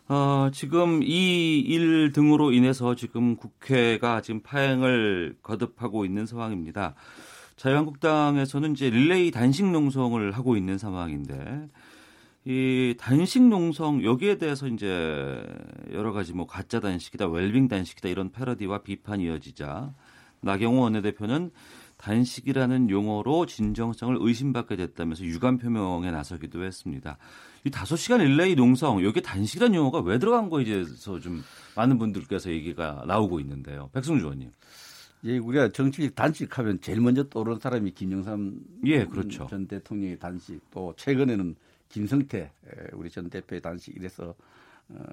어, 0.08 0.50
지금 0.52 1.02
이 1.02 1.64
일 1.66 2.12
등으로 2.12 2.52
인해서 2.52 2.94
지금 2.96 3.36
국회가 3.36 4.20
지금 4.20 4.40
파행을 4.40 5.36
거듭하고 5.42 6.04
있는 6.04 6.26
상황입니다. 6.26 6.94
자유한국당에서는 7.56 8.72
이제 8.72 8.90
릴레이 8.90 9.30
단식 9.30 9.66
농성을 9.70 10.32
하고 10.32 10.56
있는 10.56 10.78
상황인데 10.78 11.68
이 12.46 12.94
단식 12.98 13.42
농성 13.42 14.02
여기에 14.02 14.38
대해서 14.38 14.66
이제 14.66 15.44
여러 15.92 16.12
가지 16.12 16.32
뭐 16.32 16.46
가짜 16.46 16.80
단식이다, 16.80 17.28
웰빙 17.28 17.68
단식이다 17.68 18.08
이런 18.08 18.32
패러디와 18.32 18.78
비판이 18.78 19.24
이어지자 19.24 19.92
나경원 20.40 20.82
원내대표는 20.84 21.50
단식이라는 21.98 22.88
용어로 22.88 23.44
진정성을 23.44 24.16
의심받게 24.18 24.76
됐다면서 24.76 25.24
유감 25.24 25.58
표명에 25.58 26.10
나서기도 26.10 26.64
했습니다. 26.64 27.18
이 27.64 27.70
다섯 27.70 27.96
시간 27.96 28.20
릴레이 28.20 28.54
농성 28.54 29.04
여기 29.04 29.20
단식이라는 29.20 29.74
용어가 29.74 30.00
왜 30.00 30.18
들어간 30.18 30.48
거에 30.48 30.64
대해서 30.64 31.18
좀 31.20 31.42
많은 31.76 31.98
분들께서 31.98 32.50
얘기가 32.50 33.04
나오고 33.06 33.40
있는데요. 33.40 33.90
백승주 33.92 34.24
의원님. 34.24 34.50
예, 35.24 35.36
우리가 35.36 35.70
정치 35.70 36.10
단식하면 36.14 36.80
제일 36.80 37.00
먼저 37.00 37.28
떠오르는 37.28 37.60
사람이 37.60 37.90
김영삼 37.90 38.60
예, 38.86 39.04
그렇죠. 39.04 39.46
전 39.48 39.66
대통령의 39.66 40.18
단식 40.18 40.60
또 40.70 40.94
최근에는 40.96 41.54
김성태 41.90 42.50
우리 42.94 43.10
전 43.10 43.28
대표의 43.28 43.60
단식 43.60 43.94
이래서 43.96 44.34
어, 44.88 45.04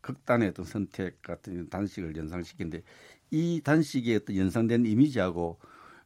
극단의 0.00 0.50
어떤 0.50 0.64
선택 0.64 1.20
같은 1.22 1.68
단식을 1.68 2.16
연상시키는데 2.16 2.82
이 3.32 3.60
단식의 3.64 4.16
어떤 4.16 4.36
연상된 4.36 4.86
이미지하고 4.86 5.58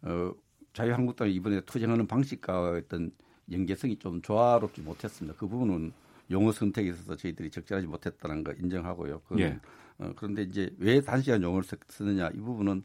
어, 0.03 0.33
자유한국당이 0.73 1.35
이번에 1.35 1.61
투쟁하는 1.61 2.07
방식과 2.07 2.71
어떤 2.71 3.11
연계성이 3.51 3.97
좀 3.97 4.23
조화롭지 4.23 4.81
못했습니다. 4.83 5.37
그 5.39 5.47
부분은 5.47 5.93
용어 6.31 6.53
선택에 6.53 6.91
있어서 6.91 7.17
저희들이 7.17 7.51
적절하지 7.51 7.87
못했다는 7.87 8.45
거 8.45 8.53
인정하고요. 8.53 9.23
그, 9.29 9.41
예. 9.41 9.59
어, 9.99 10.13
그런데 10.17 10.43
이제 10.43 10.75
왜 10.79 11.01
단시간 11.01 11.43
용어를 11.43 11.69
쓰느냐 11.89 12.31
이 12.35 12.39
부분은 12.39 12.83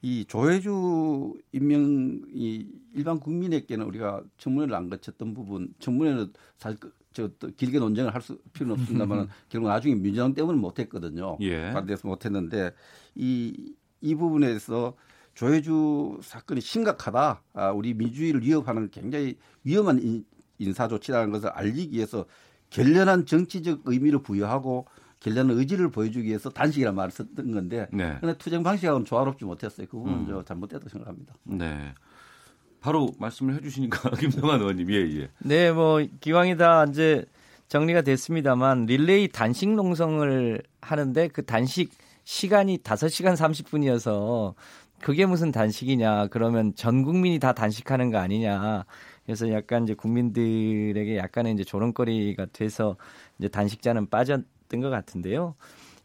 이 0.00 0.24
조혜주 0.26 1.34
임명이 1.52 2.68
일반 2.94 3.18
국민에게는 3.18 3.84
우리가 3.86 4.22
청문회를 4.38 4.74
안 4.74 4.88
거쳤던 4.88 5.34
부분, 5.34 5.74
청문회는 5.80 6.32
사실 6.56 6.78
그, 6.78 6.92
저 7.12 7.28
길게 7.56 7.80
논쟁을 7.80 8.14
할 8.14 8.22
수 8.22 8.38
필요는 8.52 8.74
없습니다만 8.80 9.28
결국 9.48 9.68
나중에 9.68 9.96
민주당 9.96 10.34
때문에 10.34 10.56
못했거든요. 10.58 11.36
예. 11.40 11.72
반대해서 11.72 12.06
못했는데 12.06 12.72
이 13.16 13.74
이 14.00 14.14
부분에서 14.14 14.94
조혜주 15.38 16.18
사건이 16.20 16.60
심각하다. 16.60 17.42
아, 17.54 17.70
우리 17.70 17.94
민주주의를 17.94 18.42
위협하는 18.42 18.90
굉장히 18.90 19.36
위험한 19.62 20.02
인, 20.02 20.24
인사 20.58 20.88
조치라는 20.88 21.30
것을 21.30 21.50
알리기 21.50 21.96
위해서 21.96 22.24
결연한 22.70 23.24
정치적 23.24 23.82
의미를 23.84 24.20
부여하고 24.20 24.86
결연한 25.20 25.56
의지를 25.56 25.92
보여주기 25.92 26.26
위해서 26.26 26.50
단식이라는 26.50 26.96
말을 26.96 27.12
썼던 27.12 27.52
건데 27.52 27.86
네. 27.92 28.16
근데 28.20 28.36
투쟁 28.36 28.64
방식하고는 28.64 29.06
조화롭지 29.06 29.44
못했어요. 29.44 29.86
그 29.86 29.96
부분은 29.98 30.18
음. 30.18 30.26
저 30.28 30.42
잘못됐다고 30.42 30.88
생각합니다. 30.88 31.34
네. 31.44 31.94
바로 32.80 33.12
말씀을 33.20 33.54
해주시니까 33.54 34.10
김성환 34.18 34.58
의원님 34.58 34.90
예 34.90 35.20
예. 35.20 35.30
네, 35.38 35.70
뭐 35.70 36.04
기왕이 36.18 36.56
다 36.56 36.84
이제 36.88 37.24
정리가 37.68 38.02
됐습니다만 38.02 38.86
릴레이 38.86 39.28
단식 39.28 39.68
농성을 39.68 40.62
하는데 40.80 41.28
그 41.28 41.44
단식 41.44 41.92
시간이 42.24 42.78
5시간 42.78 43.36
30분이어서 43.36 44.54
그게 45.02 45.26
무슨 45.26 45.52
단식이냐 45.52 46.28
그러면 46.28 46.74
전 46.74 47.02
국민이 47.02 47.38
다 47.38 47.52
단식하는 47.52 48.10
거 48.10 48.18
아니냐 48.18 48.84
그래서 49.24 49.52
약간 49.52 49.84
이제 49.84 49.94
국민들에게 49.94 51.16
약간의 51.18 51.52
이제 51.52 51.62
조롱거리가 51.64 52.46
돼서 52.52 52.96
이제 53.38 53.48
단식자는 53.48 54.08
빠졌던 54.08 54.80
것 54.80 54.88
같은데요. 54.88 55.54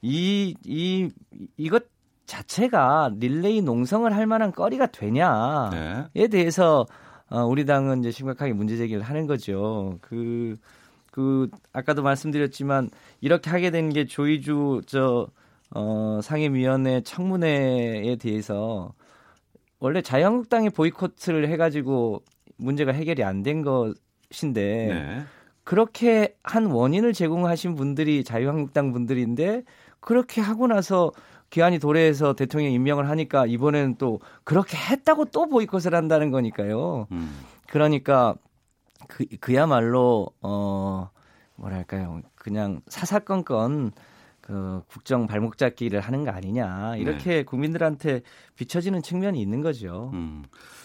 이, 0.02 0.56
이, 0.66 1.10
이것 1.56 1.86
자체가 2.26 3.12
릴레이 3.18 3.62
농성을 3.62 4.14
할 4.14 4.28
만한 4.28 4.52
거리가 4.52 4.88
되냐에 4.88 6.10
네. 6.14 6.28
대해서 6.28 6.86
어, 7.30 7.46
우리 7.46 7.66
당은 7.66 8.00
이제 8.00 8.12
심각하게 8.12 8.52
문제 8.52 8.76
제기를 8.76 9.02
하는 9.02 9.26
거죠. 9.26 9.98
그, 10.02 10.58
그, 11.10 11.50
아까도 11.72 12.04
말씀드렸지만 12.04 12.90
이렇게 13.22 13.50
하게 13.50 13.72
된 13.72 13.90
게 13.90 14.06
조이주 14.06 14.82
저, 14.86 15.28
어, 15.76 16.20
상임위원회 16.22 17.02
청문회에 17.02 18.16
대해서 18.18 18.94
원래 19.80 20.02
자유한국당이 20.02 20.70
보이콧을 20.70 21.50
해가지고 21.50 22.24
문제가 22.58 22.92
해결이 22.92 23.24
안 23.24 23.44
된 23.44 23.64
것인데 23.64 24.88
네. 24.88 25.24
그렇게 25.64 26.36
한 26.44 26.68
원인을 26.68 27.14
제공하신 27.14 27.76
분들이 27.76 28.24
자유한국당 28.24 28.92
분들인데 28.92 29.64
그렇게 30.00 30.42
하고 30.42 30.68
나서 30.68 31.12
기한이 31.50 31.80
도래해서 31.80 32.34
대통령 32.34 32.72
임명을 32.72 33.10
하니까 33.10 33.46
이번에는 33.46 33.96
또 33.98 34.20
그렇게 34.44 34.78
했다고 34.78 35.26
또 35.26 35.48
보이콧을 35.48 35.94
한다는 35.94 36.32
거니까요. 36.32 37.08
음. 37.12 37.40
그러니까 37.68 38.36
그 39.08 39.26
그야말로 39.40 40.28
어 40.42 41.10
뭐랄까요 41.56 42.22
그냥 42.36 42.82
사사건건 42.88 43.92
그 44.44 44.82
국정 44.88 45.26
발목 45.26 45.58
잡기를 45.58 46.02
하는 46.02 46.26
거 46.26 46.32
아니냐 46.32 46.98
이렇게 46.98 47.30
네. 47.38 47.44
국민들한테 47.44 48.22
비춰지는 48.56 49.02
측면이 49.02 49.42
있는 49.42 49.62
거죠. 49.62 50.12
음. 50.14 50.44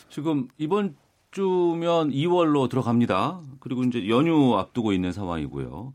지금 0.08 0.48
이번 0.58 0.96
주면 1.32 2.10
2월로 2.10 2.70
들어갑니다. 2.70 3.40
그리고 3.60 3.82
이제 3.82 4.08
연휴 4.08 4.56
앞두고 4.56 4.92
있는 4.92 5.12
상황이고요. 5.12 5.92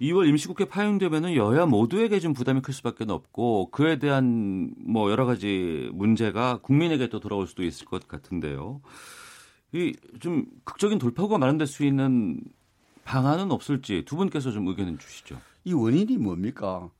2월 0.00 0.26
임시국회 0.28 0.64
파행되면은 0.64 1.36
여야 1.36 1.66
모두에게 1.66 2.18
좀 2.18 2.32
부담이 2.32 2.62
클 2.62 2.72
수밖에 2.74 3.04
없고 3.06 3.70
그에 3.70 3.98
대한 3.98 4.74
뭐 4.78 5.10
여러 5.10 5.26
가지 5.26 5.90
문제가 5.92 6.58
국민에게 6.62 7.08
또 7.08 7.20
돌아올 7.20 7.46
수도 7.46 7.62
있을 7.62 7.86
것 7.86 8.08
같은데요. 8.08 8.80
이 9.74 9.92
좀 10.20 10.46
극적인 10.64 10.98
돌파구가 10.98 11.38
마련될 11.38 11.66
수 11.66 11.84
있는 11.84 12.40
방안은 13.04 13.50
없을지 13.52 14.04
두 14.06 14.16
분께서 14.16 14.50
좀 14.50 14.66
의견을 14.68 14.98
주시죠. 14.98 15.38
이 15.64 15.72
원인이 15.72 16.16
뭡니까? 16.18 16.90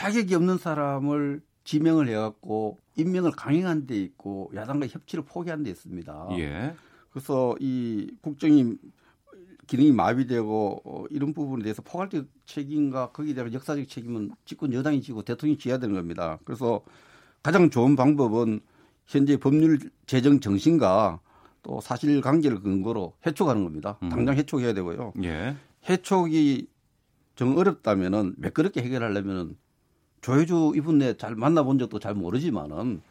자격이 0.00 0.34
없는 0.34 0.56
사람을 0.56 1.42
지명을 1.64 2.08
해갖고 2.08 2.78
임명을 2.96 3.32
강행한 3.32 3.86
데 3.86 4.00
있고 4.00 4.50
야당과 4.54 4.86
협치를 4.86 5.24
포기한 5.26 5.62
데 5.62 5.68
있습니다. 5.68 6.28
예. 6.38 6.74
그래서 7.10 7.54
이 7.60 8.10
국정이 8.22 8.76
기능이 9.66 9.92
마비되고 9.92 10.82
어, 10.86 11.04
이런 11.10 11.34
부분에 11.34 11.62
대해서 11.62 11.82
포괄적 11.82 12.24
책임과 12.46 13.10
거기에 13.10 13.34
대한 13.34 13.52
역사적 13.52 13.86
책임은 13.86 14.30
집권 14.46 14.72
여당이 14.72 15.02
지고 15.02 15.20
대통령이 15.20 15.58
지어야 15.58 15.76
되는 15.76 15.94
겁니다. 15.94 16.38
그래서 16.44 16.80
가장 17.42 17.68
좋은 17.68 17.94
방법은 17.94 18.60
현재 19.06 19.36
법률 19.36 19.78
제정 20.06 20.40
정신과 20.40 21.20
또 21.62 21.82
사실 21.82 22.22
관계를 22.22 22.62
근거로 22.62 23.12
해촉하는 23.26 23.64
겁니다. 23.64 23.98
음. 24.02 24.08
당장 24.08 24.34
해촉해야 24.34 24.72
되고요. 24.72 25.12
예. 25.24 25.56
해촉이 25.90 26.68
정 27.36 27.58
어렵다면은 27.58 28.36
매끄럽게 28.38 28.80
해결하려면은 28.80 29.56
조혜주 30.20 30.72
이분네 30.76 31.16
잘 31.16 31.34
만나본 31.34 31.78
적도 31.78 31.98
잘 31.98 32.14
모르지만은 32.14 33.02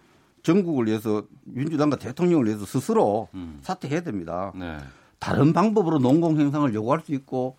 전국을 0.43 0.88
위해서 0.88 1.24
민주당과 1.43 1.97
대통령을 1.97 2.45
위해서 2.45 2.66
스스로 2.66 3.28
음. 3.34 3.60
사퇴해야 3.62 4.01
됩니다. 4.01 4.53
네. 4.55 4.78
다른 5.20 5.51
방법으로 5.53 5.99
농공 5.99 6.39
행상을 6.39 6.74
요구할 6.74 7.01
수 7.01 7.14
있고 7.14 7.57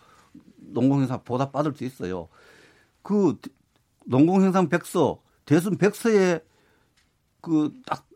농공 0.57 1.01
행상 1.01 1.23
보답 1.25 1.53
받을 1.53 1.75
수 1.75 1.85
있어요. 1.85 2.29
그 3.03 3.37
농공 4.07 4.43
행상 4.43 4.69
백서 4.69 5.21
대순 5.45 5.77
백서에 5.77 6.41
그딱 7.41 8.07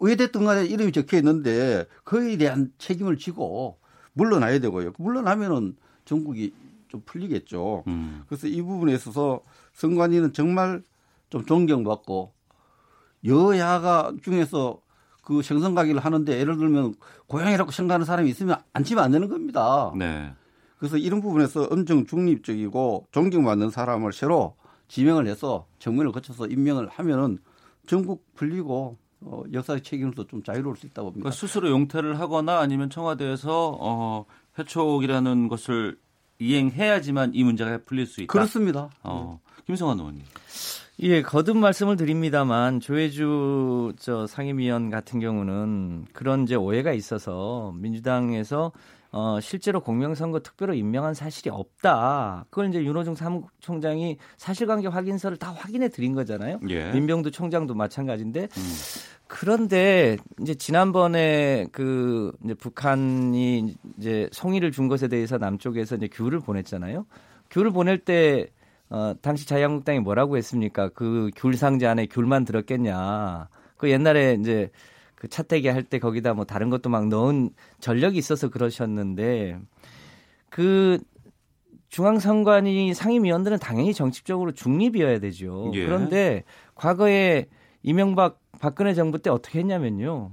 의대등 0.00 0.44
간에 0.44 0.64
이름이 0.64 0.92
적혀 0.92 1.16
있는데 1.16 1.86
그에 2.04 2.36
대한 2.36 2.72
책임을 2.78 3.18
지고 3.18 3.78
물러나야 4.12 4.60
되고요. 4.60 4.92
물러나면은 4.98 5.76
전국이 6.04 6.52
좀 6.88 7.02
풀리겠죠. 7.04 7.84
음. 7.86 8.22
그래서 8.28 8.46
이 8.46 8.60
부분에 8.62 8.92
있어서 8.94 9.40
선관위는 9.72 10.32
정말 10.32 10.82
좀 11.30 11.44
존경받고 11.44 12.32
여야가 13.24 14.12
중에서 14.22 14.80
그 15.22 15.42
생선 15.42 15.74
가기를 15.74 16.00
하는데 16.00 16.38
예를 16.38 16.56
들면 16.56 16.94
고향이라고 17.28 17.70
생각하는 17.70 18.04
사람이 18.04 18.28
있으면 18.30 18.56
앉히면 18.72 19.04
안 19.04 19.12
되는 19.12 19.28
겁니다. 19.28 19.92
네. 19.96 20.32
그래서 20.78 20.96
이런 20.96 21.20
부분에서 21.20 21.68
엄청 21.70 22.04
중립적이고 22.06 23.06
존경받는 23.12 23.70
사람을 23.70 24.12
새로 24.12 24.56
지명을 24.88 25.28
해서 25.28 25.66
정문을 25.78 26.10
거쳐서 26.12 26.48
임명을 26.48 26.88
하면은 26.88 27.38
전국 27.86 28.26
풀리고 28.34 28.98
어, 29.20 29.44
역사의 29.52 29.82
책임으로서 29.82 30.26
좀 30.26 30.42
자유로울 30.42 30.76
수 30.76 30.86
있다고 30.86 31.12
봅니다. 31.12 31.30
그러니까 31.30 31.36
스스로 31.38 31.70
용퇴를 31.70 32.18
하거나 32.18 32.58
아니면 32.58 32.90
청와대에서 32.90 33.78
어, 33.80 34.24
회촉이라는 34.58 35.48
것을 35.48 35.98
이행해야지만 36.40 37.32
이 37.34 37.44
문제가 37.44 37.78
풀릴 37.84 38.06
수 38.06 38.20
있다. 38.20 38.32
그렇습니다. 38.32 38.90
어, 39.04 39.40
김성환 39.66 39.98
의원님. 39.98 40.22
예, 41.00 41.22
거듭 41.22 41.56
말씀을 41.56 41.96
드립니다만 41.96 42.80
조혜주 42.80 43.94
저 43.98 44.26
상임위원 44.26 44.90
같은 44.90 45.20
경우는 45.20 46.06
그런 46.12 46.44
이제 46.44 46.54
오해가 46.54 46.92
있어서 46.92 47.72
민주당에서 47.76 48.72
어, 49.10 49.38
실제로 49.40 49.80
공명선거 49.80 50.40
특별로 50.40 50.72
임명한 50.72 51.12
사실이 51.12 51.50
없다. 51.50 52.46
그걸 52.48 52.70
이제 52.70 52.82
윤호중 52.82 53.14
사무총장이 53.14 54.16
사실관계 54.38 54.88
확인서를 54.88 55.36
다 55.36 55.52
확인해 55.52 55.88
드린 55.90 56.14
거잖아요. 56.14 56.60
예. 56.68 56.92
민병두 56.92 57.30
총장도 57.30 57.74
마찬가지인데 57.74 58.40
음. 58.40 58.72
그런데 59.26 60.16
이제 60.40 60.54
지난번에 60.54 61.66
그 61.72 62.32
이제 62.44 62.54
북한이 62.54 63.74
이제 63.98 64.28
송이를 64.32 64.72
준 64.72 64.88
것에 64.88 65.08
대해서 65.08 65.36
남쪽에서 65.36 65.96
이제 65.96 66.08
귤을 66.10 66.40
보냈잖아요. 66.40 67.04
귤을 67.50 67.70
보낼 67.70 67.98
때 67.98 68.48
어, 68.92 69.14
당시 69.22 69.46
자유한국당이 69.46 70.00
뭐라고 70.00 70.36
했습니까? 70.36 70.90
그 70.90 71.30
귤 71.36 71.54
상자 71.56 71.90
안에 71.90 72.06
귤만 72.06 72.44
들었겠냐. 72.44 73.48
그 73.78 73.90
옛날에 73.90 74.36
이제 74.38 74.70
그 75.14 75.28
차태기 75.28 75.68
할 75.68 75.84
때 75.84 75.98
거기다 75.98 76.34
뭐 76.34 76.44
다른 76.44 76.68
것도 76.70 76.90
막 76.90 77.08
넣은 77.08 77.50
전력이 77.80 78.18
있어서 78.18 78.50
그러셨는데 78.50 79.58
그 80.50 80.98
중앙선관위 81.88 82.94
상임위원들은 82.94 83.58
당연히 83.58 83.92
정치적으로 83.94 84.52
중립이어야 84.52 85.20
되죠. 85.20 85.70
예. 85.74 85.84
그런데 85.84 86.44
과거에 86.74 87.46
이명박 87.82 88.40
박근혜 88.60 88.94
정부 88.94 89.18
때 89.18 89.30
어떻게 89.30 89.58
했냐면요. 89.60 90.32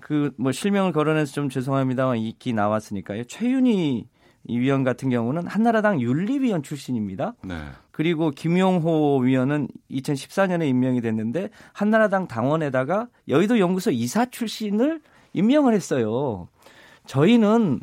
그 0.00 0.32
뭐 0.38 0.52
실명을 0.52 0.92
거론해서 0.92 1.32
좀 1.32 1.48
죄송합니다만 1.48 2.18
이기 2.18 2.52
나왔으니까요. 2.52 3.24
최윤희 3.24 4.06
위원 4.48 4.84
같은 4.84 5.10
경우는 5.10 5.46
한나라당 5.46 6.00
윤리위원 6.00 6.62
출신입니다. 6.62 7.34
네. 7.44 7.54
그리고 7.90 8.30
김용호 8.30 9.18
위원은 9.18 9.68
2014년에 9.90 10.68
임명이 10.68 11.00
됐는데 11.00 11.50
한나라당 11.72 12.28
당원에다가 12.28 13.08
여의도 13.28 13.58
연구소 13.58 13.90
이사 13.90 14.26
출신을 14.26 15.00
임명을 15.32 15.74
했어요. 15.74 16.48
저희는 17.06 17.80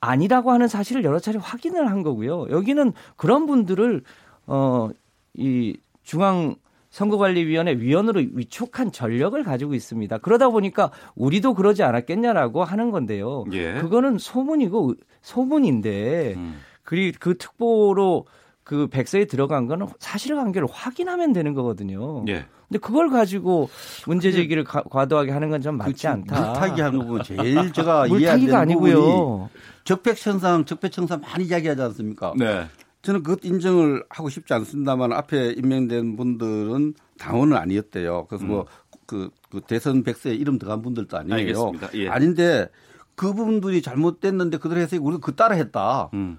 아니라고 0.00 0.50
하는 0.52 0.68
사실을 0.68 1.04
여러 1.04 1.18
차례 1.18 1.38
확인을 1.38 1.88
한 1.90 2.02
거고요. 2.02 2.48
여기는 2.50 2.92
그런 3.16 3.46
분들을 3.46 4.02
어 4.46 4.90
이 5.34 5.76
중앙 6.02 6.54
선거관리위원회 6.90 7.72
위원으로 7.78 8.22
위촉한 8.34 8.92
전력을 8.92 9.42
가지고 9.42 9.74
있습니다. 9.74 10.18
그러다 10.18 10.50
보니까 10.50 10.92
우리도 11.16 11.54
그러지 11.54 11.82
않았겠냐라고 11.82 12.62
하는 12.62 12.92
건데요. 12.92 13.44
예. 13.52 13.74
그거는 13.74 14.18
소문이고 14.18 14.94
소문인데 15.24 16.34
음. 16.36 16.60
그리 16.82 17.12
그 17.12 17.36
특보로 17.36 18.26
그 18.62 18.86
백서에 18.86 19.24
들어간 19.24 19.66
거는 19.66 19.88
사실관계를 19.98 20.68
확인하면 20.70 21.32
되는 21.32 21.54
거거든요. 21.54 22.24
예. 22.28 22.46
근데 22.68 22.78
그걸 22.78 23.10
가지고 23.10 23.68
문제 24.06 24.32
제기를 24.32 24.64
가, 24.64 24.82
과도하게 24.82 25.32
하는 25.32 25.50
건 25.50 25.60
좀 25.60 25.76
맞지 25.76 26.06
않다. 26.06 26.40
물타기 26.52 26.80
하는 26.80 26.98
부분 27.00 27.22
제일 27.22 27.72
제가 27.72 28.06
이해하는 28.08 28.54
아니고요. 28.54 29.48
적백천상, 29.84 30.64
적폐청산 30.66 31.20
많이 31.20 31.44
이야기하지 31.44 31.80
않습니까? 31.82 32.32
네. 32.38 32.66
저는 33.02 33.22
그것 33.22 33.44
인정을 33.44 34.02
하고 34.08 34.28
싶지 34.30 34.52
않습니다만 34.54 35.12
앞에 35.12 35.52
임명된 35.58 36.16
분들은 36.16 36.94
당원은 37.18 37.56
아니었대요. 37.56 38.26
그래서 38.28 38.44
뭐 38.46 38.60
음. 38.60 38.64
뭐 38.64 39.00
그, 39.06 39.30
그 39.50 39.60
대선 39.66 40.02
백서에 40.02 40.34
이름 40.34 40.58
들어간 40.58 40.80
분들도 40.82 41.16
아니에요. 41.18 41.72
예. 41.94 42.08
아닌데 42.08 42.68
그분들이 43.16 43.82
잘못됐는데 43.82 44.58
그들 44.58 44.78
해서 44.78 44.96
우리가 45.00 45.20
그 45.20 45.34
따라 45.34 45.54
했다. 45.54 46.10
음. 46.14 46.38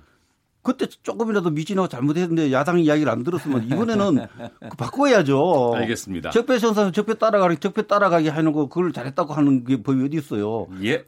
그때 0.66 0.88
조금이라도 0.88 1.52
미진하고 1.52 1.88
잘못했는데 1.88 2.52
야당 2.52 2.80
이야기를 2.80 3.12
안 3.12 3.24
들었으면 3.24 3.66
이번에는 3.66 4.26
그 4.72 4.78
바꿔야죠. 4.78 5.74
알겠습니다. 5.76 6.32
적폐 6.32 6.58
청산 6.58 6.92
적폐 6.92 7.14
따라가기 7.14 7.58
적폐 7.58 7.84
따라가기 7.84 8.30
하는 8.30 8.52
거 8.52 8.68
그걸 8.68 8.92
잘했다고 8.92 9.34
하는 9.36 9.64
게 9.64 9.84
법이 9.84 10.04
어디 10.04 10.18
있어요. 10.18 10.66
예. 10.84 11.06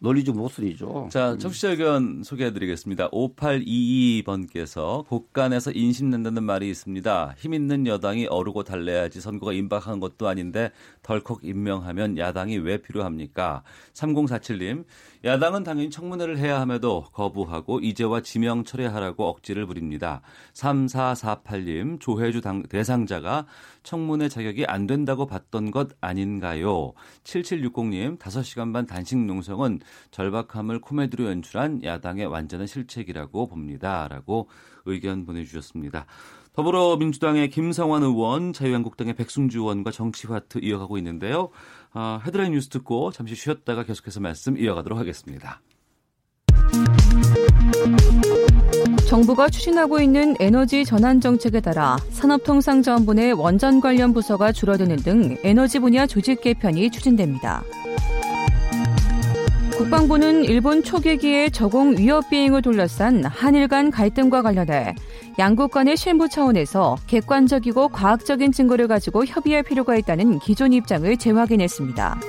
논리적 0.00 0.36
모순이죠. 0.36 1.08
자, 1.10 1.36
청취자 1.38 1.70
의견 1.70 2.22
소개해드리겠습니다. 2.22 3.10
5822번께서 3.10 5.04
곳간에서 5.06 5.72
인심낸다는 5.72 6.44
말이 6.44 6.70
있습니다. 6.70 7.34
힘 7.36 7.52
있는 7.52 7.86
여당이 7.86 8.26
어르고 8.26 8.62
달래야지 8.62 9.20
선거가 9.20 9.52
임박한 9.52 9.98
것도 9.98 10.28
아닌데 10.28 10.70
덜컥 11.02 11.40
임명하면 11.42 12.16
야당이 12.16 12.58
왜 12.58 12.78
필요합니까? 12.78 13.64
3047님, 13.94 14.84
야당은 15.24 15.64
당연히 15.64 15.90
청문회를 15.90 16.38
해야 16.38 16.60
함에도 16.60 17.04
거부하고 17.12 17.80
이제와 17.80 18.20
지명 18.20 18.62
철회하라고 18.62 19.26
억지를 19.26 19.66
부립니다. 19.66 20.20
3448님, 20.54 21.98
조혜주 21.98 22.40
당, 22.40 22.62
대상자가 22.62 23.46
청문회 23.88 24.28
자격이 24.28 24.66
안 24.66 24.86
된다고 24.86 25.24
봤던 25.24 25.70
것 25.70 25.88
아닌가요? 26.02 26.92
7760님, 27.24 28.18
5시간 28.18 28.74
반 28.74 28.84
단식 28.84 29.16
농성은 29.16 29.80
절박함을 30.10 30.82
코미디로 30.82 31.24
연출한 31.24 31.82
야당의 31.82 32.26
완전한 32.26 32.66
실책이라고 32.66 33.48
봅니다. 33.48 34.06
라고 34.08 34.50
의견 34.84 35.24
보내주셨습니다. 35.24 36.04
더불어민주당의 36.52 37.48
김성환 37.48 38.02
의원, 38.02 38.52
자유한국당의 38.52 39.14
백승주 39.14 39.60
의원과 39.60 39.90
정치화트 39.90 40.58
이어가고 40.62 40.98
있는데요. 40.98 41.48
어, 41.94 42.20
헤드라인 42.26 42.52
뉴스 42.52 42.68
듣고 42.68 43.10
잠시 43.10 43.34
쉬었다가 43.36 43.84
계속해서 43.84 44.20
말씀 44.20 44.58
이어가도록 44.58 44.98
하겠습니다. 44.98 45.62
정부가 49.08 49.48
추진하고 49.48 50.00
있는 50.00 50.36
에너지 50.38 50.84
전환 50.84 51.18
정책에 51.18 51.60
따라 51.60 51.96
산업통상자원부 52.10 53.14
내 53.14 53.30
원전 53.30 53.80
관련 53.80 54.12
부서가 54.12 54.52
줄어드는 54.52 54.96
등 54.96 55.38
에너지 55.42 55.78
분야 55.78 56.06
조직 56.06 56.42
개편이 56.42 56.90
추진됩니다. 56.90 57.62
국방부는 59.78 60.44
일본 60.44 60.82
초계기의 60.82 61.52
저공 61.52 61.96
위협 61.96 62.28
비행을 62.28 62.60
둘러싼 62.60 63.24
한일 63.24 63.68
간 63.68 63.90
갈등과 63.90 64.42
관련해 64.42 64.94
양국 65.38 65.70
간의 65.70 65.96
실무 65.96 66.28
차원에서 66.28 66.96
객관적이고 67.06 67.88
과학적인 67.88 68.52
증거를 68.52 68.88
가지고 68.88 69.24
협의할 69.24 69.62
필요가 69.62 69.96
있다는 69.96 70.38
기존 70.40 70.74
입장을 70.74 71.16
재확인했습니다. 71.16 72.20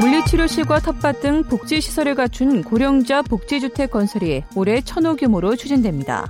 물리치료실과 0.00 0.80
텃밭 0.80 1.20
등 1.20 1.42
복지시설을 1.44 2.14
갖춘 2.14 2.62
고령자 2.62 3.22
복지주택 3.22 3.90
건설이 3.90 4.44
올해 4.54 4.80
천호 4.80 5.16
규모로 5.16 5.56
추진됩니다. 5.56 6.26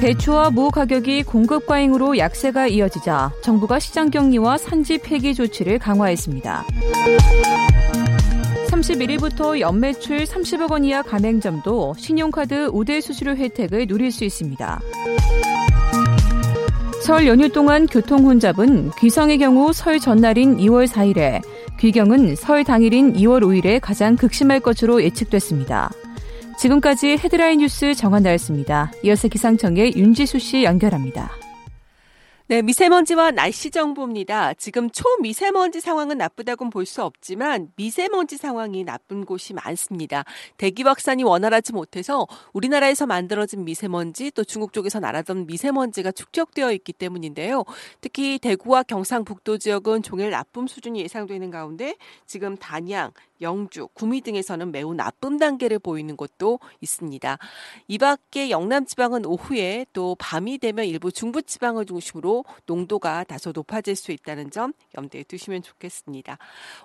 배추와 0.00 0.50
무 0.50 0.70
가격이 0.70 1.22
공급 1.22 1.66
과잉으로 1.66 2.18
약세가 2.18 2.66
이어지자 2.66 3.32
정부가 3.42 3.78
시장 3.78 4.10
격리와 4.10 4.58
산지 4.58 4.98
폐기 4.98 5.34
조치를 5.34 5.78
강화했습니다. 5.78 6.64
31일부터 8.68 9.60
연매출 9.60 10.24
30억 10.24 10.72
원 10.72 10.84
이하 10.84 11.02
가맹점도 11.02 11.94
신용카드 11.96 12.70
우대 12.72 13.00
수수료 13.00 13.36
혜택을 13.36 13.86
누릴 13.86 14.10
수 14.10 14.24
있습니다. 14.24 14.80
설 17.02 17.26
연휴 17.26 17.48
동안 17.48 17.86
교통 17.86 18.24
혼잡은 18.24 18.92
귀성의 18.96 19.38
경우 19.38 19.72
설 19.72 19.98
전날인 19.98 20.56
2월 20.58 20.86
4일에 20.86 21.42
귀경은 21.80 22.36
설 22.36 22.62
당일인 22.62 23.14
2월 23.14 23.42
5일에 23.42 23.80
가장 23.80 24.14
극심할 24.14 24.60
것으로 24.60 25.02
예측됐습니다. 25.02 25.90
지금까지 26.58 27.18
헤드라인 27.18 27.58
뉴스 27.58 27.92
정한나였습니다. 27.96 28.92
이어서 29.02 29.26
기상청의 29.26 29.94
윤지수 29.96 30.38
씨 30.38 30.62
연결합니다. 30.62 31.41
네, 32.52 32.60
미세먼지와 32.60 33.30
날씨 33.30 33.70
정보입니다. 33.70 34.52
지금 34.52 34.90
초미세먼지 34.90 35.80
상황은 35.80 36.18
나쁘다고는 36.18 36.68
볼 36.68 36.84
수 36.84 37.02
없지만 37.02 37.72
미세먼지 37.76 38.36
상황이 38.36 38.84
나쁜 38.84 39.24
곳이 39.24 39.54
많습니다. 39.54 40.24
대기 40.58 40.82
확산이 40.82 41.24
원활하지 41.24 41.72
못해서 41.72 42.26
우리나라에서 42.52 43.06
만들어진 43.06 43.64
미세먼지 43.64 44.30
또 44.32 44.44
중국 44.44 44.74
쪽에서 44.74 45.00
날아던 45.00 45.46
미세먼지가 45.46 46.12
축적되어 46.12 46.72
있기 46.72 46.92
때문인데요. 46.92 47.64
특히 48.02 48.38
대구와 48.38 48.82
경상북도 48.82 49.56
지역은 49.56 50.02
종일 50.02 50.28
나쁨 50.28 50.66
수준이 50.66 51.00
예상되는 51.00 51.50
가운데 51.50 51.96
지금 52.26 52.58
단양, 52.58 53.12
영주, 53.42 53.88
구미 53.94 54.20
등에서는 54.22 54.72
매우 54.72 54.94
나쁨 54.94 55.38
단계를 55.38 55.78
보이는 55.78 56.16
곳도 56.16 56.60
있습니다. 56.80 57.38
이 57.88 57.98
밖에 57.98 58.50
영남 58.50 58.86
지방은 58.86 59.26
오후에 59.26 59.84
또 59.92 60.16
밤이 60.18 60.58
되면 60.58 60.84
일부 60.84 61.12
중부 61.12 61.42
지방을 61.42 61.84
중심으로 61.84 62.44
농도가 62.66 63.24
다소 63.24 63.52
높아질 63.52 63.96
수 63.96 64.12
있다는 64.12 64.50
점 64.50 64.72
염두에 64.96 65.24
두시면 65.24 65.62
좋겠습니다. 65.62 66.38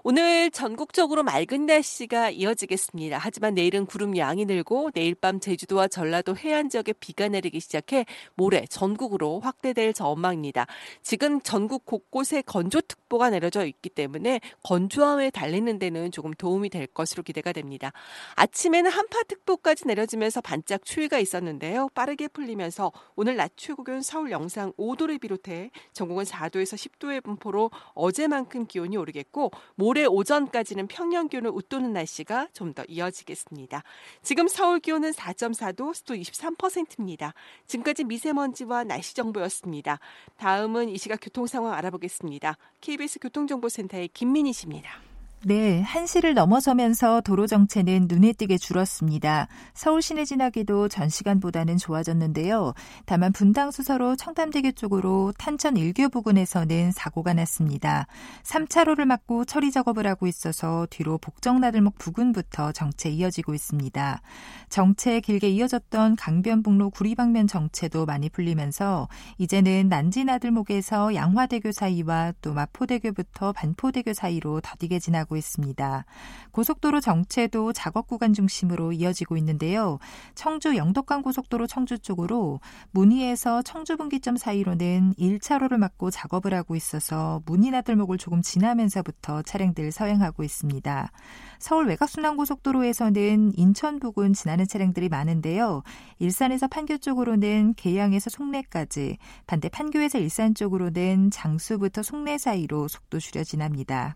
오늘 0.03 0.51
전국적으로 0.51 1.23
맑은 1.23 1.65
날씨가 1.67 2.31
이어지겠습니다. 2.31 3.17
하지만 3.19 3.53
내일은 3.53 3.85
구름 3.85 4.17
양이 4.17 4.45
늘고 4.45 4.91
내일 4.91 5.15
밤 5.15 5.39
제주도와 5.39 5.87
전라도 5.87 6.35
해안 6.35 6.69
지역에 6.69 6.93
비가 6.93 7.27
내리기 7.27 7.59
시작해 7.59 8.05
모레 8.35 8.65
전국으로 8.69 9.39
확대될 9.39 9.93
전망입니다. 9.93 10.65
지금 11.03 11.39
전국 11.41 11.85
곳곳에 11.85 12.41
건조특보가 12.41 13.29
내려져 13.29 13.65
있기 13.65 13.89
때문에 13.89 14.41
건조함에 14.63 15.29
달리는 15.29 15.77
데는 15.77 16.11
조금 16.11 16.33
도 16.33 16.46
움이 16.53 16.69
될 16.69 16.87
것으로 16.87 17.23
기대가 17.23 17.51
됩니다. 17.51 17.91
아침에는 18.35 18.89
한파특보까지 18.89 19.87
내려지면서 19.87 20.41
반짝 20.41 20.85
추위가 20.85 21.19
있었는데요. 21.19 21.89
빠르게 21.93 22.27
풀리면서 22.27 22.91
오늘 23.15 23.35
낮 23.35 23.51
최고 23.57 23.83
기온 23.83 24.01
서울 24.01 24.31
영상 24.31 24.71
5도를 24.73 25.19
비롯해 25.19 25.71
전국은 25.93 26.23
4도에서 26.23 26.75
10도의 26.77 27.23
분포로 27.23 27.71
어제만큼 27.95 28.67
기온이 28.67 28.95
오르겠고 28.95 29.51
모레 29.75 30.05
오전까지는 30.05 30.87
평년 30.87 31.27
기온을 31.27 31.49
웃도는 31.49 31.91
날씨가 31.91 32.47
좀 32.53 32.77
더 32.77 32.83
이어지겠습니다. 32.87 33.83
지금 34.21 34.47
서울 34.47 34.79
기온은 34.79 35.11
4.4도, 35.11 35.93
습도 35.93 36.13
23%입니다. 36.13 37.33
지금까지 37.65 38.03
미세먼지와 38.03 38.83
날씨 38.83 39.15
정보였습니다. 39.15 39.99
다음은 40.37 40.89
이 40.89 40.97
시각 40.97 41.19
교통 41.21 41.47
상황 41.47 41.73
알아보겠습니다. 41.73 42.57
KBS 42.81 43.19
교통정보센터의 43.19 44.09
김민희 44.09 44.53
씨입니다. 44.53 45.06
네, 45.43 45.81
한시를 45.81 46.33
넘어서면서 46.33 47.21
도로 47.21 47.45
정체는 47.45 48.07
눈에 48.09 48.33
띄게 48.33 48.57
줄었습니다. 48.57 49.47
서울 49.75 50.01
시내 50.01 50.25
지나기도 50.25 50.88
전 50.88 51.09
시간보다는 51.09 51.77
좋아졌는데요. 51.77 52.73
다만 53.05 53.31
분당 53.31 53.69
수서로 53.69 54.15
청담대교 54.15 54.71
쪽으로 54.71 55.31
탄천 55.38 55.75
1교 55.75 56.11
부근에서는 56.11 56.91
사고가 56.91 57.35
났습니다. 57.35 58.07
3차로를 58.43 59.05
막고 59.05 59.45
처리 59.45 59.71
작업을 59.71 60.07
하고 60.07 60.25
있어서 60.25 60.88
뒤로 60.89 61.19
복정나들목 61.19 61.99
부근부터 61.99 62.71
정체 62.71 63.09
이어지고 63.09 63.53
있습니다. 63.53 64.21
정체 64.69 65.19
길게 65.19 65.49
이어졌던 65.49 66.15
강변북로 66.15 66.89
구리방면 66.89 67.45
정체도 67.45 68.07
많이 68.07 68.29
풀리면서 68.29 69.07
이제는 69.38 69.88
난지나들목에서 69.88 71.13
양화대교 71.13 71.71
사이와 71.71 72.33
또 72.41 72.53
마포대교부터 72.53 73.53
반포대교 73.53 74.13
사이로 74.13 74.61
더디게 74.61 74.97
지나고 74.97 75.26
나고 75.28 75.36
있습니다. 75.36 76.05
고속도로 76.51 77.01
정체도 77.01 77.73
작업 77.73 78.07
구간 78.07 78.34
중심으로 78.34 78.93
이어지고 78.93 79.38
있는데요. 79.38 79.99
청주 80.34 80.75
영덕간 80.75 81.21
고속도로 81.21 81.67
청주 81.67 81.99
쪽으로 81.99 82.59
문의에서 82.91 83.61
청주 83.61 83.97
분기점 83.97 84.38
사이로는 84.38 85.13
1차로를 85.19 85.78
막고 85.78 86.09
작업을 86.09 86.53
하고 86.53 86.75
있어서 86.75 87.41
문의나들목을 87.45 88.17
조금 88.17 88.41
지나면서부터 88.41 89.43
차량들 89.43 89.91
서행하고 89.91 90.43
있습니다. 90.43 91.11
서울 91.59 91.88
외곽순환고속도로에서는 91.88 93.51
인천 93.55 93.99
부근 93.99 94.34
지나는 94.34 94.67
차량들이 94.67 95.09
많은데요. 95.09 95.84
일산에서 96.19 96.67
판교 96.67 96.97
쪽으로는 96.97 97.73
계양에서 97.75 98.30
송내까지, 98.30 99.17
반대 99.45 99.69
판교에서 99.69 100.19
일산 100.19 100.55
쪽으로는 100.55 101.32
장수부터 101.32 102.03
송내 102.03 102.38
사이로 102.38 102.88
속도 102.88 103.19
줄여 103.19 103.43
지납니다. 103.43 104.15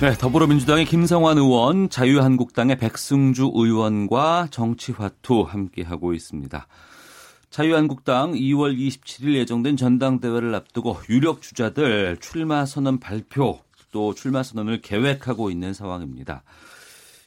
네, 0.00 0.12
더불어민주당의 0.18 0.86
김성환 0.86 1.38
의원, 1.38 1.88
자유한국당의 1.88 2.78
백승주 2.78 3.52
의원과 3.54 4.48
정치화투 4.50 5.42
함께하고 5.42 6.12
있습니다. 6.12 6.66
자유한국당 7.48 8.32
2월 8.32 8.76
27일 8.76 9.34
예정된 9.34 9.76
전당대회를 9.76 10.52
앞두고 10.52 10.98
유력 11.08 11.42
주자들 11.42 12.16
출마 12.20 12.66
선언 12.66 12.98
발표 12.98 13.60
또 13.92 14.12
출마 14.14 14.42
선언을 14.42 14.80
계획하고 14.80 15.52
있는 15.52 15.72
상황입니다. 15.72 16.42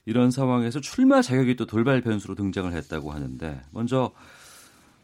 이런 0.05 0.29
상황에서 0.29 0.81
출마 0.81 1.21
자격이 1.21 1.55
또 1.55 1.65
돌발 1.65 2.01
변수로 2.01 2.35
등장을 2.35 2.71
했다고 2.73 3.13
하는데 3.13 3.61
먼저 3.71 4.11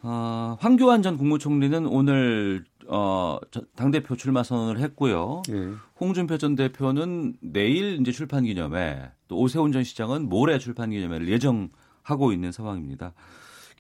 어, 0.04 0.58
황교안 0.60 1.02
전 1.02 1.18
국무총리는 1.18 1.86
오늘 1.88 2.66
어, 2.88 3.40
당 3.76 3.90
대표 3.92 4.16
출마 4.18 4.44
선언을 4.44 4.80
했고요. 4.82 5.42
예. 5.50 5.70
홍준표 6.00 6.38
전 6.38 6.56
대표는 6.56 7.36
내일 7.42 8.02
이제 8.02 8.12
출판 8.12 8.44
기념회, 8.44 9.10
또 9.30 9.38
오세훈 9.38 9.72
전 9.72 9.84
시장은 9.86 10.28
모레 10.28 10.60
출판 10.60 10.90
기념회를 10.90 11.30
예정하고 11.30 12.34
있는 12.34 12.52
상황입니다. 12.52 13.14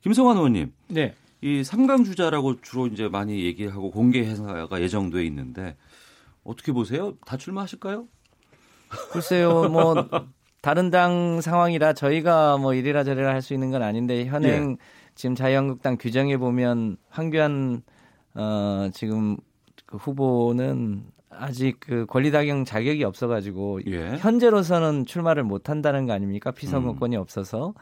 김성환 0.02 0.38
의원님. 0.38 0.72
네. 0.88 1.14
이 1.42 1.62
3강 1.62 2.06
주자라고 2.06 2.62
주로 2.62 2.88
이제 2.88 3.10
많이 3.10 3.44
얘기하고 3.44 3.92
공개 3.92 4.24
행사가 4.24 4.82
예정돼 4.82 5.26
있는데 5.26 5.76
어떻게 6.46 6.72
보세요? 6.72 7.16
다 7.26 7.36
출마하실까요? 7.36 8.08
글쎄요, 9.12 9.68
뭐 9.70 9.96
다른 10.62 10.90
당 10.90 11.42
상황이라 11.42 11.92
저희가 11.94 12.58
뭐 12.58 12.74
이래라 12.74 13.04
저래라 13.04 13.34
할 13.34 13.42
수 13.42 13.54
있는 13.54 13.72
건 13.72 13.84
아닌데 13.84 14.26
현행 14.26 14.78
예. 14.80 15.03
지금 15.16 15.36
자유한국당 15.36 15.98
규정에 16.00 16.38
보면 16.38 16.98
황교안 17.10 17.84
어 18.36 18.90
지금 18.94 19.38
그 19.86 19.98
후보는 19.98 21.06
아직 21.30 21.80
그 21.80 22.06
권리당형 22.08 22.66
자격이 22.66 23.04
없어가지고 23.04 23.82
예. 23.88 24.18
현재로서는 24.18 25.06
출마를 25.06 25.44
못 25.44 25.70
한다는 25.70 26.06
거 26.06 26.14
아닙니까? 26.14 26.52
피선거권이 26.52 27.16
음. 27.16 27.22
없어서 27.22 27.74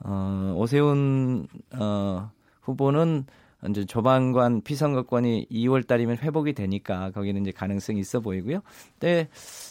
어 0.00 0.54
오세훈 0.56 1.46
어 1.78 2.30
후보는 2.62 3.24
이제 3.70 3.84
조만관 3.84 4.62
피선거권이 4.62 5.46
2월 5.50 5.86
달이면 5.86 6.18
회복이 6.18 6.52
되니까 6.52 7.10
거기는 7.12 7.40
이제 7.42 7.52
가능성이 7.52 8.00
있어 8.00 8.20
보이고요. 8.20 8.60
근데 8.98 9.28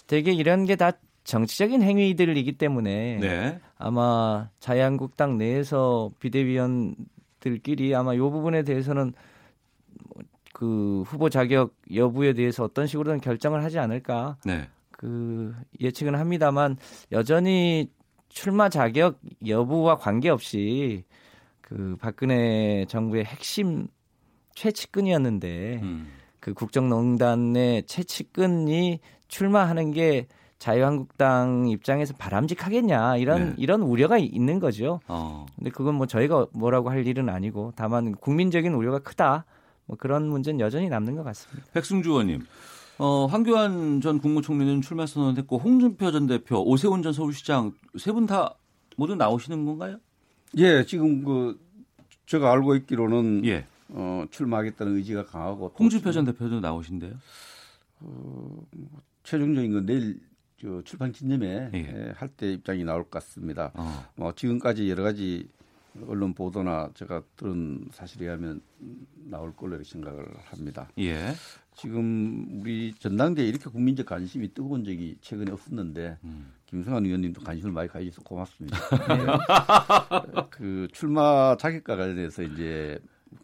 되게 0.07 0.31
이런 0.31 0.65
게 0.65 0.75
다 0.75 0.93
정치적인 1.24 1.84
행위들이기 1.84 2.53
때문에 2.53 3.17
네. 3.19 3.59
아마 3.78 4.49
자유한국당 4.59 5.38
내에서 5.38 6.11
비대위원들끼리 6.19 7.93
아마 7.95 8.13
이 8.13 8.19
부분에 8.19 8.63
대해서는 8.63 9.13
그 10.53 11.03
후보 11.05 11.30
자격 11.30 11.76
여부에 11.93 12.34
대해서 12.34 12.63
어떤 12.63 12.88
식으로든 12.88 13.22
결정을 13.22 13.63
하지 13.63 13.80
않을까 13.80 14.38
네. 14.45 14.67
그 14.91 15.55
예측은 15.80 16.15
합니다만 16.15 16.78
여전히 17.11 17.89
출마 18.30 18.69
자격 18.69 19.19
여부와 19.45 19.97
관계없이 19.97 21.03
그 21.61 21.95
박근혜 21.99 22.86
정부의 22.88 23.26
핵심 23.26 23.88
최측근이었는데 24.55 25.80
음. 25.82 26.11
그 26.39 26.53
국정농단의 26.53 27.84
최측근이 27.84 28.99
출마하는 29.28 29.91
게 29.91 30.28
자유한국당 30.62 31.68
입장에서 31.68 32.14
바람직하겠냐 32.18 33.18
이런 33.18 33.49
네. 33.49 33.53
이런 33.57 33.82
우려가 33.82 34.20
있는 34.20 34.59
거죠. 34.59 34.99
어. 35.07 35.47
근데 35.55 35.72
그건 35.72 35.95
뭐 35.95 36.05
저희가 36.05 36.45
뭐라고 36.53 36.91
할 36.91 37.07
일은 37.07 37.30
아니고 37.30 37.74
다만 37.76 38.14
국민적인 38.14 38.72
우려가 38.74 38.99
크다. 38.99 39.45
뭐 39.88 39.97
그런 39.97 40.30
문제는 40.30 40.59
여전히 40.59 40.88
남는 40.88 41.16
것 41.16 41.24
같습니다. 41.24 41.68
백승주 41.74 42.09
의원님. 42.12 42.45
어, 42.99 43.26
황교안 43.26 44.01
전 44.01 44.20
국무총리는 44.20 44.82
출마 44.82 45.07
선언했고 45.07 45.57
홍준표 45.57 46.12
전 46.12 46.28
대표, 46.28 46.62
오세훈 46.64 47.01
전 47.01 47.12
서울시장 47.12 47.74
세 47.97 48.12
분 48.14 48.28
다 48.28 48.53
모두 48.97 49.16
나오시는 49.16 49.66
건가요? 49.66 49.97
예, 50.57 50.86
지금 50.86 51.24
그 51.24 51.59
제가 52.28 52.51
알고 52.51 52.76
있기로는 52.76 53.43
예. 53.45 53.66
어, 53.89 54.26
출마하겠다는 54.30 54.95
의지가 54.97 55.26
강하고 55.26 55.74
홍준표 55.80 56.12
전 56.12 56.24
대표도 56.26 56.59
나오신대요. 56.59 57.14
어, 58.01 58.57
최종적인 59.24 59.74
건 59.74 59.86
내일 59.88 60.20
저 60.62 60.82
출판 60.84 61.12
기념회 61.12 61.72
예. 61.74 62.14
할때 62.16 62.53
입장이 62.53 62.84
나올 62.84 63.03
것 63.03 63.09
같습니다. 63.12 63.72
어. 63.74 64.05
뭐 64.16 64.34
지금까지 64.34 64.89
여러 64.91 65.01
가지 65.03 65.49
언론 66.07 66.34
보도나 66.34 66.91
제가 66.93 67.24
들은 67.36 67.88
사실에 67.91 68.26
의하면 68.26 68.62
나올 69.16 69.55
걸로 69.55 69.84
생각을 69.84 70.26
합니다. 70.45 70.88
예. 70.99 71.34
지금 71.76 72.62
우리 72.62 72.93
전당대에 72.93 73.47
이렇게 73.47 73.70
국민적 73.72 74.05
관심이 74.05 74.53
뜨거운 74.53 74.84
적이 74.84 75.18
최근에 75.22 75.51
없었는데 75.51 76.18
음. 76.26 76.51
김성환 76.68 77.05
의원님도 77.05 77.41
관심을 77.41 77.72
많이 77.72 77.89
가지셔서 77.89 78.22
고맙습니다. 78.22 78.78
네. 79.07 80.45
그 80.51 80.88
출마 80.93 81.57
자격과 81.57 81.95
관련해서 81.95 82.43
이제 82.43 82.99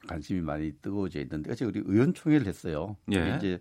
관심이 0.07 0.41
많이 0.41 0.71
뜨거워져 0.81 1.19
있는데 1.21 1.51
어제 1.51 1.65
우리 1.65 1.81
의원총회를 1.83 2.45
했어요. 2.45 2.95
예. 3.11 3.35
이제 3.37 3.59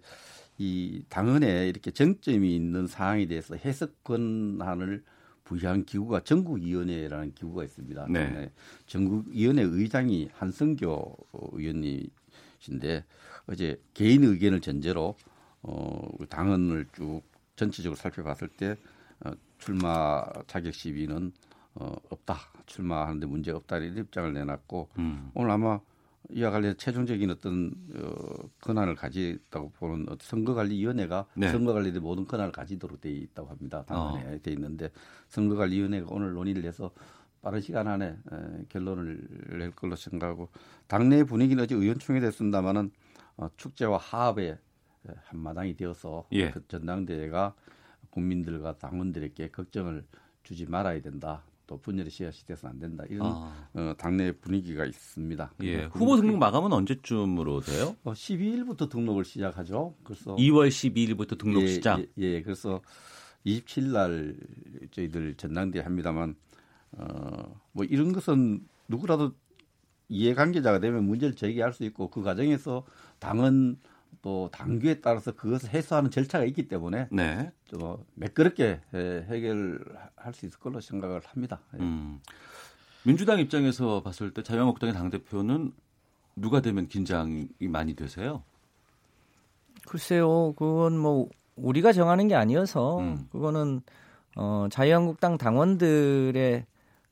이 0.59 1.03
당헌에 1.09 1.69
이렇게 1.69 1.91
정점이 1.91 2.55
있는 2.55 2.87
사항에 2.87 3.27
대해서 3.27 3.57
해석 3.57 4.03
권한을 4.05 5.05
부여한 5.45 5.85
기구가 5.85 6.21
전국위원회라는 6.21 7.35
기구가 7.35 7.65
있습니다. 7.65 8.07
네. 8.11 8.31
네. 8.31 8.53
전국위원회 8.87 9.63
의장이 9.63 10.29
한성교 10.35 11.17
의원님이신데 11.53 13.05
어제 13.47 13.81
개인 13.95 14.25
의견을 14.25 14.61
전제로 14.61 15.17
어, 15.63 16.09
당헌을 16.29 16.87
쭉 16.93 17.23
전체적으로 17.55 17.97
살펴봤을 17.97 18.49
때 18.49 18.77
어, 19.21 19.31
출마 19.59 20.25
자격 20.47 20.75
시비는 20.75 21.33
어, 21.75 21.95
없다. 22.11 22.39
출마하는데 22.67 23.27
문제가 23.27 23.59
없다. 23.59 23.79
이런 23.79 23.99
입장을 23.99 24.33
내놨고 24.33 24.89
음. 24.99 25.31
오늘 25.35 25.51
아마 25.51 25.79
이와 26.31 26.51
관련 26.51 26.77
최종적인 26.77 27.31
어떤 27.31 27.73
어, 27.95 28.49
권한을 28.61 28.95
가지다고 28.95 29.71
보는 29.71 30.07
선거관리위원회가 30.21 31.27
네. 31.35 31.49
선거관리의 31.51 32.01
모든 32.01 32.27
권한을 32.27 32.53
가지도록 32.53 33.01
돼 33.01 33.11
있다고 33.11 33.49
합니다. 33.49 33.85
당연에 33.87 34.35
어. 34.35 34.39
돼 34.43 34.53
있는데 34.53 34.91
선거관리위원회가 35.29 36.09
오늘 36.11 36.33
논의를 36.33 36.65
해서 36.65 36.91
빠른 37.43 37.61
시간 37.61 37.87
안에 37.87 38.07
에, 38.07 38.65
결론을 38.69 39.29
낼 39.59 39.71
걸로 39.71 39.95
생각하고 39.95 40.49
당내 40.89 41.25
분위기는 41.25 41.63
어제 41.63 41.75
의원총회 41.75 42.21
됐습니다마는 42.21 42.91
어, 43.37 43.49
축제와 43.57 43.99
화합의 43.99 44.59
한마당이 45.27 45.77
되어서 45.77 46.27
예. 46.33 46.51
그 46.51 46.67
전당대회가 46.67 47.55
국민들과 48.11 48.77
당원들에게 48.79 49.51
걱정을 49.51 50.05
주지 50.43 50.67
말아야 50.67 51.01
된다. 51.01 51.43
또 51.67 51.79
분열의 51.79 52.11
씨앗이 52.11 52.45
돼서는 52.47 52.75
안 52.75 52.81
된다. 52.81 53.05
이런 53.09 53.27
아. 53.27 53.69
어, 53.75 53.95
당내 53.99 54.33
분위기가 54.33 54.85
있습니다. 54.85 55.53
예. 55.63 55.85
후보 55.87 56.17
등록 56.17 56.39
마감은 56.39 56.73
언제쯤으로 56.73 57.61
돼요? 57.61 57.97
어, 58.05 58.13
12일부터 58.13 58.89
등록을 58.89 59.25
시작하죠. 59.25 59.95
그래서 60.05 60.37
2월 60.37 60.69
12일부터 60.69 61.39
등록 61.39 61.63
예, 61.63 61.67
시작. 61.67 62.01
예, 62.01 62.07
예, 62.19 62.43
그래서 62.43 62.81
27일 63.45 63.93
날 63.93 64.37
저희들 64.93 65.35
전당대회 65.35 65.83
합니다만 65.83 66.37
어, 66.93 67.61
뭐 67.73 67.85
이런 67.85 68.13
것은 68.13 68.67
누구라도 68.89 69.33
이해관계자가 70.09 70.79
되면 70.79 71.05
문제를 71.05 71.35
제기할 71.35 71.73
수 71.73 71.85
있고 71.85 72.11
그 72.11 72.23
과정에서 72.23 72.85
당은 73.19 73.79
또 74.23 74.49
당규에 74.53 75.01
따라서 75.01 75.33
그것을 75.33 75.71
해소하는 75.71 76.11
절차가 76.11 76.45
있기 76.47 76.69
때문에 76.69 77.09
네. 77.13 77.53
좀 77.65 78.05
매끄럽게 78.15 78.81
해결할 78.93 80.35
수 80.35 80.47
있을 80.47 80.59
걸로 80.59 80.81
생각을 80.81 81.21
합니다. 81.25 81.61
예. 81.75 81.79
음. 81.79 82.21
민주당 83.05 83.39
입장에서 83.39 84.03
봤을 84.03 84.33
때 84.33 84.43
자유한국당의 84.43 84.95
당 84.95 85.11
대표는 85.11 85.73
누가 86.35 86.61
되면 86.61 86.89
긴장이 86.89 87.49
많이 87.61 87.95
되세요? 87.95 88.43
글쎄요, 89.87 90.55
그건 90.55 90.99
뭐 90.99 91.29
우리가 91.55 91.93
정하는 91.93 92.27
게 92.29 92.35
아니어서 92.35 92.99
음. 92.99 93.29
그거는 93.31 93.81
어, 94.37 94.67
자유한국당 94.71 95.39
당원들의 95.39 96.67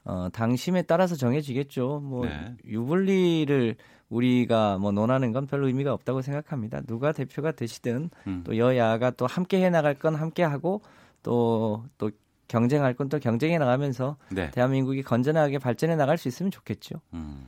어, 0.05 0.29
당심에 0.33 0.83
따라서 0.83 1.15
정해지겠죠. 1.17 2.01
뭐 2.01 2.27
네. 2.27 2.55
유불리를 2.67 3.77
우리가 4.09 4.79
뭐 4.79 4.93
논하는 4.93 5.33
건 5.33 5.47
별로 5.47 5.67
의미가 5.67 5.93
없다고 5.93 6.23
생각합니다. 6.23 6.81
누가 6.83 7.13
대표가 7.13 7.53
되시든 7.53 8.11
음. 8.27 8.43
또 8.45 8.57
여야가 8.57 9.13
또 9.13 9.27
함께 9.27 9.65
해 9.65 9.71
나갈 9.71 9.95
건 9.95 10.15
함께 10.15 10.43
하고 10.43 10.83
또또 11.23 11.85
또 11.99 12.11
경쟁할 12.49 12.95
건 12.95 13.09
또 13.09 13.19
경쟁해 13.19 13.59
나가면서 13.59 14.17
네. 14.31 14.51
대한민국이 14.51 15.03
건전하게 15.03 15.59
발전해 15.59 15.97
나갈 15.97 16.19
수 16.19 16.29
있으면 16.29 16.51
좋겠죠. 16.51 17.01
음. 17.15 17.47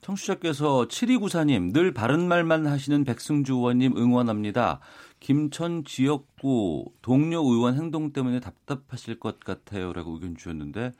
청취자께서 0.00 0.86
7294님 0.88 1.72
늘 1.72 1.92
바른 1.92 2.28
말만 2.28 2.66
하시는 2.66 3.04
백승주 3.04 3.54
의원님 3.54 3.96
응원합니다. 3.96 4.80
김천 5.20 5.84
지역구 5.84 6.84
동료 7.00 7.40
의원 7.40 7.76
행동 7.76 8.12
때문에 8.12 8.40
답답하실 8.40 9.18
것 9.18 9.40
같아요 9.40 9.94
라고 9.94 10.12
의견 10.12 10.36
주셨는데 10.36 10.92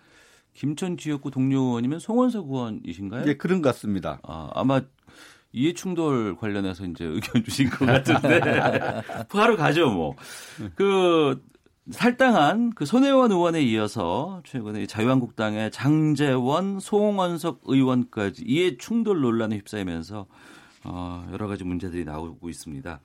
김천 0.55 0.97
지역구 0.97 1.31
동료 1.31 1.61
의원이면 1.61 1.99
송원석 1.99 2.47
의원이신가요? 2.47 3.25
네, 3.25 3.37
그런 3.37 3.61
것 3.61 3.69
같습니다. 3.71 4.21
아, 4.23 4.51
아마 4.55 4.81
이해 5.53 5.73
충돌 5.73 6.37
관련해서 6.37 6.85
이제 6.87 7.05
의견 7.05 7.45
주신 7.45 7.71
것 7.71 7.87
같은데 7.87 8.41
바로 9.31 9.57
가죠 9.57 9.91
뭐. 9.91 10.17
그 10.75 11.41
탈당한 11.93 12.71
그 12.71 12.87
손혜원 12.87 13.31
의원에 13.31 13.63
이어서 13.63 14.41
최근에 14.45 14.87
자유한국당의 14.87 15.71
장재원, 15.71 16.81
송원석 16.81 17.61
의원까지 17.65 18.43
이해 18.47 18.77
충돌 18.79 19.21
논란에 19.21 19.57
휩싸이면서 19.59 20.27
어, 20.85 21.29
여러 21.33 21.47
가지 21.47 21.65
문제들이 21.65 22.05
나오고 22.05 22.49
있습니다. 22.49 23.01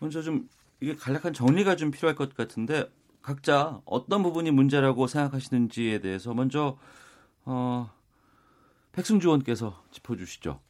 먼저 0.00 0.22
좀 0.22 0.48
이게 0.80 0.94
간략한 0.94 1.32
정리가 1.32 1.76
좀 1.76 1.90
필요할 1.90 2.14
것 2.14 2.34
같은데 2.34 2.84
각자 3.24 3.80
어떤 3.86 4.22
부분이 4.22 4.50
문제라고 4.50 5.06
생각하시는지에 5.06 6.00
대해서 6.00 6.34
먼저 6.34 6.76
어, 7.46 7.90
백승주 8.92 9.28
의원께서 9.28 9.82
짚어주시죠. 9.92 10.60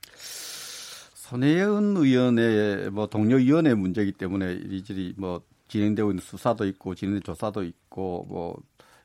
손혜연 1.15 1.97
의원의 1.97 2.93
뭐 2.93 3.09
동료 3.09 3.37
위원의 3.37 3.75
문제이기 3.75 4.13
때문에 4.13 4.53
이리저리 4.53 5.15
뭐 5.17 5.43
진행되고 5.67 6.13
있는 6.13 6.23
수사도 6.23 6.65
있고 6.67 6.95
진행 6.95 7.21
조사도 7.21 7.65
있고 7.65 8.25
뭐 8.29 8.57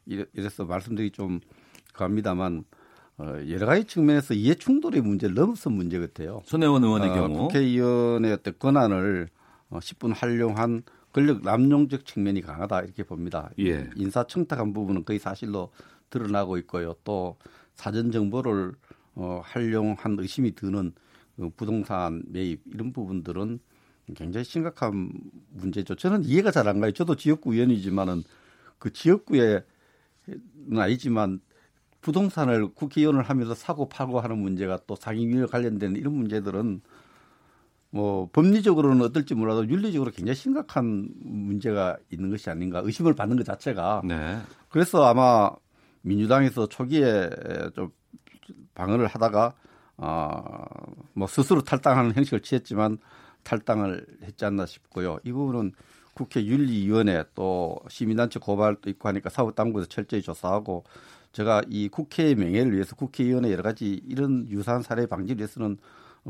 이래서 0.06 0.66
말씀드리기 0.66 1.16
좀 1.16 1.40
그합니다만 1.94 2.66
어, 3.18 3.34
여러 3.50 3.66
가지 3.66 3.86
측면에서 3.86 4.36
이해 4.36 4.54
충돌의 4.54 5.02
문제를 5.02 5.34
넘어선 5.34 5.74
문제 5.74 5.98
같아요. 5.98 6.44
손혜원 6.46 6.84
의원의 6.84 7.10
어, 7.10 7.14
경우 7.14 7.38
국회의원의 7.40 8.32
어떤 8.32 8.54
권한을 8.60 9.28
어, 9.72 9.80
10분 9.80 10.14
활용한 10.16 10.84
권력 11.14 11.42
남용적 11.44 12.06
측면이 12.06 12.42
강하다 12.42 12.82
이렇게 12.82 13.04
봅니다. 13.04 13.50
예. 13.60 13.90
인사 13.96 14.26
청탁한 14.26 14.74
부분은 14.74 15.06
거의 15.06 15.20
사실로 15.20 15.72
드러나고 16.10 16.58
있고요. 16.60 16.96
또 17.04 17.38
사전 17.76 18.12
정보를 18.12 18.74
어, 19.16 19.42
활용한 19.44 20.18
의심이 20.20 20.56
드는 20.56 20.94
그 21.38 21.50
부동산 21.56 22.24
매입 22.28 22.62
이런 22.66 22.94
부분들은 22.94 23.60
굉장히 24.16 24.44
심각한 24.44 25.12
문제죠. 25.52 25.96
저는 25.96 26.24
이해가 26.24 26.52
잘 26.52 26.68
안 26.68 26.80
가요. 26.80 26.92
저도 26.92 27.16
지역구 27.16 27.54
의원이지만은 27.54 28.24
그 28.80 28.92
지역구에는 28.92 29.62
아니지만 30.78 31.42
부동산을 32.02 32.70
국회의원을 32.74 33.24
하면서 33.24 33.54
사고 33.54 33.90
팔고 33.90 34.20
하는 34.20 34.38
문제가 34.40 34.80
또 34.88 34.96
상임위와 34.96 35.48
관련된 35.48 35.96
이런 35.96 36.14
문제들은 36.14 36.82
뭐 37.92 38.30
법리적으로는 38.32 39.02
어떨지 39.02 39.34
몰라도 39.34 39.68
윤리적으로 39.68 40.12
굉장히 40.12 40.36
심각한 40.36 41.10
문제가 41.22 41.98
있는 42.12 42.30
것이 42.30 42.50
아닌가 42.50 42.82
의심을 42.84 43.16
받는 43.16 43.38
것 43.38 43.44
자체가 43.44 44.02
네. 44.06 44.38
그래서 44.70 45.04
아마 45.06 45.50
민주당에서 46.02 46.68
초기에 46.68 47.30
좀 47.74 47.92
방어를 48.76 49.08
하다가 49.08 49.54
어뭐 49.98 51.28
스스로 51.28 51.62
탈당하는 51.62 52.14
형식을 52.16 52.42
취했지만 52.42 53.00
탈당을 53.44 54.06
했지 54.24 54.46
않나 54.46 54.66
싶고요. 54.66 55.18
이 55.24 55.32
부분은 55.32 55.74
국회 56.14 56.46
윤리위원회 56.46 57.24
또 57.34 57.80
시민단체 57.88 58.40
고발도 58.40 58.90
있고 58.92 59.08
하니까 59.08 59.30
사법 59.30 59.56
당국에서 59.56 59.88
철저히 59.88 60.22
조사하고 60.22 60.84
제가 61.32 61.62
이 61.70 61.90
국회의 61.90 62.36
명예를 62.36 62.74
위해서 62.74 62.96
국회의원의 62.96 63.52
여러 63.52 63.64
가지 63.64 64.02
이런 64.06 64.48
유사한 64.50 64.82
사례 64.82 65.06
방지를 65.06 65.40
위해서는 65.40 65.78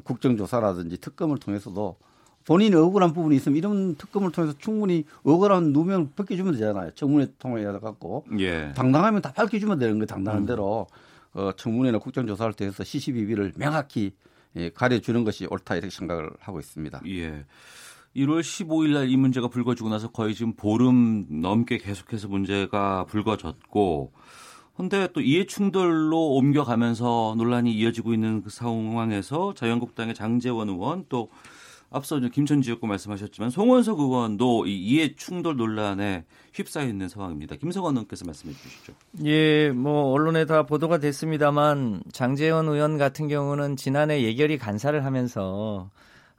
국정조사라든지 0.04 0.98
특검을 0.98 1.38
통해서도 1.38 1.98
본인이 2.46 2.76
억울한 2.76 3.14
부분이 3.14 3.36
있으면 3.36 3.58
이런 3.58 3.96
특검을 3.96 4.32
통해서 4.32 4.58
충분히 4.58 5.06
억울한 5.24 5.72
누명 5.74 6.12
벗겨주면 6.16 6.54
되잖아요. 6.54 6.92
청문회 6.96 7.28
통해 7.38 7.64
갖고 7.64 8.26
예. 8.40 8.74
당당하면 8.76 9.22
다 9.22 9.32
밝혀주면 9.34 9.78
되는 9.78 9.96
거예요. 9.96 10.06
당당한 10.06 10.44
음. 10.44 10.46
대로 10.46 10.88
어, 11.34 11.52
청문회나 11.56 12.00
국정조사를 12.00 12.54
통해서 12.54 12.84
시시비비를 12.84 13.54
명확히 13.56 14.14
예, 14.56 14.70
가려주는 14.70 15.24
것이 15.24 15.46
옳다 15.48 15.76
이렇게 15.76 15.92
생각을 15.92 16.32
하고 16.40 16.60
있습니다. 16.60 17.02
예. 17.08 17.46
1월 18.16 18.42
15일 18.42 18.94
날 18.94 19.08
이 19.08 19.16
문제가 19.18 19.48
불거지고 19.48 19.90
나서 19.90 20.10
거의 20.12 20.34
지금 20.34 20.54
보름 20.54 21.42
넘게 21.42 21.78
계속해서 21.78 22.28
문제가 22.28 23.06
불거졌고 23.06 24.12
근데 24.80 25.10
또 25.12 25.20
이해 25.20 25.46
충돌로 25.46 26.36
옮겨가면서 26.36 27.36
논란이 27.38 27.74
이어지고 27.74 28.14
있는 28.14 28.42
그 28.42 28.50
상황에서 28.50 29.54
자유한국당의 29.54 30.16
장재원 30.16 30.70
의원 30.70 31.04
또 31.10 31.28
앞서 31.92 32.18
김천 32.18 32.62
지역구 32.62 32.88
말씀하셨지만 32.88 33.50
송원석 33.50 34.00
의원도 34.00 34.68
이 34.68 34.78
이해 34.78 35.16
충돌 35.18 35.58
논란에 35.58 36.24
휩싸여 36.54 36.88
있는 36.88 37.10
상황입니다. 37.10 37.58
김성원 37.58 37.96
의원께서 37.96 38.24
말씀해 38.24 38.54
주시죠. 38.54 38.94
예, 39.26 39.70
뭐 39.72 40.14
언론에 40.14 40.46
다 40.46 40.64
보도가 40.64 41.00
됐습니다만 41.00 42.02
장재원 42.14 42.70
의원 42.70 42.98
같은 42.98 43.28
경우는 43.28 43.76
지난해 43.76 44.24
예결위 44.24 44.58
간사를 44.58 45.04
하면서 45.04 45.90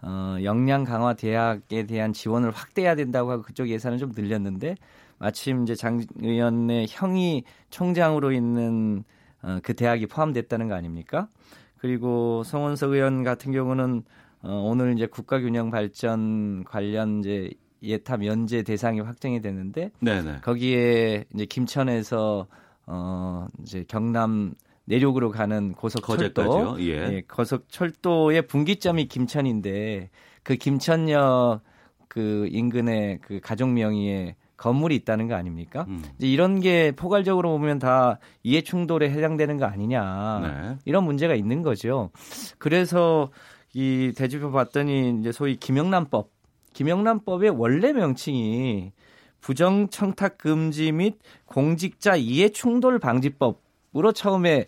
어, 0.00 0.36
역량 0.42 0.84
강화 0.84 1.12
대학에 1.12 1.84
대한 1.86 2.14
지원을 2.14 2.52
확대해야 2.52 2.94
된다고 2.94 3.32
하고 3.32 3.42
그쪽 3.42 3.68
예산을 3.68 3.98
좀 3.98 4.12
늘렸는데 4.16 4.76
마침 5.20 5.62
이제 5.62 5.74
장 5.74 6.02
의원의 6.16 6.86
형이 6.88 7.44
총장으로 7.68 8.32
있는 8.32 9.04
어, 9.42 9.58
그 9.62 9.74
대학이 9.74 10.06
포함됐다는 10.06 10.68
거 10.68 10.74
아닙니까? 10.74 11.28
그리고 11.76 12.42
송원석 12.42 12.92
의원 12.92 13.22
같은 13.22 13.52
경우는 13.52 14.02
어, 14.42 14.62
오늘 14.64 14.94
이제 14.94 15.06
국가균형 15.06 15.70
발전 15.70 16.64
관련 16.64 17.20
이제 17.20 17.50
예타 17.82 18.16
면제 18.16 18.62
대상이 18.62 19.00
확정이 19.00 19.40
됐는데 19.42 19.90
네네. 20.00 20.40
거기에 20.42 21.26
이제 21.34 21.44
김천에서 21.44 22.46
어 22.86 23.46
이제 23.62 23.84
경남 23.88 24.54
내륙으로 24.86 25.30
가는 25.30 25.72
고속철도 25.72 26.76
예. 26.80 26.86
예, 26.86 27.22
고속철도의 27.22 28.46
분기점이 28.46 29.06
김천인데 29.06 30.10
그 30.42 30.56
김천역 30.56 31.62
그 32.08 32.48
인근에 32.50 33.18
그 33.22 33.40
가족 33.40 33.70
명의의 33.70 34.34
건물이 34.60 34.94
있다는 34.96 35.26
거 35.26 35.34
아닙니까? 35.34 35.86
음. 35.88 36.04
이제 36.18 36.28
이런 36.28 36.60
게 36.60 36.92
포괄적으로 36.92 37.50
보면 37.50 37.78
다 37.78 38.18
이해 38.42 38.60
충돌에 38.60 39.08
해당되는 39.10 39.56
거 39.56 39.64
아니냐 39.64 40.40
네. 40.42 40.78
이런 40.84 41.04
문제가 41.04 41.34
있는 41.34 41.62
거죠. 41.62 42.10
그래서 42.58 43.30
이 43.72 44.12
대지표 44.14 44.52
봤더니 44.52 45.18
이제 45.18 45.32
소위 45.32 45.56
김영란법, 45.56 46.28
김영란법의 46.74 47.50
원래 47.56 47.94
명칭이 47.94 48.92
부정 49.40 49.88
청탁 49.88 50.36
금지 50.36 50.92
및 50.92 51.18
공직자 51.46 52.16
이해 52.16 52.50
충돌 52.50 52.98
방지법으로 52.98 54.12
처음에 54.14 54.66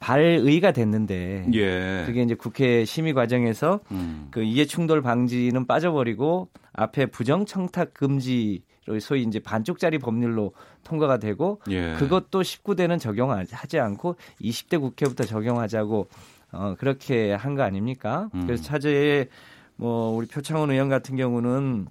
발의가 0.00 0.72
됐는데 0.72 1.46
예. 1.54 2.02
그게 2.04 2.22
이제 2.22 2.34
국회 2.34 2.84
심의 2.84 3.14
과정에서 3.14 3.80
음. 3.90 4.28
그 4.30 4.42
이해 4.42 4.66
충돌 4.66 5.00
방지는 5.00 5.66
빠져버리고 5.66 6.48
앞에 6.74 7.06
부정 7.06 7.46
청탁 7.46 7.94
금지 7.94 8.64
소위 9.00 9.22
이제 9.22 9.38
반쪽짜리 9.38 9.98
법률로 9.98 10.52
통과가 10.84 11.18
되고 11.18 11.60
예. 11.70 11.94
그것도 11.94 12.42
19대는 12.42 12.98
적용하지 12.98 13.78
않고 13.78 14.16
20대 14.40 14.80
국회부터 14.80 15.24
적용하자고 15.24 16.08
어 16.52 16.74
그렇게 16.78 17.32
한 17.32 17.54
거 17.54 17.62
아닙니까? 17.62 18.28
음. 18.34 18.46
그래서 18.46 18.64
차제에 18.64 19.28
뭐 19.76 20.10
우리 20.16 20.26
표창원 20.26 20.70
의원 20.70 20.88
같은 20.88 21.16
경우는 21.16 21.86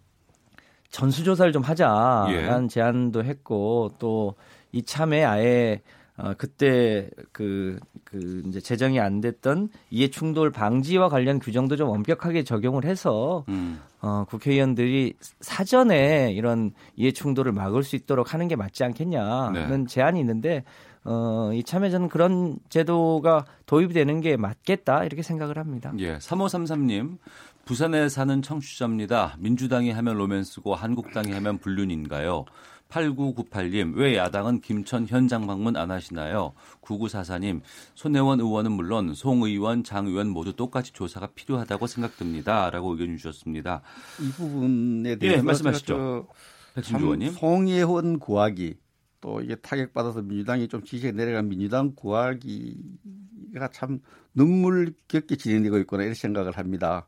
전수조사를 0.89 1.51
좀 1.51 1.61
하자라는 1.63 2.63
예. 2.65 2.67
제안도 2.67 3.23
했고 3.23 3.91
또 3.99 4.35
이참에 4.71 5.23
아예 5.23 5.81
어, 6.19 6.33
그때 6.37 7.09
그, 7.31 7.79
그, 8.03 8.43
이제 8.45 8.59
제정이 8.59 8.99
안 8.99 9.21
됐던 9.21 9.69
이해 9.89 10.09
충돌 10.09 10.51
방지와 10.51 11.07
관련 11.07 11.39
규정도 11.39 11.77
좀 11.77 11.89
엄격하게 11.89 12.43
적용을 12.43 12.83
해서, 12.83 13.45
음. 13.47 13.79
어, 14.01 14.25
국회의원들이 14.25 15.13
사전에 15.39 16.33
이런 16.33 16.71
이해 16.97 17.11
충돌을 17.11 17.53
막을 17.53 17.83
수 17.83 17.95
있도록 17.95 18.33
하는 18.33 18.49
게 18.49 18.57
맞지 18.57 18.83
않겠냐는 18.83 19.83
네. 19.83 19.87
제안이 19.87 20.19
있는데, 20.19 20.65
어, 21.05 21.51
이참에 21.53 21.89
저는 21.89 22.09
그런 22.09 22.57
제도가 22.67 23.45
도입이 23.65 23.93
되는 23.93 24.19
게 24.19 24.35
맞겠다, 24.35 25.05
이렇게 25.05 25.21
생각을 25.23 25.57
합니다. 25.57 25.93
예, 25.99 26.17
3533님. 26.17 27.17
부산에 27.63 28.09
사는 28.09 28.41
청취자입니다. 28.41 29.35
민주당이 29.37 29.91
하면 29.91 30.17
로맨스고 30.17 30.75
한국당이 30.75 31.31
하면 31.31 31.59
불륜인가요? 31.59 32.45
8998님, 32.89 33.95
왜 33.95 34.17
야당은 34.17 34.61
김천 34.61 35.05
현장 35.07 35.45
방문 35.45 35.75
안 35.75 35.91
하시나요? 35.91 36.53
9944님, 36.81 37.61
손혜원 37.93 38.39
의원은 38.39 38.71
물론 38.71 39.13
송 39.13 39.43
의원, 39.43 39.83
장 39.83 40.07
의원 40.07 40.29
모두 40.29 40.53
똑같이 40.53 40.91
조사가 40.91 41.27
필요하다고 41.35 41.85
생각됩니다. 41.87 42.69
라고 42.71 42.91
의견 42.93 43.15
주셨습니다. 43.15 43.81
이 44.19 44.31
부분에 44.31 45.15
대해서 45.17 45.39
예, 45.39 45.41
말씀하시죠. 45.41 46.27
백신주 46.75 47.03
의원님. 47.03 47.31
송혜원 47.33 48.19
구하기 48.19 48.77
또 49.21 49.41
이게 49.41 49.55
타격받아서 49.55 50.21
민주당이 50.21 50.67
좀 50.67 50.83
지지가 50.83 51.11
내려간 51.11 51.49
민주당 51.49 51.93
구하기가 51.95 53.67
참 53.71 53.99
눈물겹게 54.33 55.35
진행되고 55.35 55.77
있구나 55.79 56.03
이런 56.03 56.15
생각을 56.15 56.57
합니다. 56.57 57.05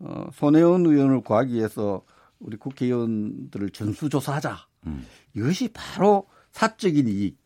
어, 0.00 0.26
손혜원 0.32 0.86
의원을 0.86 1.20
구하기 1.20 1.54
위해서 1.54 2.02
우리 2.40 2.56
국회의원들을 2.56 3.70
전수조사하자. 3.70 4.73
음. 4.86 5.06
이것이 5.34 5.70
바로 5.72 6.26
사적인 6.52 7.08
이익. 7.08 7.38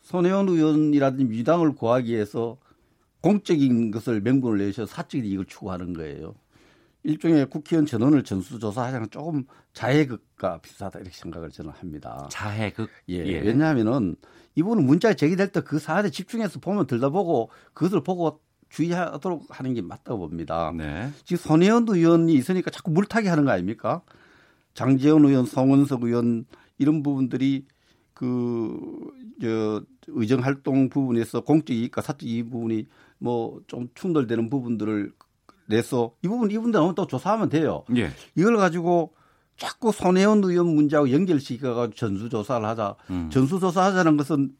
손혜원 0.00 0.48
의원이라든지 0.48 1.24
민주당을 1.24 1.74
구하기 1.74 2.12
위해서 2.12 2.58
공적인 3.22 3.90
것을 3.90 4.20
명분을 4.20 4.58
내셔서 4.58 4.92
사적인 4.92 5.24
이익을 5.24 5.46
추구하는 5.46 5.94
거예요. 5.94 6.34
일종의 7.04 7.46
국회의원 7.50 7.86
전원을 7.86 8.22
전수조사하자는 8.24 9.10
조금 9.10 9.44
자해극과 9.72 10.60
비슷하다 10.60 11.00
이렇게 11.00 11.16
생각을 11.16 11.50
저는 11.50 11.70
합니다. 11.70 12.28
자해극? 12.30 12.90
예. 13.10 13.16
예. 13.26 13.40
왜냐하면은 13.40 14.16
이분은 14.54 14.84
문자가 14.84 15.14
제기될 15.14 15.48
때 15.52 15.60
그 15.60 15.78
사안에 15.78 16.10
집중해서 16.10 16.60
보면 16.60 16.86
들다보고 16.86 17.50
그것을 17.74 18.02
보고 18.02 18.40
주의하도록 18.70 19.46
하는 19.50 19.74
게 19.74 19.82
맞다고 19.82 20.18
봅니다. 20.18 20.72
네. 20.76 21.10
지금 21.24 21.36
손혜원 21.42 21.86
의원이 21.88 22.32
있으니까 22.34 22.70
자꾸 22.70 22.90
물타기 22.90 23.28
하는 23.28 23.44
거 23.44 23.52
아닙니까? 23.52 24.02
장재원 24.74 25.24
의원, 25.24 25.46
성원석 25.46 26.02
의원 26.04 26.44
이런 26.78 27.02
부분들이 27.02 27.64
그저 28.12 29.82
의정 30.08 30.40
활동 30.42 30.88
부분에서 30.88 31.40
공적 31.42 31.74
이익과 31.74 32.02
사적 32.02 32.24
이익 32.28 32.50
부분이 32.50 32.86
뭐 33.18 33.60
좀 33.66 33.88
충돌되는 33.94 34.50
부분들을 34.50 35.12
내서 35.66 36.14
이 36.22 36.28
부분 36.28 36.50
이분들은 36.50 36.94
또 36.94 37.06
조사하면 37.06 37.48
돼요. 37.48 37.84
예. 37.96 38.10
이걸 38.36 38.56
가지고 38.56 39.14
자꾸 39.56 39.92
손혜원 39.92 40.42
의원 40.44 40.66
문제하고 40.74 41.10
연결시켜가지고 41.10 41.94
전수조사를 41.96 42.66
하자. 42.66 42.96
음. 43.10 43.30
전수조사하자는 43.30 44.16
것은 44.16 44.50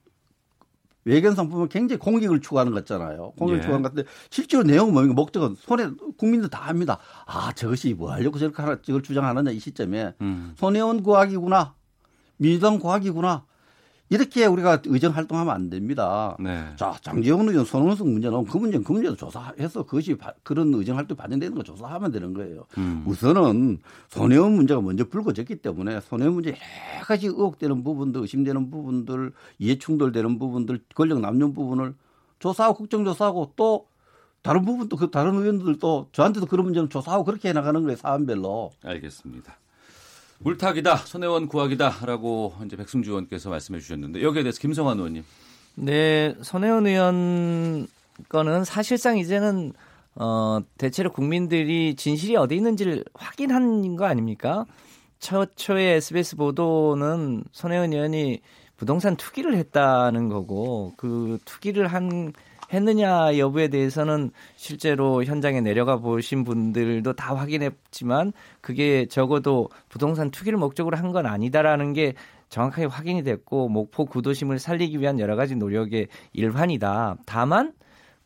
외견상 1.05 1.49
보면 1.49 1.69
굉장히 1.69 1.99
공익을 1.99 2.41
추구하는 2.41 2.73
것 2.73 2.85
같잖아요. 2.85 3.33
공익을 3.39 3.59
예. 3.59 3.63
추구하는 3.63 3.83
것 3.83 3.91
같은데 3.91 4.09
실제로 4.31 4.63
내용은 4.63 4.93
뭡니까? 4.93 5.15
목적은 5.15 5.57
손해 5.59 5.91
국민들 6.17 6.49
다 6.49 6.69
압니다. 6.69 6.99
아 7.27 7.53
저것이 7.53 7.95
뭐 7.95 8.13
하려고 8.13 8.39
저렇게 8.39 8.63
하나 8.63 8.81
저걸 8.81 9.03
주장하느냐 9.03 9.51
이 9.51 9.59
시점에 9.59 10.15
음. 10.21 10.55
손해원 10.57 11.03
구하기구나 11.03 11.75
민주당 12.37 12.79
구하기구나 12.79 13.45
이렇게 14.11 14.45
우리가 14.45 14.83
의정 14.85 15.15
활동하면 15.15 15.55
안 15.55 15.71
됩니다. 15.71 16.37
네. 16.39 16.65
자, 16.77 16.95
장재원 17.01 17.49
의원, 17.49 17.65
손원석 17.65 18.07
문제 18.07 18.29
나오면 18.29 18.51
그 18.51 18.59
문제는 18.59 18.85
그 18.85 18.93
문제도 18.93 19.17
조사해서 19.17 19.85
그것이 19.85 20.15
바, 20.15 20.33
그런 20.43 20.73
의정 20.75 20.99
활동 20.99 21.17
반영되는 21.17 21.57
거 21.57 21.63
조사하면 21.63 22.13
되는 22.13 22.35
거예요. 22.35 22.67
음. 22.77 23.03
우선은 23.07 23.79
손해원 24.09 24.53
문제가 24.53 24.81
먼저 24.83 25.05
불거졌기 25.05 25.57
때문에 25.57 26.01
손해원 26.01 26.35
문제 26.35 26.51
여러 26.51 27.05
가지 27.05 27.27
의혹되는 27.27 27.83
부분들, 27.83 28.21
의심되는 28.21 28.71
부분들, 28.71 29.33
이해 29.59 29.79
충돌되는 29.79 30.39
부분들, 30.39 30.81
권력 30.95 31.21
남용 31.21 31.55
부분을 31.55 31.95
조사하고 32.41 32.77
국정조사하고 32.77 33.53
또 33.57 33.87
다른 34.43 34.67
부분도 34.67 34.97
그 34.97 35.11
다른 35.11 35.35
의원들도 35.37 36.11
저한테도 36.13 36.45
그런 36.47 36.67
문제는 36.67 36.91
조사하고 36.91 37.25
그렇게 37.25 37.49
해 37.49 37.53
나가는 37.55 37.83
거예요 37.83 37.97
사안별로. 37.97 38.73
알겠습니다. 38.85 39.57
물타기다, 40.39 40.97
손해원 40.97 41.49
구하기다라고 41.49 42.55
이제 42.67 42.77
백승주 42.77 43.11
의원께서 43.11 43.51
말씀해 43.51 43.81
주셨는데 43.81 44.23
여기에 44.23 44.43
대해서 44.43 44.61
김성환 44.61 44.99
의원님. 44.99 45.25
네, 45.77 46.35
손해원 46.43 46.87
의원 46.87 47.87
거는 48.29 48.65
사실상 48.65 49.19
이제는 49.19 49.73
어, 50.17 50.61
대체로 50.79 51.11
국민들이 51.11 51.97
진실이 51.97 52.37
어디 52.37 52.55
있는지를 52.57 53.05
확인한 53.15 53.97
거 53.97 54.05
아닙니까? 54.05 54.65
처초에 55.19 55.95
SBS 55.95 56.37
보도는 56.37 57.45
손혜원 57.53 57.93
의원이 57.93 58.41
부동산 58.77 59.17
투기를 59.17 59.57
했다는 59.57 60.29
거고 60.29 60.93
그 60.97 61.39
투기를 61.45 61.89
한 61.89 62.33
했느냐 62.73 63.39
여부에 63.39 63.69
대해서는 63.69 64.31
실제로 64.57 65.23
현장에 65.25 65.61
내려가 65.61 65.97
보신 65.99 66.45
분들도 66.45 67.13
다 67.15 67.35
확인했지만 67.35 68.33
그게 68.61 69.07
적어도 69.07 69.69
부동산 69.89 70.31
투기를 70.31 70.59
목적으로 70.59 70.97
한 70.97 71.13
건 71.15 71.27
아니다라는 71.27 71.93
게 71.93 72.15
정확하게 72.49 72.87
확인이 72.87 73.23
됐고 73.23 73.69
목포 73.69 74.07
구도심을 74.07 74.59
살리기 74.59 75.01
위한 75.01 75.21
여러 75.21 75.37
가지 75.37 75.55
노력의 75.55 76.09
일환이다. 76.33 77.17
다만 77.27 77.73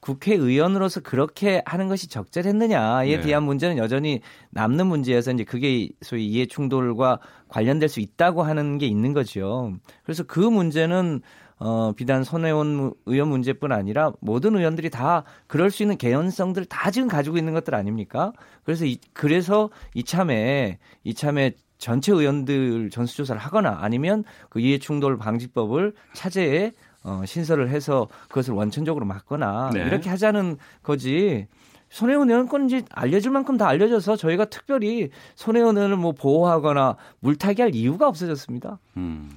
국회의원으로서 0.01 1.01
그렇게 1.01 1.63
하는 1.67 1.89
것이 1.89 2.09
적절했느냐에 2.09 3.17
네. 3.17 3.21
대한 3.21 3.43
문제는 3.43 3.79
여전히 3.79 4.21
남는 4.51 4.87
문제여서 4.87 5.33
이제 5.33 5.45
그게 5.45 5.89
소위 6.03 6.27
이해 6.29 6.47
충돌과 6.47 7.19
관련될 7.49 7.89
수 7.89 8.01
있다고 8.01 8.43
하는 8.43 8.79
게 8.79 8.87
있는 8.87 9.13
거죠. 9.13 9.73
그래서 10.05 10.23
그 10.23 10.41
문제는 10.41 11.21
어, 11.59 11.93
비단 11.97 12.25
손혜원 12.25 12.93
의원 13.07 13.29
문제뿐 13.29 13.73
아니라 13.73 14.13
모든 14.21 14.57
의원들이 14.57 14.91
다 14.91 15.25
그럴 15.47 15.71
수 15.71 15.83
있는 15.83 15.97
개연성들 15.97 16.67
다 16.67 16.91
지금 16.91 17.09
가지고 17.09 17.37
있는 17.37 17.53
것들 17.53 17.75
아닙니까? 17.75 18.33
그래서 18.65 18.85
이, 18.85 18.99
그래서 19.13 19.71
이참에 19.95 20.79
이참에 21.05 21.53
전체 21.79 22.13
의원들 22.13 22.91
전수조사를 22.91 23.41
하거나 23.41 23.79
아니면 23.81 24.25
그 24.49 24.61
이해충돌 24.61 25.19
방지법을 25.19 25.95
차제에 26.15 26.73
어, 27.05 27.23
신설을 27.25 27.71
해서 27.71 28.09
그것을 28.29 28.55
원천적으로 28.55 29.07
막거나 29.07 29.71
네. 29.73 29.85
이렇게 29.85 30.11
하자는 30.11 30.59
거지. 30.83 31.47
손해원 31.91 32.29
의원 32.29 32.49
건 32.49 32.67
이제 32.67 32.83
알려줄 32.91 33.33
만큼 33.33 33.57
다 33.57 33.67
알려져서 33.67 34.17
저희가 34.17 34.45
특별히 34.47 35.09
손해원 35.35 35.79
의원을 35.79 35.97
뭐 35.97 36.13
보호하거나 36.13 36.97
물타기할 37.21 37.75
이유가 37.75 38.09
없어졌습니다. 38.09 38.79
음. 38.99 39.31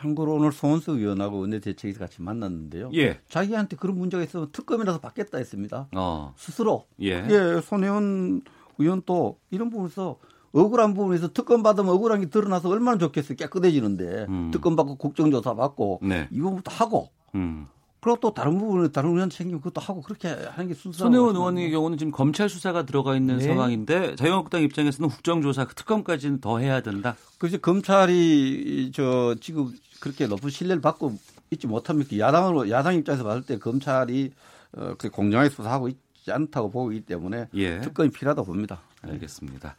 참고로 0.00 0.34
오늘 0.34 0.50
송원석 0.50 0.96
의원하고 0.96 1.40
원내대책위 1.40 1.94
같이 1.94 2.22
만났는데요. 2.22 2.90
예. 2.94 3.20
자기한테 3.28 3.76
그런 3.76 3.98
문제가 3.98 4.22
있으면 4.22 4.48
특검이라서 4.50 4.98
받겠다 5.00 5.36
했습니다. 5.36 5.88
어. 5.94 6.32
스스로. 6.36 6.86
예. 7.02 7.26
예. 7.28 7.60
손혜원 7.60 8.40
의원 8.78 9.02
또 9.04 9.38
이런 9.50 9.68
부분에서 9.68 10.16
억울한 10.52 10.94
부분에서 10.94 11.32
특검 11.32 11.62
받으면 11.62 11.90
억울한 11.92 12.20
게 12.20 12.26
드러나서 12.30 12.70
얼마나 12.70 12.96
좋겠어요. 12.96 13.36
깨끗해지는데 13.36 14.26
음. 14.28 14.50
특검 14.50 14.74
받고 14.74 14.96
국정조사 14.96 15.54
받고 15.54 16.00
네. 16.02 16.28
이 16.32 16.40
부분부터 16.40 16.72
하고 16.72 17.10
음. 17.34 17.66
그리고 18.00 18.18
또 18.20 18.32
다른 18.32 18.58
부분은 18.58 18.92
다른 18.92 19.10
의원 19.10 19.28
챙기면 19.28 19.60
그것도 19.60 19.80
하고 19.80 20.00
그렇게 20.00 20.28
하는 20.28 20.68
게 20.68 20.74
순서. 20.74 21.04
손혜원 21.04 21.36
의원의 21.36 21.70
경우는 21.70 21.98
지금 21.98 22.10
검찰 22.12 22.48
수사가 22.48 22.84
들어가 22.84 23.14
있는 23.14 23.38
네. 23.38 23.44
상황인데 23.44 24.16
자유한국당 24.16 24.62
입장에서는 24.62 25.08
국정조사 25.10 25.66
그 25.66 25.74
특검까지는 25.74 26.40
더 26.40 26.58
해야 26.58 26.80
된다. 26.80 27.16
그래서 27.38 27.58
검찰이 27.58 28.92
저 28.94 29.34
지금 29.40 29.72
그렇게 30.00 30.26
높은 30.26 30.48
신뢰를 30.50 30.80
받고 30.80 31.18
있지 31.50 31.66
못합니까? 31.66 32.18
야당으로 32.18 32.70
야당 32.70 32.94
입장에서 32.94 33.24
봤을 33.24 33.42
때 33.42 33.58
검찰이 33.58 34.32
어, 34.72 34.94
그 34.96 35.10
공정하게 35.10 35.50
수사하고 35.50 35.88
있지 35.88 36.30
않다고 36.30 36.70
보기 36.70 37.02
때문에 37.02 37.48
예. 37.54 37.80
특검이 37.80 38.10
필요하다 38.10 38.42
고 38.42 38.46
봅니다. 38.52 38.80
알겠습니다. 39.02 39.76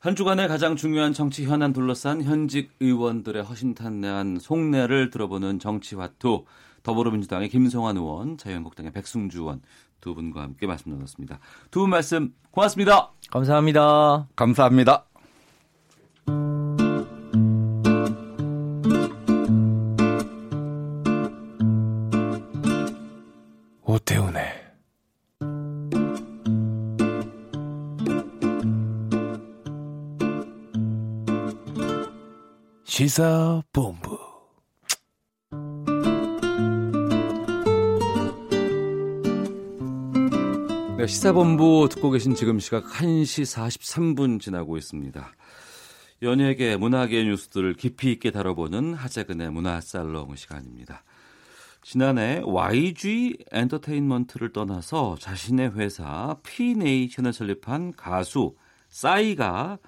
한 0.00 0.14
주간의 0.14 0.46
가장 0.46 0.76
중요한 0.76 1.12
정치 1.12 1.44
현안 1.44 1.72
둘러싼 1.72 2.22
현직 2.22 2.70
의원들의 2.80 3.42
허심탄회한 3.42 4.38
속내를 4.38 5.10
들어보는 5.10 5.58
정치화투 5.58 6.44
더불어민주당의 6.84 7.48
김성환 7.48 7.96
의원, 7.96 8.38
자유한국당의 8.38 8.92
백승주 8.92 9.40
의원 9.40 9.60
두 10.00 10.14
분과 10.14 10.42
함께 10.42 10.66
말씀 10.68 10.92
나눴습니다. 10.92 11.40
두 11.72 11.80
분 11.80 11.90
말씀 11.90 12.32
고맙습니다. 12.52 13.10
감사합니다. 13.30 14.28
감사합니다. 14.36 15.04
오태훈의 23.84 24.57
시사본부 32.98 34.18
네, 40.96 41.06
시사본부 41.06 41.88
듣고 41.92 42.10
계신 42.10 42.34
지금 42.34 42.58
시각 42.58 42.86
1시 42.86 43.44
43분 43.44 44.40
지나고 44.40 44.76
있습니다. 44.76 45.32
연예계, 46.22 46.76
문화계 46.76 47.22
뉴스들을 47.22 47.74
깊이 47.74 48.10
있게 48.10 48.32
다뤄보는 48.32 48.94
하재근의 48.94 49.52
문화살롱 49.52 50.34
시간입니다. 50.34 51.04
지난해 51.82 52.42
YG 52.44 53.36
엔터테인먼트를 53.52 54.52
떠나서 54.52 55.14
자신의 55.20 55.76
회사 55.76 56.36
피네이션을 56.42 57.32
설립한 57.32 57.92
가수 57.92 58.56
싸이가 58.88 59.78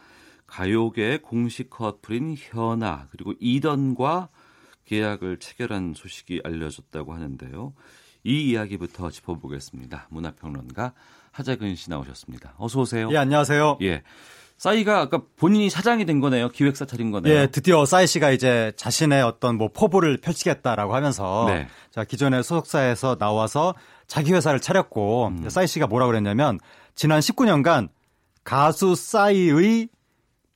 가요계 0.51 1.19
공식 1.23 1.71
커플인 1.71 2.35
현아 2.37 3.07
그리고 3.13 3.35
이던과 3.39 4.29
계약을 4.85 5.39
체결한 5.39 5.95
소식이 5.97 6.41
알려졌다고 6.45 7.15
하는데요. 7.15 7.73
이 8.25 8.51
이야기부터 8.51 9.11
짚어보겠습니다. 9.11 10.09
문화평론가 10.11 10.93
하재근 11.31 11.77
씨 11.77 11.89
나오셨습니다. 11.89 12.55
어서 12.59 12.81
오세요. 12.81 13.09
예, 13.13 13.17
안녕하세요. 13.17 13.79
예. 13.83 14.03
싸이가 14.59 15.01
아까 15.01 15.23
본인이 15.37 15.71
사장이 15.71 16.05
된 16.05 16.21
거네요. 16.21 16.49
기획사 16.51 16.85
차린 16.85 17.13
거네요. 17.13 17.33
예, 17.33 17.47
드디어 17.47 17.87
싸이 17.87 18.09
씨가 18.09 18.31
이제 18.33 18.73
자신의 18.77 19.23
어떤 19.23 19.57
뭐 19.57 19.69
포부를 19.69 20.19
펼치겠다라고 20.19 20.95
하면서 20.95 21.47
네. 21.49 21.69
자, 21.93 22.05
기존의 22.05 22.43
소속사에서 22.43 23.17
나와서 23.17 23.75
자기 24.09 24.33
회사를 24.35 24.61
차렸고 24.61 25.29
음. 25.29 25.49
싸이 25.49 25.69
씨가 25.69 25.87
뭐라 25.87 26.07
그랬냐면 26.07 26.59
지난 26.97 27.21
19년간 27.21 27.89
가수 28.45 28.97
싸이의 28.97 29.89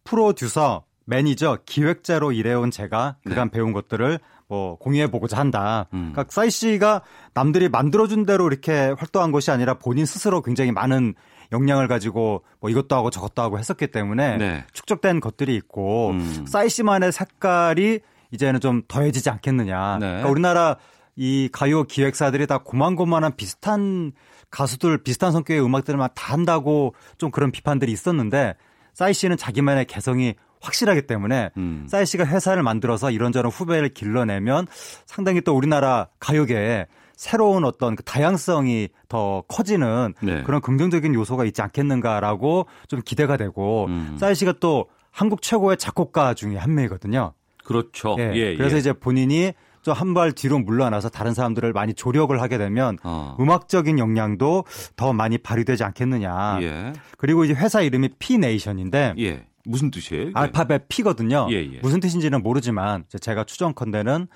프로듀서, 0.05 0.85
매니저, 1.07 1.59
기획자로 1.67 2.33
일해온 2.33 2.71
제가 2.71 3.17
그간 3.25 3.51
네. 3.51 3.59
배운 3.59 3.73
것들을 3.73 4.19
뭐 4.49 4.77
공유해 4.79 5.11
보고자 5.11 5.39
한다. 5.39 5.87
음. 5.93 6.13
그러니까 6.13 6.27
싸이 6.29 6.51
씨가 6.51 7.03
남들이 7.35 7.69
만들어준 7.69 8.27
대로 8.27 8.47
이렇게 8.47 8.95
활동한 8.97 9.33
것이 9.33 9.51
아니라 9.51 9.75
본인 9.75 10.07
스스로 10.07 10.43
굉장히 10.43 10.73
많은 10.73 11.15
역량을 11.53 11.89
가지고 11.89 12.43
뭐 12.61 12.71
이것도 12.71 12.95
하고 12.97 13.11
저것도 13.11 13.43
하고 13.43 13.59
했었기 13.59 13.89
때문에 13.89 14.37
네. 14.39 14.65
축적된 14.73 15.21
것들이 15.21 15.55
있고 15.57 16.11
음. 16.11 16.45
싸이 16.47 16.69
씨만의 16.69 17.13
색깔이 17.13 18.01
이제는 18.31 18.61
좀 18.61 18.83
더해지지 18.89 19.31
않겠느냐. 19.31 19.99
네. 20.01 20.07
그러니까 20.07 20.29
우리나라 20.29 20.77
이 21.17 21.49
가요 21.53 21.85
기획사들이 21.85 22.47
다 22.47 22.59
고만고만한 22.59 23.37
비슷한 23.37 24.13
가수들 24.51 25.03
비슷한 25.03 25.33
성격의 25.33 25.63
음악들만 25.65 26.11
다 26.15 26.33
한다고 26.33 26.95
좀 27.19 27.31
그런 27.31 27.53
비판들이 27.53 27.93
있었는데 27.93 28.55
싸이 28.95 29.13
씨는 29.13 29.37
자기만의 29.37 29.85
개성이 29.85 30.35
확실하기 30.61 31.03
때문에 31.03 31.51
음. 31.59 31.87
싸이 31.89 32.07
씨가 32.07 32.25
회사를 32.25 32.63
만들어서 32.63 33.11
이런저런 33.11 33.53
후배를 33.53 33.91
길러내면 33.91 34.67
상당히 35.05 35.43
또 35.43 35.55
우리나라 35.55 36.09
가요계에 36.21 36.87
새로운 37.17 37.65
어떤 37.65 37.95
그 37.97 38.03
다양성이 38.03 38.89
더 39.09 39.43
커지는 39.47 40.15
네. 40.21 40.43
그런 40.43 40.61
긍정적인 40.61 41.15
요소가 41.15 41.45
있지 41.45 41.63
않겠는가라고 41.63 42.67
좀 42.89 43.03
기대가 43.05 43.37
되고 43.37 43.87
음. 43.87 44.17
싸이 44.19 44.35
씨가 44.35 44.55
또 44.61 44.87
한국 45.11 45.43
최고의 45.43 45.77
작곡가 45.77 46.35
중에 46.35 46.57
한 46.57 46.75
명이거든요. 46.75 47.35
그렇죠. 47.65 48.17
예. 48.19 48.33
예 48.35 48.57
그래서 48.57 48.77
예. 48.77 48.81
이제 48.81 48.93
본인이 48.93 49.53
좀한발 49.85 50.33
뒤로 50.33 50.59
물러나서 50.59 51.11
다른 51.11 51.35
사람들을 51.35 51.73
많이 51.73 51.95
조력을 51.95 52.41
하게 52.41 52.59
되면 52.59 52.99
어. 53.05 53.37
음악적인 53.39 53.99
역량도 53.99 54.65
더 54.97 55.13
많이 55.13 55.39
발휘되지 55.39 55.85
않겠느냐. 55.85 56.59
예. 56.63 56.93
그리고 57.19 57.45
이제 57.45 57.55
회사 57.55 57.83
이름이 57.83 58.11
P 58.19 58.27
NATION인데 58.27 59.15
예. 59.19 59.47
무슨 59.65 59.91
뜻이에요? 59.91 60.31
알파벳 60.35 60.89
P거든요. 60.89 61.47
예, 61.51 61.57
예. 61.57 61.79
무슨 61.83 62.01
뜻인지는 62.01 62.43
모르지만 62.43 63.05
제가 63.21 63.45
추정컨대는 63.45 64.27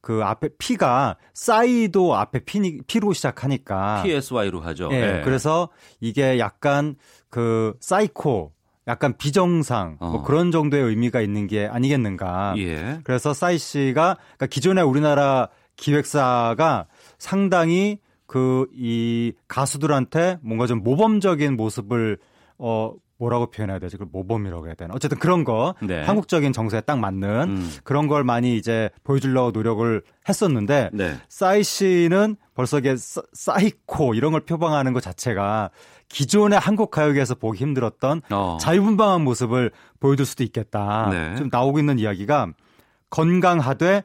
그 0.00 0.22
앞에 0.22 0.48
P가 0.58 1.16
싸이도 1.32 2.14
앞에 2.14 2.40
P, 2.40 2.80
P로 2.86 3.12
시작하니까 3.12 4.02
PSY로 4.02 4.60
하죠. 4.60 4.88
예. 4.92 5.00
네. 5.00 5.22
그래서 5.22 5.68
이게 6.00 6.38
약간 6.38 6.96
그 7.30 7.74
사이코 7.80 8.53
약간 8.86 9.16
비정상 9.16 9.96
뭐 9.98 10.08
어. 10.08 10.12
뭐 10.12 10.22
그런 10.22 10.50
정도의 10.50 10.82
의미가 10.82 11.20
있는 11.20 11.46
게 11.46 11.66
아니겠는가. 11.66 12.54
예. 12.58 13.00
그래서 13.04 13.32
싸이 13.32 13.58
씨가 13.58 14.16
그러니까 14.16 14.46
기존에 14.46 14.82
우리나라 14.82 15.48
기획사가 15.76 16.86
상당히 17.18 17.98
그 18.26 18.66
이 18.74 19.32
가수들한테 19.48 20.38
뭔가 20.42 20.66
좀 20.66 20.82
모범적인 20.82 21.56
모습을 21.56 22.18
어 22.58 22.92
뭐라고 23.16 23.46
표현해야 23.46 23.78
되지? 23.78 23.96
그 23.96 24.06
모범이라고 24.10 24.66
해야 24.66 24.74
되나? 24.74 24.92
어쨌든 24.94 25.18
그런 25.18 25.44
거 25.44 25.74
네. 25.80 26.02
한국적인 26.02 26.52
정서에 26.52 26.80
딱 26.80 26.98
맞는 26.98 27.28
음. 27.48 27.70
그런 27.84 28.08
걸 28.08 28.24
많이 28.24 28.56
이제 28.56 28.90
보여주려고 29.04 29.52
노력을 29.52 30.02
했었는데 30.28 30.90
네. 30.92 31.14
싸이 31.28 31.62
씨는 31.62 32.36
벌써 32.54 32.78
이게 32.80 32.96
사이코 32.98 34.14
이런 34.14 34.32
걸 34.32 34.40
표방하는 34.40 34.92
것 34.92 35.00
자체가 35.00 35.70
기존의 36.08 36.58
한국 36.58 36.90
가요계에서 36.90 37.34
보기 37.36 37.58
힘들었던 37.58 38.22
어. 38.30 38.58
자유분방한 38.60 39.22
모습을 39.22 39.70
보여줄 40.00 40.26
수도 40.26 40.44
있겠다. 40.44 41.08
네. 41.10 41.34
좀 41.36 41.48
나오고 41.50 41.78
있는 41.78 41.98
이야기가 41.98 42.48
건강하되 43.10 44.04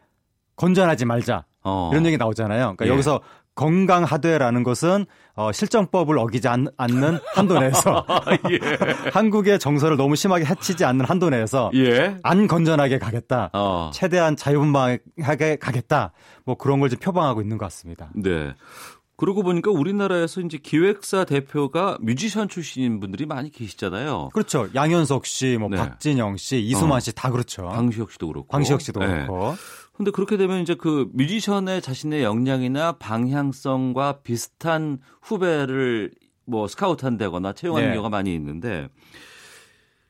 건전하지 0.55 1.05
말자. 1.05 1.45
어. 1.63 1.89
이런 1.91 2.05
얘기 2.05 2.17
나오잖아요. 2.17 2.75
그러니까 2.77 2.85
예. 2.85 2.89
여기서 2.89 3.21
건강하되라는 3.55 4.63
것은 4.63 5.05
어, 5.35 5.51
실정법을 5.51 6.17
어기지 6.17 6.47
않, 6.47 6.67
는 6.89 7.19
한도 7.33 7.59
내에서 7.59 8.05
예. 8.51 8.59
한국의 9.11 9.59
정서를 9.59 9.97
너무 9.97 10.15
심하게 10.15 10.45
해치지 10.45 10.85
않는 10.85 11.03
한도 11.05 11.29
내에서 11.29 11.69
예. 11.75 12.15
안 12.23 12.47
건전하게 12.47 12.99
가겠다. 12.99 13.49
어. 13.53 13.91
최대한 13.93 14.35
자유분방하게 14.37 15.57
가겠다. 15.57 16.13
뭐 16.45 16.55
그런 16.55 16.79
걸 16.79 16.89
좀 16.89 16.99
표방하고 16.99 17.41
있는 17.41 17.57
것 17.57 17.65
같습니다. 17.65 18.09
네. 18.15 18.53
그러고 19.19 19.43
보니까 19.43 19.69
우리나라에서 19.69 20.39
이제 20.39 20.57
기획사 20.57 21.25
대표가 21.25 21.97
뮤지션 21.99 22.47
출신인 22.47 23.01
분들이 23.01 23.25
많이 23.25 23.51
계시잖아요. 23.51 24.29
그렇죠. 24.31 24.69
양현석 24.73 25.25
씨, 25.25 25.57
뭐 25.59 25.67
네. 25.67 25.75
박진영 25.75 26.37
씨, 26.37 26.61
이수만 26.61 26.97
어. 26.97 26.99
씨다 27.01 27.29
그렇죠. 27.31 27.65
광시혁 27.67 28.13
씨도 28.13 28.27
그렇고. 28.27 28.47
광시혁 28.47 28.79
씨도 28.79 29.01
네. 29.01 29.07
그렇고. 29.07 29.55
근데 29.91 30.11
그렇게 30.11 30.37
되면 30.37 30.61
이제 30.61 30.73
그 30.73 31.09
뮤지션의 31.11 31.81
자신의 31.81 32.23
역량이나 32.23 32.93
방향성과 32.93 34.21
비슷한 34.21 34.99
후배를 35.21 36.11
뭐 36.45 36.69
스카우트 36.69 37.03
한다거나 37.03 37.51
채용하는 37.51 37.89
네. 37.89 37.95
경우가 37.95 38.07
많이 38.07 38.33
있는데 38.33 38.87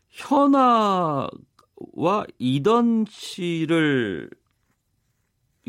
현아와 0.10 1.30
이던 2.38 3.06
씨를 3.10 4.30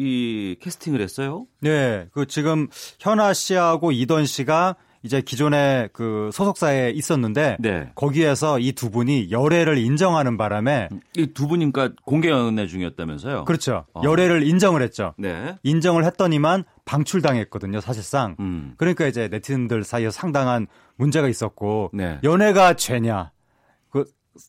이 0.01 0.57
캐스팅을 0.61 1.01
했어요? 1.03 1.47
네. 1.61 2.07
그 2.13 2.27
지금 2.27 2.69
현아 3.01 3.35
씨하고 3.35 3.93
이던 3.93 4.25
씨가 4.25 4.77
이제 5.03 5.21
기존에 5.23 5.89
그 5.95 6.29
소속사에 6.33 6.91
있었는데 6.91 7.57
네. 7.61 7.91
거기에서 7.95 8.59
이 8.59 8.73
두 8.73 8.91
분이 8.91 9.31
열애를 9.31 9.79
인정하는 9.79 10.37
바람에 10.37 10.89
이 11.17 11.27
두 11.35 11.49
분이니까 11.49 11.91
공개 12.05 12.29
연애 12.29 12.67
중이었다면서요? 12.67 13.45
그렇죠. 13.47 13.85
어. 13.95 14.03
열애를 14.05 14.43
인정을 14.47 14.83
했죠. 14.83 15.15
네. 15.19 15.55
인정을 15.63 16.05
했더니만 16.05 16.65
방출당했거든요, 16.85 17.81
사실상. 17.81 18.37
음. 18.41 18.75
그러니까 18.77 19.07
이제 19.07 19.29
네티즌들 19.29 19.85
사이에 19.85 20.11
상당한 20.11 20.67
문제가 20.97 21.29
있었고 21.29 21.91
네. 21.95 22.19
연애가 22.25 22.75
죄냐? 22.75 23.31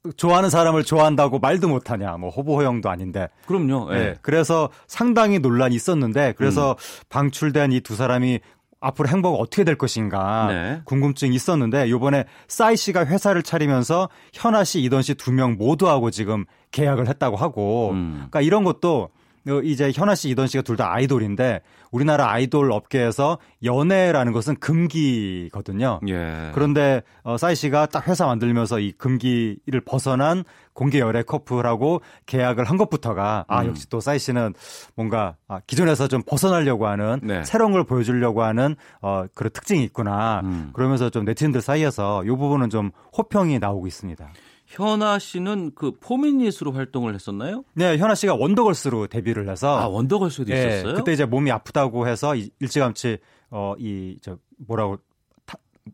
그 0.03 0.13
좋아하는 0.15 0.49
사람을 0.49 0.83
좋아한다고 0.83 1.39
말도 1.39 1.67
못하냐, 1.67 2.17
뭐 2.17 2.29
호보 2.29 2.57
호영도 2.57 2.89
아닌데. 2.89 3.27
그럼요. 3.45 3.89
예. 3.93 3.97
네. 3.97 4.15
그래서 4.21 4.69
상당히 4.87 5.39
논란이 5.39 5.75
있었는데 5.75 6.33
그래서 6.37 6.71
음. 6.71 6.75
방출된 7.09 7.71
이 7.73 7.81
두 7.81 7.95
사람이 7.95 8.39
앞으로 8.79 9.09
행보가 9.09 9.37
어떻게 9.37 9.63
될 9.63 9.75
것인가 9.77 10.47
네. 10.47 10.81
궁금증이 10.85 11.35
있었는데 11.35 11.89
요번에 11.91 12.25
싸이 12.47 12.75
씨가 12.75 13.05
회사를 13.05 13.43
차리면서 13.43 14.09
현아 14.33 14.63
씨, 14.63 14.81
이던 14.81 15.03
씨 15.03 15.13
두 15.13 15.31
명 15.31 15.55
모두하고 15.57 16.09
지금 16.09 16.45
계약을 16.71 17.07
했다고 17.07 17.37
하고 17.37 17.91
음. 17.91 18.13
그러니까 18.15 18.41
이런 18.41 18.63
것도 18.63 19.03
어, 19.03 19.20
이제 19.63 19.91
현아 19.93 20.15
씨, 20.15 20.29
이던 20.29 20.47
씨가 20.47 20.61
둘 20.63 20.75
다 20.77 20.93
아이돌인데 20.93 21.61
우리나라 21.91 22.31
아이돌 22.31 22.71
업계에서 22.71 23.37
연애라는 23.63 24.31
것은 24.31 24.55
금기거든요. 24.55 25.99
예. 26.07 26.51
그런데 26.53 27.01
어, 27.23 27.37
싸이 27.37 27.55
씨가 27.55 27.87
딱 27.87 28.07
회사 28.07 28.25
만들면서 28.25 28.79
이 28.79 28.91
금기를 28.93 29.81
벗어난 29.85 30.43
공개 30.73 30.99
열애 30.99 31.23
커플하고 31.23 32.01
계약을 32.25 32.63
한 32.65 32.77
것부터가 32.77 33.45
아 33.47 33.61
음. 33.61 33.67
역시 33.67 33.89
또 33.89 33.99
싸이 33.99 34.19
씨는 34.19 34.53
뭔가 34.95 35.35
아, 35.47 35.59
기존에서 35.67 36.07
좀 36.07 36.21
벗어나려고 36.25 36.87
하는 36.87 37.19
네. 37.23 37.43
새로운 37.43 37.73
걸 37.73 37.83
보여주려고 37.83 38.43
하는 38.43 38.75
어 39.01 39.25
그런 39.35 39.51
특징이 39.51 39.83
있구나. 39.83 40.41
음. 40.43 40.69
그러면서 40.73 41.09
좀 41.09 41.25
네티즌들 41.25 41.61
사이에서 41.61 42.23
이 42.23 42.29
부분은 42.29 42.69
좀 42.69 42.91
호평이 43.17 43.59
나오고 43.59 43.87
있습니다. 43.87 44.31
현아 44.71 45.19
씨는 45.19 45.71
그 45.75 45.91
포미닛으로 45.99 46.71
활동을 46.71 47.13
했었나요? 47.13 47.63
네, 47.73 47.97
현아 47.97 48.15
씨가 48.15 48.35
원더걸스로 48.35 49.07
데뷔를 49.07 49.49
해서 49.49 49.77
아 49.77 49.87
원더걸스도 49.87 50.45
네, 50.45 50.59
있었어요. 50.77 50.95
그때 50.95 51.11
이제 51.11 51.25
몸이 51.25 51.51
아프다고 51.51 52.07
해서 52.07 52.33
일찌감치 52.35 53.17
어이 53.49 54.17
저 54.21 54.37
뭐라고 54.65 54.97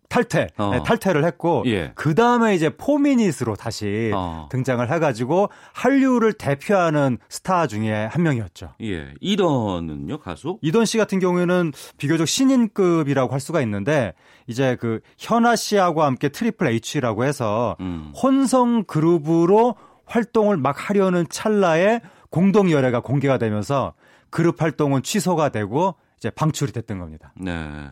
탈퇴, 0.10 0.48
어. 0.57 0.72
네, 0.72 0.84
탈퇴를 0.84 1.26
했고 1.26 1.64
예. 1.68 1.91
그 1.95 2.15
다음에 2.15 2.56
이제 2.56 2.69
포미닛으로 2.69 3.56
다시 3.56 4.11
어. 4.14 4.48
등장을 4.52 4.90
해가지고 4.91 5.49
한류를 5.74 6.34
대표하는 6.34 7.18
스타 7.30 7.68
중에 7.68 8.06
한 8.06 8.24
명이었죠. 8.24 8.74
예, 8.82 9.14
이던은요 9.19 10.19
가수? 10.19 10.60
이던 10.61 10.86
씨 10.86 10.98
같은 10.98 11.19
경우에는 11.19 11.72
비교적 11.98 12.28
신인급이라고 12.28 13.34
할 13.34 13.40
수가 13.40 13.61
있는데 13.61 14.14
이제 14.48 14.78
그 14.80 15.02
현아 15.18 15.56
씨하고 15.56 16.03
함께 16.03 16.30
Triple 16.30 16.68
H라고 16.68 17.26
해서 17.26 17.76
음. 17.80 18.11
혼성 18.15 18.84
그룹으로 18.86 19.76
활동을 20.06 20.57
막 20.57 20.90
하려는 20.90 21.26
찰나에 21.30 22.02
공동 22.30 22.72
열애가 22.72 23.02
공개가 23.02 23.38
되면서 23.38 23.94
그룹 24.30 24.61
활동은 24.61 25.03
취소가 25.03 25.49
되고 25.49 25.95
이제 26.18 26.30
방출이 26.30 26.72
됐던 26.72 26.99
겁니다. 26.99 27.34
네. 27.36 27.91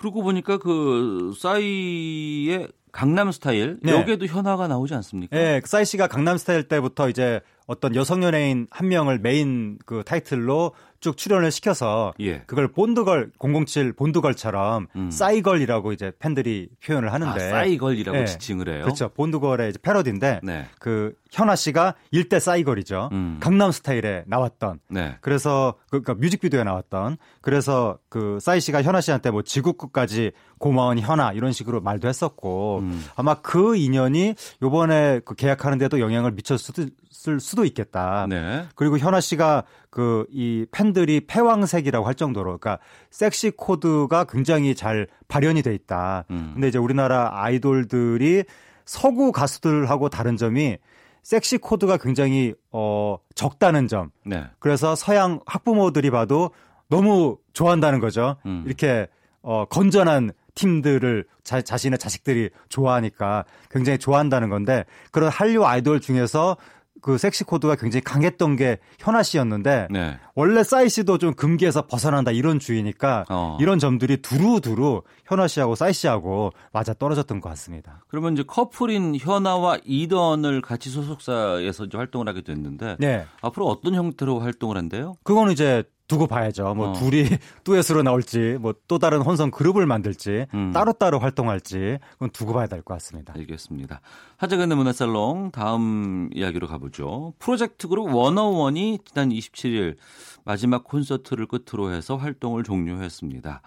그러고 0.00 0.22
보니까 0.22 0.56
그 0.56 1.34
싸이의 1.36 2.68
강남 2.90 3.30
스타일 3.30 3.78
네. 3.82 3.92
여기에도 3.92 4.24
현아가 4.24 4.66
나오지 4.66 4.94
않습니까? 4.94 5.36
네, 5.36 5.60
싸이 5.62 5.84
씨가 5.84 6.06
강남 6.06 6.38
스타일 6.38 6.62
때부터 6.62 7.10
이제 7.10 7.42
어떤 7.66 7.94
여성 7.94 8.24
연예인 8.24 8.66
한 8.70 8.88
명을 8.88 9.18
메인 9.18 9.78
그 9.84 10.02
타이틀로 10.04 10.72
쭉 11.00 11.18
출연을 11.18 11.50
시켜서 11.50 12.14
예. 12.18 12.40
그걸 12.46 12.68
본드걸 12.68 13.30
007 13.38 13.92
본드걸처럼 13.92 14.86
음. 14.96 15.10
싸이걸이라고 15.10 15.92
이제 15.92 16.12
팬들이 16.18 16.70
표현을 16.82 17.12
하는데 17.12 17.32
아, 17.32 17.50
싸이걸이라고 17.50 18.18
네. 18.18 18.24
지칭을 18.24 18.70
해요. 18.70 18.84
그렇죠. 18.84 19.10
본드걸의 19.10 19.68
이제 19.68 19.78
패러디인데 19.82 20.40
네. 20.42 20.66
그 20.78 21.14
현아 21.32 21.56
씨가 21.56 21.94
일대 22.10 22.40
싸이걸이죠. 22.40 23.10
음. 23.12 23.36
강남 23.40 23.70
스타일에 23.70 24.24
나왔던. 24.26 24.80
네. 24.88 25.16
그래서 25.20 25.74
그, 25.90 26.02
그러니까 26.02 26.14
뮤직비디오에 26.14 26.64
나왔던. 26.64 27.18
그래서 27.40 27.98
그 28.08 28.38
싸이 28.40 28.60
씨가 28.60 28.82
현아 28.82 29.00
씨한테 29.00 29.30
뭐 29.30 29.42
지구끝까지 29.42 30.32
고마운 30.58 30.98
현아 30.98 31.32
이런 31.32 31.52
식으로 31.52 31.80
말도 31.80 32.08
했었고 32.08 32.80
음. 32.80 33.04
아마 33.16 33.34
그 33.34 33.76
인연이 33.76 34.34
요번에 34.62 35.20
그 35.24 35.34
계약하는데도 35.34 36.00
영향을 36.00 36.32
미쳤을 36.32 37.40
수도 37.40 37.64
있겠다. 37.64 38.26
네. 38.28 38.66
그리고 38.74 38.98
현아 38.98 39.20
씨가 39.20 39.64
그 39.90 40.26
이 40.30 40.66
팬들이 40.70 41.20
패왕색이라고 41.26 42.06
할 42.06 42.14
정도로 42.14 42.58
그러니까 42.58 42.78
섹시 43.10 43.50
코드가 43.50 44.24
굉장히 44.24 44.74
잘 44.74 45.06
발현이 45.28 45.62
돼 45.62 45.74
있다. 45.74 46.24
음. 46.30 46.52
근데 46.54 46.68
이제 46.68 46.78
우리나라 46.78 47.30
아이돌들이 47.32 48.44
서구 48.84 49.32
가수들하고 49.32 50.08
다른 50.08 50.36
점이 50.36 50.78
섹시 51.22 51.58
코드가 51.58 51.96
굉장히 51.98 52.54
어 52.72 53.18
적다는 53.34 53.88
점. 53.88 54.10
네. 54.24 54.44
그래서 54.58 54.94
서양 54.94 55.40
학부모들이 55.46 56.10
봐도 56.10 56.50
너무 56.88 57.38
좋아한다는 57.52 58.00
거죠. 58.00 58.36
음. 58.46 58.64
이렇게 58.66 59.06
어 59.42 59.64
건전한 59.66 60.32
팀들을 60.54 61.24
자, 61.44 61.62
자신의 61.62 61.98
자식들이 61.98 62.50
좋아하니까 62.68 63.44
굉장히 63.70 63.98
좋아한다는 63.98 64.50
건데 64.50 64.84
그런 65.10 65.30
한류 65.30 65.64
아이돌 65.64 66.00
중에서 66.00 66.56
그 67.00 67.18
섹시 67.18 67.44
코드가 67.44 67.76
굉장히 67.76 68.02
강했던 68.02 68.56
게 68.56 68.78
현아 68.98 69.22
씨였는데 69.22 69.88
네. 69.90 70.18
원래 70.34 70.62
싸이 70.62 70.88
씨도 70.88 71.18
좀 71.18 71.34
금기에서 71.34 71.86
벗어난다 71.86 72.30
이런 72.30 72.58
주의니까 72.58 73.24
어. 73.28 73.58
이런 73.60 73.78
점들이 73.78 74.18
두루두루 74.18 75.02
현아 75.26 75.48
씨하고 75.48 75.74
싸이 75.74 75.92
씨하고 75.92 76.52
맞아 76.72 76.94
떨어졌던 76.94 77.40
것 77.40 77.48
같습니다. 77.50 78.04
그러면 78.08 78.34
이제 78.34 78.42
커플인 78.46 79.16
현아와 79.16 79.78
이던을 79.84 80.60
같이 80.60 80.90
소속사에서 80.90 81.84
이제 81.84 81.96
활동을 81.96 82.28
하게 82.28 82.42
됐는데 82.42 82.96
네. 82.98 83.26
앞으로 83.42 83.66
어떤 83.66 83.94
형태로 83.94 84.40
활동을 84.40 84.76
한대요? 84.76 85.14
그거는 85.22 85.52
이제 85.52 85.84
두고 86.10 86.26
봐야죠. 86.26 86.74
뭐 86.74 86.88
어. 86.90 86.92
둘이 86.94 87.24
듀엣으로 87.64 88.02
나올지 88.02 88.56
뭐 88.60 88.74
또 88.88 88.98
다른 88.98 89.20
혼성 89.22 89.50
그룹을 89.52 89.86
만들지 89.86 90.46
음. 90.52 90.72
따로따로 90.72 91.20
활동할지 91.20 91.98
그건 92.14 92.30
두고 92.30 92.52
봐야 92.52 92.66
될 92.66 92.82
것 92.82 92.94
같습니다. 92.94 93.32
알겠습니다. 93.36 94.00
하재근의 94.38 94.76
문화살롱 94.76 95.50
다음 95.52 96.28
이야기로 96.34 96.66
가보죠. 96.66 97.34
프로젝트 97.38 97.86
그룹 97.88 98.12
워너원이 98.12 98.98
지난 99.04 99.28
27일 99.30 99.96
마지막 100.44 100.82
콘서트를 100.84 101.46
끝으로 101.46 101.92
해서 101.92 102.16
활동을 102.16 102.64
종료했습니다. 102.64 103.62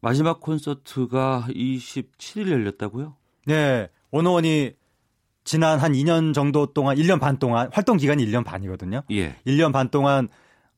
마지막 0.00 0.40
콘서트가 0.40 1.46
27일 1.50 2.50
열렸다고요? 2.50 3.14
네. 3.46 3.88
워너원이 4.10 4.72
지난 5.44 5.78
한 5.78 5.92
2년 5.92 6.32
정도 6.32 6.66
동안 6.66 6.96
1년 6.96 7.20
반 7.20 7.38
동안 7.38 7.68
활동 7.72 7.98
기간이 7.98 8.24
1년 8.26 8.44
반이거든요. 8.44 9.02
예. 9.10 9.36
1년 9.46 9.72
반 9.72 9.90
동안 9.90 10.28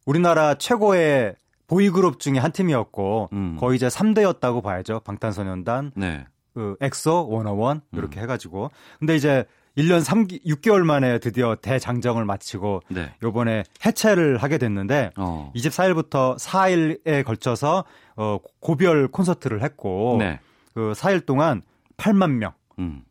우리나라 0.07 0.55
최고의 0.55 1.35
보이그룹 1.67 2.21
중에 2.21 2.39
한 2.39 2.53
팀이었고 2.53 3.29
음. 3.33 3.57
거의 3.59 3.77
이제 3.77 3.89
3대였다고 3.89 4.63
봐야죠. 4.63 5.01
방탄소년단, 5.01 5.93
네. 5.97 6.25
그 6.55 6.77
엑소, 6.81 7.29
워너원 7.29 7.83
이렇게 7.93 8.21
음. 8.21 8.23
해가지고 8.23 8.71
근데 8.99 9.17
이제 9.17 9.45
1년 9.77 10.03
3 10.03 10.27
6개월 10.27 10.85
만에 10.85 11.19
드디어 11.19 11.57
대장정을 11.57 12.25
마치고 12.25 12.81
네. 12.89 13.13
요번에 13.23 13.65
해체를 13.85 14.39
하게 14.39 14.57
됐는데 14.57 15.11
어. 15.17 15.53
24일부터 15.55 16.39
4일에 16.39 17.25
걸쳐서 17.25 17.85
어 18.17 18.39
고별 18.61 19.09
콘서트를 19.09 19.63
했고 19.63 20.17
네. 20.19 20.41
그 20.73 20.93
4일 20.97 21.27
동안 21.27 21.61
8만 21.99 22.31
명 22.31 22.53
음. 22.79 23.03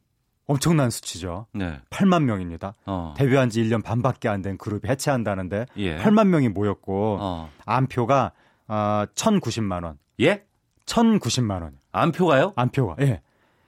엄청난 0.48 0.90
수치죠. 0.92 1.48
네. 1.54 1.80
8만 1.90 2.24
명입니다. 2.24 2.74
어. 2.86 3.14
데뷔한 3.18 3.50
지 3.50 3.64
1년 3.64 3.84
반밖에 3.84 4.30
안 4.30 4.42
된 4.42 4.58
그룹이 4.58 4.88
해체한다는데 4.88 5.66
예. 5.78 5.98
8만 5.98 6.28
명이 6.28 6.50
모였고 6.50 7.18
어. 7.20 7.50
암표가 7.66 8.32
어, 8.68 9.04
1,090만 9.16 9.84
원. 9.84 9.98
예? 10.22 10.44
1,090만 10.86 11.62
원. 11.64 11.78
안표가요? 11.92 12.54
안표가. 12.56 12.96
예. 13.02 13.22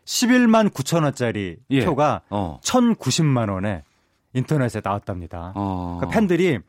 11만 0.05 0.69
9천 0.69 1.03
원짜리 1.03 1.57
예. 1.71 1.83
표가 1.83 2.21
어. 2.29 2.59
1,090만 2.63 3.51
원에 3.51 3.83
인터넷에 4.33 4.81
나왔답니다. 4.83 5.53
어. 5.55 5.97
그러니까 5.99 6.15
팬들이 6.19 6.59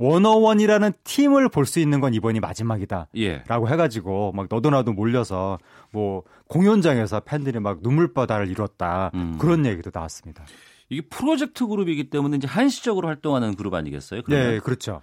원어원이라는 0.00 0.92
팀을 1.04 1.50
볼 1.50 1.66
수 1.66 1.78
있는 1.78 2.00
건 2.00 2.14
이번이 2.14 2.40
마지막이다. 2.40 3.08
예. 3.18 3.42
라고 3.46 3.68
해가지고 3.68 4.32
막 4.32 4.46
너도 4.50 4.70
나도 4.70 4.92
몰려서 4.94 5.58
뭐 5.92 6.22
공연장에서 6.48 7.20
팬들이 7.20 7.60
막 7.60 7.78
눈물바다를 7.82 8.48
이뤘다. 8.48 9.10
음. 9.14 9.36
그런 9.38 9.66
얘기도 9.66 9.90
나왔습니다. 9.92 10.44
이게 10.88 11.02
프로젝트 11.02 11.66
그룹이기 11.66 12.10
때문에 12.10 12.38
이제 12.38 12.48
한시적으로 12.48 13.08
활동하는 13.08 13.54
그룹 13.54 13.74
아니겠어요? 13.74 14.22
그러면? 14.24 14.50
네, 14.52 14.58
그렇죠. 14.58 15.02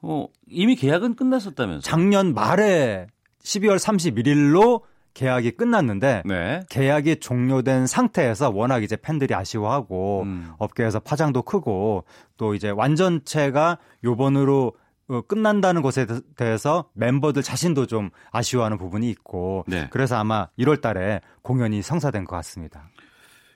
어, 0.00 0.26
이미 0.48 0.74
계약은 0.76 1.14
끝났었다면서 1.14 1.82
작년 1.82 2.32
말에 2.34 3.06
12월 3.44 3.76
31일로 3.76 4.80
계약이 5.18 5.52
끝났는데 5.52 6.22
네. 6.24 6.60
계약이 6.70 7.18
종료된 7.18 7.88
상태에서 7.88 8.50
워낙 8.50 8.84
이제 8.84 8.94
팬들이 8.94 9.34
아쉬워하고 9.34 10.22
음. 10.22 10.52
업계에서 10.58 11.00
파장도 11.00 11.42
크고 11.42 12.04
또 12.36 12.54
이제 12.54 12.70
완전체가 12.70 13.78
요번으로 14.04 14.74
어, 15.08 15.20
끝난다는 15.22 15.82
것에 15.82 16.06
대해서 16.36 16.88
멤버들 16.92 17.42
자신도 17.42 17.86
좀 17.86 18.10
아쉬워하는 18.30 18.78
부분이 18.78 19.10
있고 19.10 19.64
네. 19.66 19.88
그래서 19.90 20.16
아마 20.16 20.46
1월 20.56 20.80
달에 20.80 21.20
공연이 21.42 21.82
성사된 21.82 22.24
것 22.24 22.36
같습니다. 22.36 22.88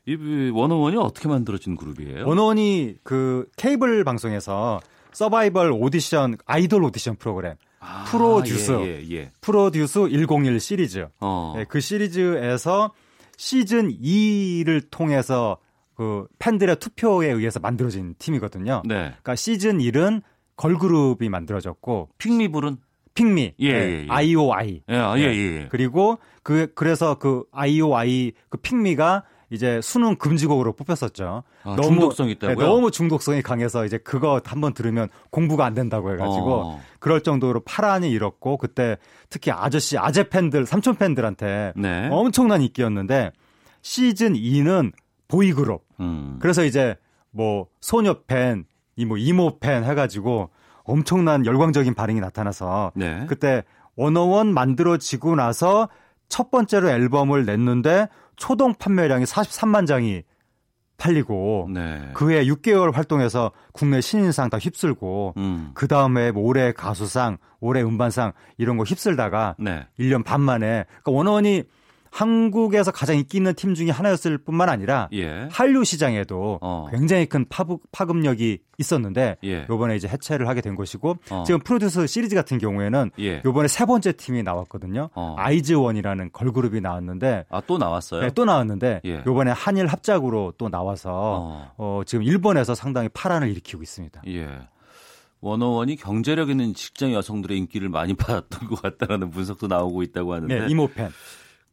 이 0.05 0.51
원어원이 0.53 0.97
어떻게 0.97 1.29
만들어진 1.29 1.77
그룹이에요? 1.77 2.27
원어원이 2.27 2.97
그 3.05 3.47
케이블 3.57 4.03
방송에서 4.03 4.81
서바이벌 5.13 5.71
오디션 5.71 6.39
아이돌 6.45 6.83
오디션 6.83 7.15
프로그램 7.17 7.55
아, 7.85 8.05
Produce 8.05 8.73
예, 8.73 9.03
예, 9.03 9.17
예. 9.17 9.33
Produce 9.41 10.09
101 10.09 10.61
시리즈 10.61 11.09
어. 11.21 11.55
네, 11.57 11.65
그 11.69 11.81
시리즈에서 11.81 12.93
시즌 13.37 13.91
2를 13.91 14.87
통해서 14.91 15.59
그그 15.95 16.29
팬들의 16.39 16.77
투표에 16.77 17.29
의해서 17.29 17.59
만들어진 17.59 18.15
팀이거든요. 18.19 18.83
네. 18.85 18.95
그러니까 18.95 19.35
시즌 19.35 19.79
1은 19.79 20.23
걸그룹이 20.57 21.29
만들어졌고 21.29 22.11
Pick 22.19 22.38
Me 22.38 22.48
부른 22.48 22.77
Pick 23.15 23.38
Me, 23.38 23.55
예, 23.59 23.73
네. 23.73 23.79
예, 23.79 24.03
예. 24.05 24.07
IOI. 24.09 24.83
예, 24.89 24.97
아, 24.97 25.19
예, 25.19 25.23
예, 25.23 25.61
예. 25.63 25.69
그리고 25.71 26.19
그 26.43 26.73
그래서 26.75 27.17
그 27.17 27.45
IOI 27.51 28.33
그 28.49 28.59
Pick 28.59 28.92
Me가 28.92 29.25
이제 29.53 29.81
수능 29.83 30.17
금지곡으로 30.17 30.73
뽑혔었죠. 30.73 31.43
아, 31.63 31.77
너무 31.77 31.83
중독성 31.83 32.31
있다고요? 32.31 32.57
네, 32.57 32.65
너무 32.65 32.91
중독성이 32.91 33.43
강해서 33.43 33.85
이제 33.85 33.99
그거 33.99 34.41
한번 34.43 34.73
들으면 34.73 35.11
공부가 35.29 35.67
안 35.67 35.75
된다고 35.75 36.11
해가지고 36.11 36.55
어. 36.55 36.81
그럴 36.99 37.21
정도로 37.21 37.61
파란이 37.61 38.11
일었고 38.11 38.57
그때 38.57 38.97
특히 39.29 39.51
아저씨 39.51 39.99
아재 39.99 40.31
팬들 40.31 40.65
삼촌 40.65 40.97
팬들한테 40.97 41.75
네. 41.77 42.09
엄청난 42.11 42.63
인기였는데 42.63 43.33
시즌 43.83 44.33
2는 44.33 44.93
보이그룹. 45.29 45.85
음. 46.01 46.39
그래서 46.41 46.65
이제 46.65 46.97
뭐 47.31 47.67
소녀 47.83 48.23
팬, 48.23 48.65
이뭐 48.97 49.19
이모 49.19 49.59
팬 49.59 49.85
해가지고 49.85 50.49
엄청난 50.85 51.45
열광적인 51.45 51.93
반응이 51.93 52.21
나타나서 52.21 52.93
네. 52.95 53.27
그때 53.29 53.65
원어원 53.97 54.55
만들어지고 54.55 55.37
나서 55.37 55.91
첫 56.29 56.51
번째로 56.51 56.89
앨범을 56.89 57.45
냈는데 57.45 58.09
초동 58.43 58.75
판매량이 58.75 59.25
43만 59.25 59.87
장이 59.87 60.25
팔리고 60.97 61.69
네. 61.73 62.11
그해 62.13 62.45
6개월 62.45 62.93
활동해서 62.93 63.53
국내 63.73 64.01
신인상 64.01 64.51
다 64.51 64.59
휩쓸고 64.59 65.35
음. 65.37 65.71
그 65.75 65.87
다음에 65.87 66.33
뭐 66.33 66.43
올해 66.43 66.73
가수상, 66.73 67.39
올해 67.61 67.83
음반상 67.83 68.33
이런 68.59 68.79
거 68.79 68.83
휩쓸다가 68.83 69.55
네. 69.61 69.87
1년 69.97 70.25
반 70.25 70.41
만에 70.41 70.87
그러니까 70.89 71.13
원어원이 71.13 71.63
한국에서 72.13 72.91
가장 72.93 73.17
인기 73.17 73.39
있는 73.39 73.55
팀 73.55 73.75
중에 73.75 73.91
하나였을 73.91 74.37
뿐만 74.37 74.69
아니라 74.69 75.09
예. 75.15 75.49
한류 75.51 75.83
시장에도 75.83 76.59
어. 76.61 76.87
굉장히 76.91 77.25
큰 77.27 77.47
파급, 77.49 77.81
파급력이 77.91 78.59
있었는데 78.79 79.39
예. 79.45 79.67
요번에 79.71 79.97
이제 79.97 80.07
해체를 80.09 80.47
하게 80.47 80.61
된 80.61 80.75
것이고 80.77 81.17
어. 81.31 81.45
지금 81.47 81.61
프로듀스 81.61 82.07
시리즈 82.07 82.35
같은 82.35 82.59
경우에는 82.59 83.11
예. 83.19 83.41
요번에 83.47 83.67
세 83.67 83.87
번째 83.87 84.13
팀이 84.13 84.43
나왔거든요. 84.43 85.09
어. 85.15 85.35
아이즈원이라는 85.39 86.31
걸그룹이 86.33 86.81
나왔는데 86.83 87.47
아 87.49 87.63
또 87.67 87.79
나왔어요? 87.79 88.23
네, 88.23 88.31
또 88.35 88.45
나왔는데 88.45 89.01
예. 89.07 89.23
요번에 89.27 89.51
한일 89.53 89.87
합작으로 89.87 90.53
또 90.59 90.69
나와서 90.69 91.11
어. 91.15 91.73
어, 91.79 92.03
지금 92.05 92.25
일본에서 92.25 92.75
상당히 92.75 93.09
파란을 93.09 93.49
일으키고 93.49 93.83
있습니다. 93.83 94.21
예. 94.29 94.49
원어원이 95.41 95.97
경제력 95.97 96.51
있는 96.51 96.73
직장 96.75 97.13
여성들의 97.15 97.57
인기를 97.59 97.89
많이 97.89 98.15
받았던 98.15 98.69
것 98.69 98.83
같다라는 98.83 99.31
분석도 99.31 99.67
나오고 99.67 100.03
있다고 100.03 100.35
하는데 100.35 100.61
네, 100.61 100.67
이모팬. 100.69 101.11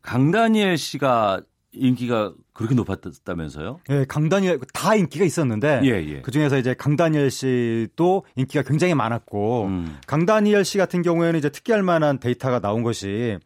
강다니엘 0.02 0.78
씨가 0.78 1.42
인기가 1.72 2.34
그렇게 2.54 2.74
높았다면서요? 2.76 3.80
예, 3.90 4.06
강다니엘 4.06 4.60
다 4.74 4.96
인기가 4.96 5.24
있었는데 5.24 5.82
예, 5.84 5.90
예. 5.90 6.22
그 6.22 6.32
중에서 6.32 6.58
이제 6.58 6.74
강다니엘 6.74 7.30
씨도 7.30 8.26
인기가 8.36 8.64
굉장히 8.64 8.96
많았고 8.96 9.66
음. 9.66 9.98
강다니엘 10.08 10.66
씨 10.66 10.78
같은 10.78 11.02
경우에는 11.02 11.38
이제 11.38 11.50
특이할 11.50 11.84
만한 11.84 12.20
데이터가 12.20 12.60
나온 12.60 12.84
것이 12.84 13.38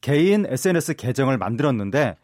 개인 0.00 0.46
SNS 0.46 0.96
계정을 0.96 1.38
만들었는데 1.38 2.16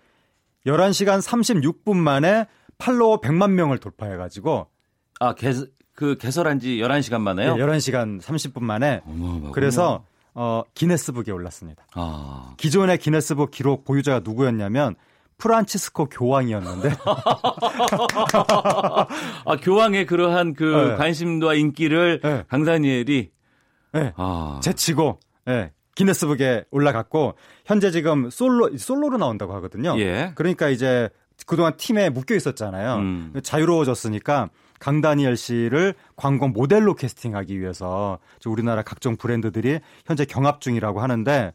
11시간 0.66 1.22
36분 1.22 1.96
만에 1.96 2.46
팔로워 2.78 3.20
100만 3.20 3.52
명을 3.52 3.78
돌파해 3.78 4.16
가지고 4.16 4.66
아, 5.20 5.34
개, 5.34 5.52
그 5.94 6.16
개설한 6.18 6.58
지 6.58 6.76
11시간 6.76 7.20
만에요? 7.22 7.56
네, 7.56 7.62
11시간 7.62 8.20
30분 8.20 8.62
만에. 8.62 9.00
어마어마하군요. 9.06 9.52
그래서 9.52 10.04
어, 10.38 10.62
기네스북에 10.74 11.32
올랐습니다. 11.32 11.86
아. 11.94 12.52
기존의 12.58 12.98
기네스북 12.98 13.50
기록 13.50 13.84
보유자가 13.84 14.20
누구였냐면 14.22 14.94
프란치스코 15.38 16.10
교황이었는데. 16.10 16.90
아, 19.46 19.56
교황의 19.62 20.04
그러한 20.04 20.52
그 20.52 20.64
네. 20.64 20.96
관심과 20.96 21.54
인기를 21.54 22.20
네. 22.22 22.44
강다니엘이 22.48 23.30
네. 23.92 24.12
아. 24.16 24.60
제치고 24.62 25.20
네. 25.46 25.72
기네스북에 25.94 26.66
올라갔고 26.70 27.34
현재 27.64 27.90
지금 27.90 28.28
솔로 28.28 28.76
솔로로 28.76 29.16
나온다고 29.16 29.54
하거든요. 29.54 29.98
예. 29.98 30.32
그러니까 30.34 30.68
이제 30.68 31.08
그동안 31.46 31.74
팀에 31.78 32.10
묶여 32.10 32.34
있었잖아요. 32.34 32.96
음. 32.96 33.32
자유로워졌으니까 33.42 34.50
강다니엘 34.78 35.36
씨를 35.36 35.94
광고 36.16 36.48
모델로 36.48 36.94
캐스팅하기 36.94 37.60
위해서 37.60 38.18
우리나라 38.46 38.82
각종 38.82 39.16
브랜드들이 39.16 39.80
현재 40.04 40.24
경합 40.24 40.60
중이라고 40.60 41.00
하는데 41.00 41.52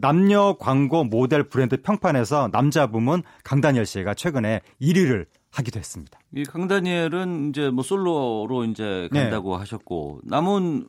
남녀 0.00 0.56
광고 0.58 1.04
모델 1.04 1.44
브랜드 1.44 1.80
평판에서 1.80 2.50
남자 2.52 2.86
부문 2.86 3.22
강다니엘 3.44 3.86
씨가 3.86 4.14
최근에 4.14 4.60
1위를 4.80 5.26
하기도 5.50 5.78
했습니다. 5.78 6.18
이 6.34 6.44
강다니엘은 6.44 7.50
이제 7.50 7.70
뭐 7.70 7.84
솔로로 7.84 8.64
이제 8.64 9.08
네. 9.12 9.20
간다고 9.20 9.52
네. 9.54 9.60
하셨고 9.60 10.20
남은 10.24 10.88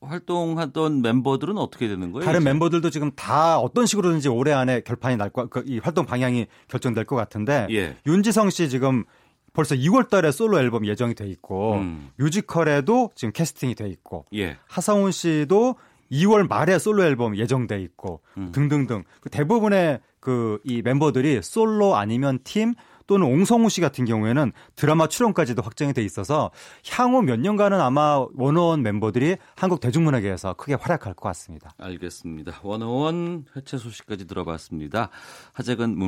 활동하던 0.00 1.02
멤버들은 1.02 1.58
어떻게 1.58 1.88
되는 1.88 2.12
거예요? 2.12 2.24
다른 2.24 2.40
이제? 2.40 2.50
멤버들도 2.50 2.88
지금 2.90 3.10
다 3.12 3.58
어떤 3.58 3.84
식으로든지 3.84 4.28
올해 4.28 4.52
안에 4.52 4.80
결판이 4.82 5.16
날 5.16 5.30
거, 5.30 5.46
그, 5.46 5.64
이 5.66 5.78
활동 5.78 6.06
방향이 6.06 6.46
결정될 6.68 7.04
것 7.04 7.16
같은데 7.16 7.66
예. 7.70 7.96
윤지성 8.06 8.50
씨 8.50 8.68
지금 8.68 9.04
벌써 9.52 9.74
2월 9.74 10.08
달에 10.08 10.30
솔로 10.30 10.58
앨범 10.58 10.86
예정이 10.86 11.14
돼 11.14 11.26
있고 11.26 11.74
음. 11.74 12.10
뮤지컬에도 12.16 13.10
지금 13.14 13.32
캐스팅이 13.32 13.74
돼 13.74 13.88
있고 13.88 14.26
예. 14.34 14.56
하성훈 14.68 15.12
씨도 15.12 15.76
2월 16.12 16.48
말에 16.48 16.78
솔로 16.78 17.04
앨범 17.04 17.36
예정돼 17.36 17.80
있고 17.82 18.20
음. 18.36 18.52
등등등 18.52 19.04
그 19.20 19.30
대부분의 19.30 20.00
그 20.20 20.58
이 20.64 20.82
멤버들이 20.82 21.40
솔로 21.42 21.96
아니면 21.96 22.38
팀 22.44 22.74
또는 23.08 23.26
옹성우 23.26 23.68
씨 23.70 23.80
같은 23.80 24.04
경우에는 24.04 24.52
드라마 24.76 25.08
출연까지도 25.08 25.62
확정이 25.62 25.92
돼 25.92 26.04
있어서 26.04 26.52
향후 26.92 27.22
몇 27.22 27.40
년간은 27.40 27.80
아마 27.80 28.24
원어원 28.36 28.82
멤버들이 28.82 29.36
한국 29.56 29.80
대중문화계에서 29.80 30.54
크게 30.54 30.74
활약할 30.74 31.14
것 31.14 31.22
같습니다. 31.28 31.70
알겠습니다. 31.78 32.60
원어원 32.62 33.46
해체 33.56 33.78
소식까지 33.78 34.26
들어봤습니다. 34.26 35.08
하재근 35.52 35.98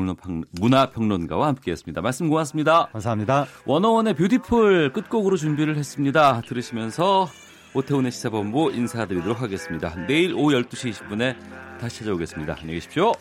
문화평론가와 0.53 1.49
함께했습니다. 1.49 2.03
말씀 2.03 2.29
고맙습니다. 2.29 2.89
감사합니다. 2.93 3.47
원어원의 3.65 4.15
뷰티풀 4.15 4.93
끝곡으로 4.93 5.37
준비를 5.37 5.77
했습니다. 5.77 6.43
들으시면서 6.43 7.27
오태훈의 7.75 8.13
시사본부 8.13 8.73
인사드리도록 8.73 9.41
하겠습니다. 9.41 9.95
내일 10.07 10.35
오후 10.35 10.53
12시 10.53 10.93
20분에 10.93 11.35
다시 11.81 12.01
찾아오겠습니다. 12.01 12.57
안녕히 12.59 12.75
계십시오. 12.75 13.13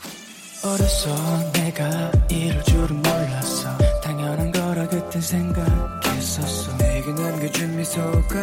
어려서 0.61 1.51
내가 1.53 2.11
이럴 2.29 2.61
줄은 2.63 3.01
몰랐어. 3.01 3.77
당연한 4.03 4.51
거라 4.51 4.87
그땐 4.87 5.21
생각했었어. 5.21 6.77
내게 6.77 7.11
남겨준 7.13 7.77
미소가 7.77 8.39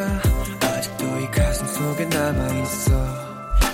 아직도 0.62 1.04
이 1.20 1.30
가슴 1.30 1.66
속에 1.66 2.06
남아있어. 2.06 2.90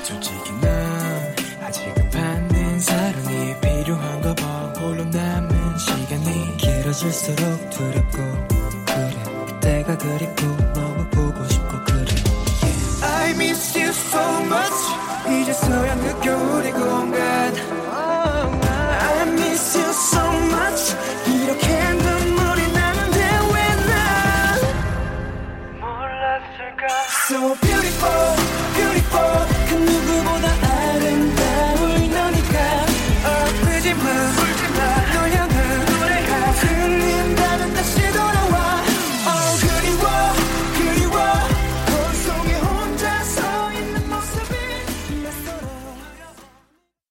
솔직히 0.02 0.52
난 0.60 1.34
아직은 1.62 2.10
받는 2.10 2.80
사랑이 2.80 3.60
필요한가 3.60 4.34
봐. 4.34 4.72
홀로 4.80 5.04
남은 5.04 5.78
시간이 5.78 6.56
길어질수록 6.56 7.70
두렵고 7.70 8.18
그래. 8.86 9.60
때가 9.60 9.96
그립고 9.98 10.46
너무 10.74 11.08
보고 11.10 11.48
싶고 11.48 11.84
그래. 11.84 12.06
I 13.02 13.30
miss 13.30 13.78
you 13.78 13.88
so 13.90 14.20
much. 14.46 15.42
이제서야 15.42 15.94
느껴 15.94 16.36
우리 16.36 16.72
공간 16.72 17.21